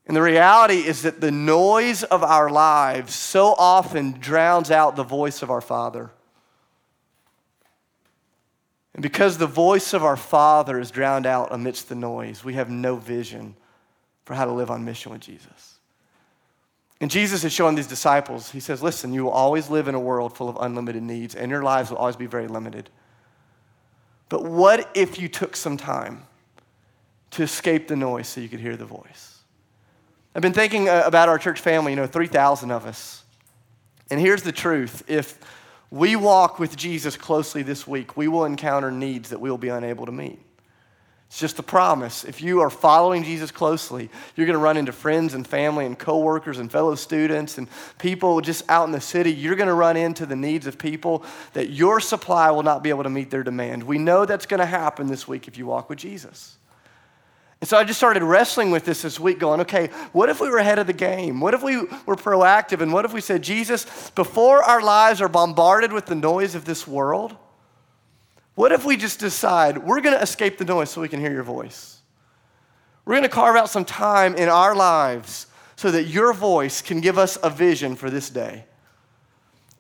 And 0.07 0.17
the 0.17 0.23
reality 0.23 0.79
is 0.79 1.03
that 1.03 1.21
the 1.21 1.31
noise 1.31 2.03
of 2.03 2.25
our 2.25 2.51
lives 2.51 3.15
so 3.15 3.55
often 3.57 4.13
drowns 4.13 4.73
out 4.73 4.97
the 4.97 5.05
voice 5.05 5.43
of 5.43 5.51
our 5.51 5.61
Father. 5.61 6.11
And 8.95 9.03
because 9.03 9.39
the 9.39 9.47
voice 9.47 9.95
of 9.95 10.03
our 10.03 10.17
Father 10.17 10.81
is 10.81 10.91
drowned 10.91 11.25
out 11.25 11.49
amidst 11.53 11.89
the 11.89 11.95
noise, 11.95 12.45
we 12.45 12.55
have 12.55 12.69
no 12.69 12.97
vision 12.97 13.55
for 14.25 14.35
how 14.35 14.45
to 14.45 14.53
live 14.53 14.71
on 14.71 14.85
mission 14.85 15.13
with 15.13 15.21
Jesus. 15.21 15.72
And 17.03 17.11
Jesus 17.11 17.43
is 17.43 17.53
showing 17.53 17.75
these 17.75 17.89
disciples, 17.89 18.53
he 18.53 18.61
says, 18.61 18.81
listen, 18.81 19.13
you 19.13 19.25
will 19.25 19.33
always 19.33 19.69
live 19.69 19.89
in 19.89 19.97
a 19.97 20.01
world 20.01 20.37
full 20.37 20.49
of 20.49 20.57
unlimited 20.61 21.03
needs, 21.03 21.35
and 21.35 21.51
your 21.51 21.65
lives 21.65 21.91
will 21.91 21.97
always 21.97 22.15
be 22.15 22.27
very 22.27 22.47
limited. 22.47 22.91
But 24.29 24.45
what 24.45 24.89
if 24.95 25.19
you 25.19 25.27
took 25.27 25.57
some 25.57 25.77
time 25.77 26.23
to 27.33 27.43
escape 27.43 27.89
the 27.89 27.97
noise 27.97 28.29
so 28.29 28.41
you 28.41 28.49
could 28.49 28.61
hear 28.61 28.77
the 28.77 28.85
voice? 28.85 29.41
I've 30.37 30.43
been 30.43 30.53
thinking 30.53 30.89
uh, 30.89 31.03
about 31.05 31.29
our 31.29 31.41
church 31.41 31.59
family, 31.59 31.91
you 31.91 31.97
know, 31.97 32.07
3,000 32.07 32.71
of 32.71 32.87
us. 32.87 33.25
And 34.09 34.21
here's 34.21 34.45
the 34.45 34.53
truth 34.53 35.03
if 35.09 35.41
we 35.91 36.15
walk 36.15 36.61
with 36.61 36.77
Jesus 36.77 37.17
closely 37.17 37.65
this 37.65 37.85
week, 37.85 38.17
we 38.17 38.29
will 38.29 38.45
encounter 38.45 38.93
needs 38.93 39.31
that 39.31 39.41
we 39.41 39.51
will 39.51 39.59
be 39.59 39.71
unable 39.71 40.07
to 40.07 40.13
meet. 40.13 40.39
It's 41.33 41.41
just 41.41 41.59
a 41.59 41.63
promise. 41.63 42.25
If 42.25 42.43
you 42.43 42.61
are 42.61 42.69
following 42.69 43.25
Jesus 43.25 43.51
closely, 43.51 44.11
you're 44.37 44.45
going 44.45 44.53
to 44.53 44.63
run 44.63 44.77
into 44.77 44.93
friends 44.93 45.33
and 45.33 45.47
family 45.47 45.87
and 45.87 45.99
coworkers 45.99 46.59
and 46.59 46.71
fellow 46.71 46.95
students 46.95 47.57
and 47.57 47.69
people 47.99 48.43
just 48.43 48.69
out 48.69 48.85
in 48.85 48.93
the 48.93 49.01
city. 49.01 49.33
You're 49.33 49.57
going 49.57 49.69
to 49.69 49.73
run 49.73 49.97
into 49.97 50.27
the 50.27 50.37
needs 50.37 50.67
of 50.67 50.77
people 50.79 51.25
that 51.55 51.71
your 51.71 52.01
supply 52.01 52.51
will 52.51 52.63
not 52.63 52.83
be 52.83 52.91
able 52.91 53.05
to 53.05 53.09
meet 53.09 53.31
their 53.31 53.43
demand. 53.43 53.83
We 53.83 53.97
know 53.97 54.27
that's 54.27 54.45
going 54.45 54.61
to 54.61 54.67
happen 54.67 55.07
this 55.07 55.27
week 55.27 55.49
if 55.49 55.57
you 55.57 55.65
walk 55.65 55.89
with 55.89 55.99
Jesus. 55.99 56.59
And 57.63 57.69
so 57.71 57.79
I 57.79 57.85
just 57.85 57.99
started 57.99 58.23
wrestling 58.23 58.71
with 58.71 58.85
this 58.85 59.01
this 59.01 59.19
week, 59.19 59.39
going, 59.39 59.63
okay, 59.63 59.87
what 60.13 60.29
if 60.29 60.39
we 60.39 60.51
were 60.51 60.59
ahead 60.59 60.79
of 60.79 60.87
the 60.87 60.93
game? 60.93 61.41
What 61.41 61.55
if 61.55 61.63
we 61.63 61.79
were 62.05 62.15
proactive? 62.15 62.83
And 62.83 62.93
what 62.93 63.07
if 63.07 63.15
we 63.15 63.23
said, 63.23 63.41
Jesus, 63.41 64.11
before 64.11 64.63
our 64.63 64.83
lives 64.83 65.23
are 65.23 65.29
bombarded 65.29 65.95
with 65.95 66.05
the 66.05 66.15
noise 66.15 66.55
of 66.55 66.67
this 66.67 66.87
world, 66.87 67.35
what 68.55 68.73
if 68.73 68.85
we 68.85 68.97
just 68.97 69.19
decide 69.19 69.79
we're 69.79 70.01
going 70.01 70.17
to 70.17 70.23
escape 70.23 70.59
the 70.59 70.65
noise 70.65 70.91
so 70.91 71.01
we 71.01 71.09
can 71.09 71.21
hear 71.21 71.33
your 71.33 71.43
voice? 71.43 72.01
We're 73.05 73.15
going 73.15 73.23
to 73.25 73.29
carve 73.29 73.57
out 73.57 73.71
some 73.71 73.85
time 73.85 74.35
in 74.35 74.49
our 74.49 74.75
lives 74.75 75.47
so 75.77 75.91
that 75.91 76.05
your 76.05 76.33
voice 76.33 76.83
can 76.83 77.01
give 77.01 77.19
us 77.19 77.39
a 77.43 77.51
vision 77.51 77.97
for 77.97 78.11
this 78.11 78.31
day. 78.31 78.65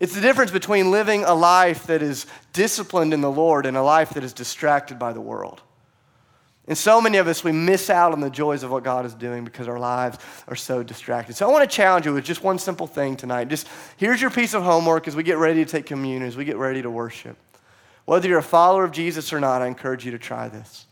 It's 0.00 0.14
the 0.14 0.20
difference 0.20 0.50
between 0.50 0.90
living 0.90 1.22
a 1.22 1.35
life 1.35 1.87
that 1.87 2.02
is 2.02 2.26
disciplined 2.52 3.14
in 3.14 3.20
the 3.20 3.30
Lord 3.30 3.66
and 3.66 3.76
a 3.76 3.82
life 3.82 4.11
that 4.14 4.24
is 4.24 4.32
distracted 4.32 4.98
by 4.98 5.12
the 5.12 5.20
world. 5.20 5.61
And 6.66 6.76
so 6.78 7.00
many 7.00 7.18
of 7.18 7.28
us, 7.28 7.44
we 7.44 7.52
miss 7.52 7.90
out 7.90 8.12
on 8.12 8.20
the 8.20 8.30
joys 8.30 8.62
of 8.62 8.70
what 8.70 8.82
God 8.82 9.04
is 9.04 9.14
doing 9.14 9.44
because 9.44 9.68
our 9.68 9.78
lives 9.78 10.18
are 10.48 10.56
so 10.56 10.82
distracted. 10.82 11.37
So 11.37 11.48
I 11.48 11.52
want 11.52 11.68
to 11.68 11.76
challenge 11.76 12.06
you 12.06 12.14
with 12.14 12.24
just 12.24 12.42
one 12.42 12.58
simple 12.58 12.87
thing 12.87 13.16
tonight. 13.16 13.48
Just 13.48 13.68
here's 13.96 14.20
your 14.20 14.30
piece 14.30 14.54
of 14.54 14.62
homework 14.62 15.06
as 15.06 15.14
we 15.14 15.22
get 15.22 15.38
ready 15.38 15.64
to 15.64 15.70
take 15.70 15.87
communion, 15.87 16.22
as 16.22 16.37
we 16.37 16.44
get 16.44 16.56
ready 16.56 16.82
to 16.82 16.90
worship. 16.90 17.37
Whether 18.04 18.28
you're 18.28 18.38
a 18.38 18.42
follower 18.42 18.84
of 18.84 18.92
Jesus 18.92 19.32
or 19.32 19.40
not, 19.40 19.62
I 19.62 19.66
encourage 19.66 20.04
you 20.04 20.10
to 20.12 20.18
try 20.18 20.48
this. 20.48 20.86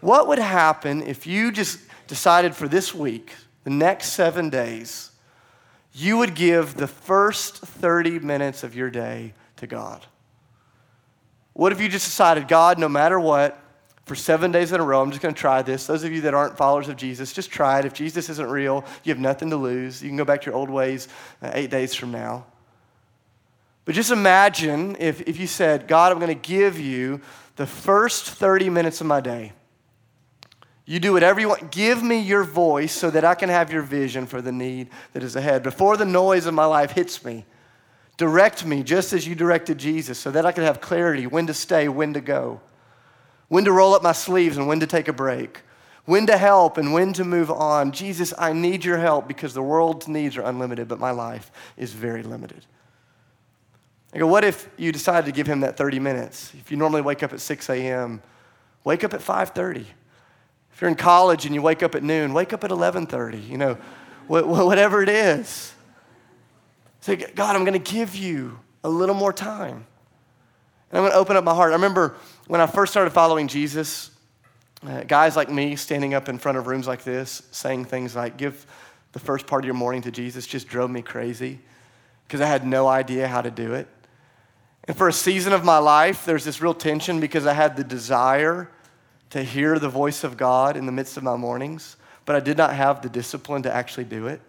What 0.00 0.28
would 0.28 0.38
happen 0.38 1.02
if 1.02 1.26
you 1.26 1.50
just 1.52 1.80
decided 2.06 2.54
for 2.54 2.68
this 2.68 2.94
week, 2.94 3.34
the 3.64 3.70
next 3.70 4.10
seven 4.10 4.48
days, 4.48 5.10
you 5.92 6.16
would 6.18 6.34
give 6.34 6.76
the 6.76 6.86
first 6.86 7.58
30 7.58 8.20
minutes 8.20 8.62
of 8.62 8.74
your 8.74 8.90
day 8.90 9.34
to 9.56 9.66
God? 9.66 10.06
What 11.52 11.72
if 11.72 11.80
you 11.80 11.88
just 11.88 12.04
decided, 12.04 12.46
God, 12.46 12.78
no 12.78 12.88
matter 12.88 13.18
what, 13.18 13.60
for 14.08 14.14
seven 14.14 14.50
days 14.50 14.72
in 14.72 14.80
a 14.80 14.82
row. 14.82 15.02
I'm 15.02 15.10
just 15.10 15.22
going 15.22 15.34
to 15.34 15.40
try 15.40 15.60
this. 15.60 15.86
Those 15.86 16.02
of 16.02 16.12
you 16.12 16.22
that 16.22 16.32
aren't 16.32 16.56
followers 16.56 16.88
of 16.88 16.96
Jesus, 16.96 17.32
just 17.32 17.50
try 17.50 17.78
it. 17.78 17.84
If 17.84 17.92
Jesus 17.92 18.30
isn't 18.30 18.48
real, 18.48 18.84
you 19.04 19.12
have 19.12 19.20
nothing 19.20 19.50
to 19.50 19.56
lose. 19.56 20.02
You 20.02 20.08
can 20.08 20.16
go 20.16 20.24
back 20.24 20.40
to 20.42 20.46
your 20.46 20.54
old 20.54 20.70
ways 20.70 21.08
uh, 21.42 21.50
eight 21.52 21.70
days 21.70 21.94
from 21.94 22.10
now. 22.10 22.46
But 23.88 23.94
just 23.94 24.10
imagine 24.10 24.98
if, 24.98 25.22
if 25.22 25.40
you 25.40 25.46
said, 25.46 25.88
God, 25.88 26.12
I'm 26.12 26.18
going 26.18 26.28
to 26.28 26.48
give 26.48 26.78
you 26.78 27.22
the 27.56 27.66
first 27.66 28.26
30 28.26 28.68
minutes 28.68 29.00
of 29.00 29.06
my 29.06 29.22
day. 29.22 29.54
You 30.84 31.00
do 31.00 31.14
whatever 31.14 31.40
you 31.40 31.48
want. 31.48 31.70
Give 31.70 32.02
me 32.02 32.18
your 32.20 32.44
voice 32.44 32.92
so 32.92 33.08
that 33.08 33.24
I 33.24 33.34
can 33.34 33.48
have 33.48 33.72
your 33.72 33.80
vision 33.80 34.26
for 34.26 34.42
the 34.42 34.52
need 34.52 34.90
that 35.14 35.22
is 35.22 35.36
ahead. 35.36 35.62
Before 35.62 35.96
the 35.96 36.04
noise 36.04 36.44
of 36.44 36.52
my 36.52 36.66
life 36.66 36.90
hits 36.90 37.24
me, 37.24 37.46
direct 38.18 38.66
me 38.66 38.82
just 38.82 39.14
as 39.14 39.26
you 39.26 39.34
directed 39.34 39.78
Jesus 39.78 40.18
so 40.18 40.30
that 40.32 40.44
I 40.44 40.52
can 40.52 40.64
have 40.64 40.82
clarity 40.82 41.26
when 41.26 41.46
to 41.46 41.54
stay, 41.54 41.88
when 41.88 42.12
to 42.12 42.20
go 42.20 42.60
when 43.48 43.64
to 43.64 43.72
roll 43.72 43.94
up 43.94 44.02
my 44.02 44.12
sleeves 44.12 44.56
and 44.56 44.68
when 44.68 44.80
to 44.80 44.86
take 44.86 45.08
a 45.08 45.12
break, 45.12 45.62
when 46.04 46.26
to 46.26 46.36
help 46.36 46.76
and 46.76 46.92
when 46.92 47.12
to 47.14 47.24
move 47.24 47.50
on. 47.50 47.92
Jesus, 47.92 48.32
I 48.38 48.52
need 48.52 48.84
your 48.84 48.98
help 48.98 49.26
because 49.26 49.54
the 49.54 49.62
world's 49.62 50.06
needs 50.06 50.36
are 50.36 50.42
unlimited, 50.42 50.86
but 50.86 51.00
my 51.00 51.10
life 51.10 51.50
is 51.76 51.92
very 51.92 52.22
limited. 52.22 52.66
I 54.14 54.18
go, 54.18 54.26
what 54.26 54.44
if 54.44 54.68
you 54.76 54.90
decided 54.90 55.26
to 55.26 55.32
give 55.32 55.46
him 55.46 55.60
that 55.60 55.76
30 55.76 56.00
minutes? 56.00 56.52
If 56.58 56.70
you 56.70 56.76
normally 56.76 57.02
wake 57.02 57.22
up 57.22 57.32
at 57.32 57.40
6 57.40 57.68
a.m., 57.68 58.22
wake 58.84 59.04
up 59.04 59.12
at 59.12 59.20
5.30. 59.20 59.84
If 60.72 60.80
you're 60.80 60.88
in 60.88 60.96
college 60.96 61.44
and 61.44 61.54
you 61.54 61.60
wake 61.60 61.82
up 61.82 61.94
at 61.94 62.02
noon, 62.02 62.32
wake 62.32 62.52
up 62.52 62.64
at 62.64 62.70
11.30, 62.70 63.48
you 63.48 63.58
know, 63.58 63.74
whatever 64.28 65.02
it 65.02 65.08
is. 65.08 65.74
Say, 67.00 67.16
God, 67.16 67.54
I'm 67.54 67.64
going 67.64 67.80
to 67.80 67.92
give 67.92 68.14
you 68.14 68.58
a 68.84 68.88
little 68.88 69.14
more 69.14 69.32
time. 69.32 69.86
And 70.90 70.98
I'm 70.98 71.02
going 71.02 71.12
to 71.12 71.18
open 71.18 71.36
up 71.36 71.44
my 71.44 71.54
heart. 71.54 71.72
I 71.72 71.74
remember 71.74 72.16
when 72.46 72.60
I 72.60 72.66
first 72.66 72.92
started 72.92 73.10
following 73.10 73.48
Jesus, 73.48 74.10
uh, 74.86 75.02
guys 75.02 75.36
like 75.36 75.50
me 75.50 75.76
standing 75.76 76.14
up 76.14 76.28
in 76.28 76.38
front 76.38 76.56
of 76.56 76.66
rooms 76.66 76.86
like 76.86 77.02
this, 77.02 77.42
saying 77.50 77.86
things 77.86 78.16
like, 78.16 78.36
give 78.36 78.66
the 79.12 79.18
first 79.18 79.46
part 79.46 79.64
of 79.64 79.66
your 79.66 79.74
morning 79.74 80.02
to 80.02 80.10
Jesus, 80.10 80.46
just 80.46 80.68
drove 80.68 80.90
me 80.90 81.02
crazy 81.02 81.58
because 82.26 82.40
I 82.40 82.46
had 82.46 82.66
no 82.66 82.86
idea 82.86 83.26
how 83.26 83.40
to 83.40 83.50
do 83.50 83.74
it. 83.74 83.88
And 84.88 84.96
for 84.96 85.06
a 85.06 85.12
season 85.12 85.52
of 85.52 85.64
my 85.64 85.76
life, 85.76 86.24
there's 86.24 86.44
this 86.44 86.62
real 86.62 86.72
tension 86.72 87.20
because 87.20 87.46
I 87.46 87.52
had 87.52 87.76
the 87.76 87.84
desire 87.84 88.70
to 89.30 89.42
hear 89.42 89.78
the 89.78 89.90
voice 89.90 90.24
of 90.24 90.38
God 90.38 90.78
in 90.78 90.86
the 90.86 90.92
midst 90.92 91.18
of 91.18 91.22
my 91.22 91.36
mornings, 91.36 91.96
but 92.24 92.34
I 92.34 92.40
did 92.40 92.56
not 92.56 92.74
have 92.74 93.02
the 93.02 93.10
discipline 93.10 93.62
to 93.64 93.72
actually 93.72 94.04
do 94.04 94.26
it. 94.28 94.40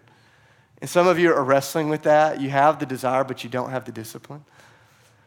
And 0.80 0.88
some 0.88 1.06
of 1.06 1.18
you 1.18 1.30
are 1.30 1.44
wrestling 1.44 1.90
with 1.90 2.04
that. 2.04 2.40
You 2.40 2.48
have 2.48 2.78
the 2.78 2.86
desire, 2.86 3.22
but 3.22 3.44
you 3.44 3.50
don't 3.50 3.68
have 3.68 3.84
the 3.84 3.92
discipline. 3.92 4.42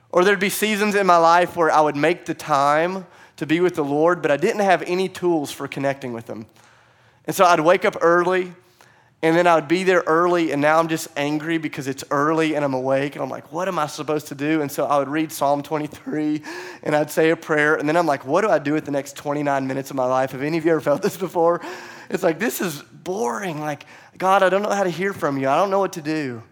Or 0.10 0.24
there'd 0.24 0.40
be 0.40 0.50
seasons 0.50 0.96
in 0.96 1.06
my 1.06 1.18
life 1.18 1.56
where 1.56 1.70
I 1.70 1.82
would 1.82 1.96
make 1.96 2.26
the 2.26 2.34
time 2.34 3.06
to 3.38 3.46
be 3.46 3.60
with 3.60 3.76
the 3.76 3.84
Lord, 3.84 4.24
but 4.24 4.32
I 4.32 4.38
didn't 4.38 4.62
have 4.62 4.82
any 4.84 5.10
tools 5.10 5.52
for 5.52 5.68
connecting 5.68 6.14
with 6.14 6.28
Him. 6.28 6.48
And 7.26 7.36
so 7.36 7.46
I'd 7.46 7.60
wake 7.60 7.86
up 7.86 7.98
early, 8.02 8.54
and 9.24 9.38
then 9.38 9.48
I 9.48 9.56
would 9.56 9.70
be 9.70 9.86
there 9.86 10.04
early, 10.06 10.52
and 10.52 10.62
now 10.62 10.80
I'm 10.80 10.90
just 10.90 11.08
angry 11.16 11.58
because 11.58 11.88
it's 11.88 12.04
early 12.12 12.56
and 12.56 12.66
I'm 12.66 12.74
awake, 12.74 13.16
and 13.16 13.24
I'm 13.24 13.30
like, 13.30 13.54
what 13.54 13.70
am 13.70 13.80
I 13.80 13.88
supposed 13.88 14.28
to 14.28 14.36
do? 14.36 14.62
And 14.62 14.70
so 14.70 14.86
I 14.86 15.00
would 15.00 15.08
read 15.08 15.32
Psalm 15.32 15.64
23, 15.64 16.44
and 16.84 16.94
I'd 16.94 17.10
say 17.10 17.30
a 17.30 17.38
prayer, 17.38 17.76
and 17.76 17.88
then 17.88 17.96
I'm 17.96 18.06
like, 18.06 18.26
what 18.26 18.42
do 18.42 18.50
I 18.50 18.60
do 18.60 18.74
with 18.74 18.84
the 18.84 18.92
next 18.92 19.16
29 19.16 19.66
minutes 19.66 19.90
of 19.92 19.96
my 19.96 20.04
life? 20.04 20.32
Have 20.34 20.42
any 20.42 20.58
of 20.58 20.66
you 20.66 20.72
ever 20.72 20.82
felt 20.82 21.02
this 21.02 21.16
before? 21.16 21.62
It's 22.10 22.22
like, 22.22 22.38
this 22.38 22.60
is 22.60 22.82
boring. 22.82 23.62
Like, 23.62 23.86
God, 24.18 24.44
I 24.44 24.50
don't 24.50 24.62
know 24.62 24.70
how 24.70 24.84
to 24.84 24.90
hear 24.90 25.14
from 25.14 25.38
you, 25.38 25.48
I 25.48 25.56
don't 25.56 25.72
know 25.72 25.80
what 25.80 25.94
to 25.94 26.02
do. 26.02 26.44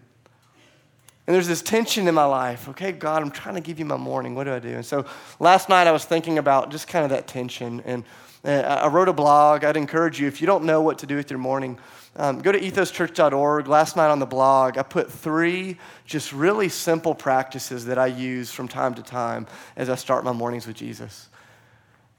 And 1.26 1.34
there's 1.34 1.46
this 1.46 1.60
tension 1.60 2.08
in 2.08 2.14
my 2.14 2.24
life. 2.24 2.70
Okay, 2.70 2.90
God, 2.90 3.22
I'm 3.22 3.30
trying 3.30 3.56
to 3.56 3.60
give 3.60 3.78
you 3.78 3.84
my 3.84 3.98
morning. 3.98 4.34
What 4.34 4.44
do 4.44 4.54
I 4.54 4.58
do? 4.58 4.70
And 4.70 4.84
so 4.84 5.04
last 5.38 5.68
night 5.68 5.86
I 5.86 5.92
was 5.92 6.06
thinking 6.06 6.38
about 6.38 6.70
just 6.70 6.88
kind 6.88 7.04
of 7.04 7.10
that 7.10 7.28
tension. 7.28 7.82
And 7.84 8.04
uh, 8.44 8.80
I 8.82 8.88
wrote 8.88 9.08
a 9.08 9.12
blog. 9.12 9.62
I'd 9.62 9.76
encourage 9.76 10.18
you, 10.18 10.26
if 10.26 10.40
you 10.40 10.46
don't 10.46 10.64
know 10.64 10.80
what 10.80 10.98
to 10.98 11.06
do 11.06 11.16
with 11.16 11.30
your 11.30 11.38
morning, 11.38 11.78
um, 12.16 12.40
go 12.40 12.52
to 12.52 12.60
ethoschurch.org. 12.60 13.68
Last 13.68 13.96
night 13.96 14.08
on 14.08 14.18
the 14.18 14.26
blog, 14.26 14.78
I 14.78 14.82
put 14.82 15.10
three 15.10 15.78
just 16.04 16.32
really 16.32 16.68
simple 16.68 17.14
practices 17.14 17.86
that 17.86 17.98
I 17.98 18.06
use 18.06 18.50
from 18.50 18.68
time 18.68 18.94
to 18.94 19.02
time 19.02 19.46
as 19.76 19.88
I 19.88 19.94
start 19.94 20.24
my 20.24 20.32
mornings 20.32 20.66
with 20.66 20.76
Jesus. 20.76 21.28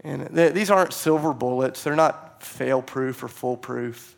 And 0.04 0.34
th- 0.36 0.54
these 0.54 0.70
aren't 0.70 0.94
silver 0.94 1.34
bullets, 1.34 1.84
they're 1.84 1.96
not 1.96 2.44
fail 2.44 2.82
proof 2.82 3.24
or 3.24 3.28
foolproof 3.28 4.18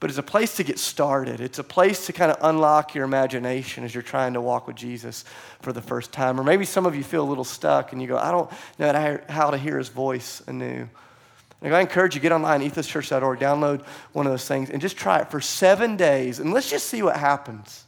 but 0.00 0.08
it's 0.08 0.18
a 0.18 0.22
place 0.22 0.56
to 0.56 0.64
get 0.64 0.78
started. 0.78 1.40
It's 1.40 1.58
a 1.58 1.64
place 1.64 2.06
to 2.06 2.14
kind 2.14 2.32
of 2.32 2.38
unlock 2.40 2.94
your 2.94 3.04
imagination 3.04 3.84
as 3.84 3.94
you're 3.94 4.02
trying 4.02 4.32
to 4.32 4.40
walk 4.40 4.66
with 4.66 4.76
Jesus 4.76 5.26
for 5.60 5.74
the 5.74 5.82
first 5.82 6.10
time. 6.10 6.40
Or 6.40 6.42
maybe 6.42 6.64
some 6.64 6.86
of 6.86 6.96
you 6.96 7.04
feel 7.04 7.22
a 7.22 7.28
little 7.28 7.44
stuck 7.44 7.92
and 7.92 8.00
you 8.00 8.08
go, 8.08 8.16
I 8.16 8.30
don't 8.30 8.50
know 8.78 9.20
how 9.28 9.50
to 9.50 9.58
hear 9.58 9.76
his 9.76 9.90
voice 9.90 10.42
anew. 10.46 10.88
And 11.62 11.74
I 11.74 11.80
encourage 11.80 12.14
you, 12.14 12.20
get 12.20 12.32
online, 12.32 12.62
ethoschurch.org, 12.62 13.38
download 13.38 13.84
one 14.12 14.26
of 14.26 14.32
those 14.32 14.48
things, 14.48 14.70
and 14.70 14.80
just 14.80 14.96
try 14.96 15.18
it 15.18 15.30
for 15.30 15.40
seven 15.40 15.96
days, 15.96 16.40
and 16.40 16.52
let's 16.52 16.70
just 16.70 16.86
see 16.86 17.02
what 17.02 17.16
happens. 17.16 17.84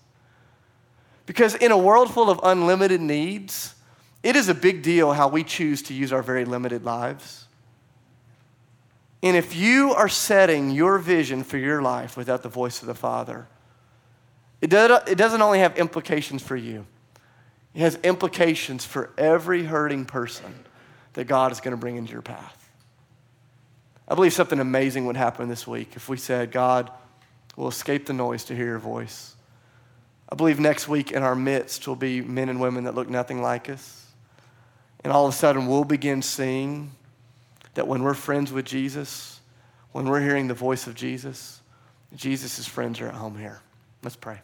Because 1.25 1.55
in 1.55 1.73
a 1.73 1.79
world 1.79 2.13
full 2.13 2.29
of 2.29 2.41
unlimited 2.43 3.01
needs, 3.01 3.75
it 4.23 4.37
is 4.37 4.49
a 4.49 4.55
big 4.55 4.83
deal 4.83 5.13
how 5.13 5.29
we 5.29 5.43
choose 5.43 5.83
to 5.85 5.95
use 5.95 6.13
our 6.13 6.23
very 6.23 6.45
limited 6.45 6.85
lives. 6.85 7.47
And 9.23 9.37
if 9.37 9.55
you 9.55 9.93
are 9.95 10.09
setting 10.09 10.71
your 10.71 10.99
vision 10.99 11.45
for 11.45 11.57
your 11.57 11.81
life 11.81 12.17
without 12.17 12.43
the 12.43 12.49
voice 12.49 12.83
of 12.83 12.89
the 12.89 12.95
Father, 12.95 13.47
it, 14.61 14.69
doesn't 14.69 15.43
only 15.43 15.61
have 15.61 15.77
implications 15.79 16.43
for 16.43 16.57
you, 16.57 16.87
it 17.75 17.81
has 17.81 17.97
implications 18.03 18.85
for 18.85 19.11
every 19.17 19.65
hurting 19.65 20.05
person 20.05 20.53
that 21.15 21.25
God 21.25 21.53
is 21.53 21.61
going 21.61 21.73
to 21.73 21.77
bring 21.77 21.97
into 21.97 22.13
your 22.13 22.23
path. 22.23 22.62
I 24.13 24.15
believe 24.15 24.35
something 24.35 24.61
amazing 24.61 25.07
would 25.07 25.17
happen 25.17 25.49
this 25.49 25.67
week 25.67 25.97
if 25.97 26.07
we 26.07 26.19
said, 26.19 26.53
God, 26.53 26.91
we'll 27.57 27.69
escape 27.69 28.05
the 28.05 28.13
noise 28.13 28.45
to 28.45 28.55
hear 28.55 28.67
your 28.67 28.79
voice. 28.79 29.35
I 30.29 30.35
believe 30.35 30.61
next 30.61 30.87
week 30.87 31.13
in 31.13 31.23
our 31.23 31.35
midst 31.35 31.89
will 31.89 31.97
be 31.97 32.21
men 32.21 32.51
and 32.51 32.61
women 32.61 32.85
that 32.85 32.95
look 32.95 33.09
nothing 33.09 33.41
like 33.41 33.71
us. 33.71 34.07
And 35.03 35.15
all 35.15 35.27
of 35.27 35.33
a 35.33 35.37
sudden, 35.37 35.67
we'll 35.67 35.85
begin 35.85 36.21
seeing 36.21 36.91
that 37.73 37.89
when 37.89 38.03
we're 38.03 38.13
friends 38.13 38.53
with 38.53 38.67
Jesus, 38.67 39.41
when 39.93 40.05
we're 40.05 40.21
hearing 40.21 40.47
the 40.47 40.53
voice 40.53 40.87
of 40.87 40.95
Jesus, 40.95 41.63
Jesus' 42.15 42.67
friends 42.67 43.01
are 43.01 43.09
at 43.09 43.15
home 43.15 43.39
here. 43.39 43.63
Let's 44.03 44.17
pray. 44.17 44.43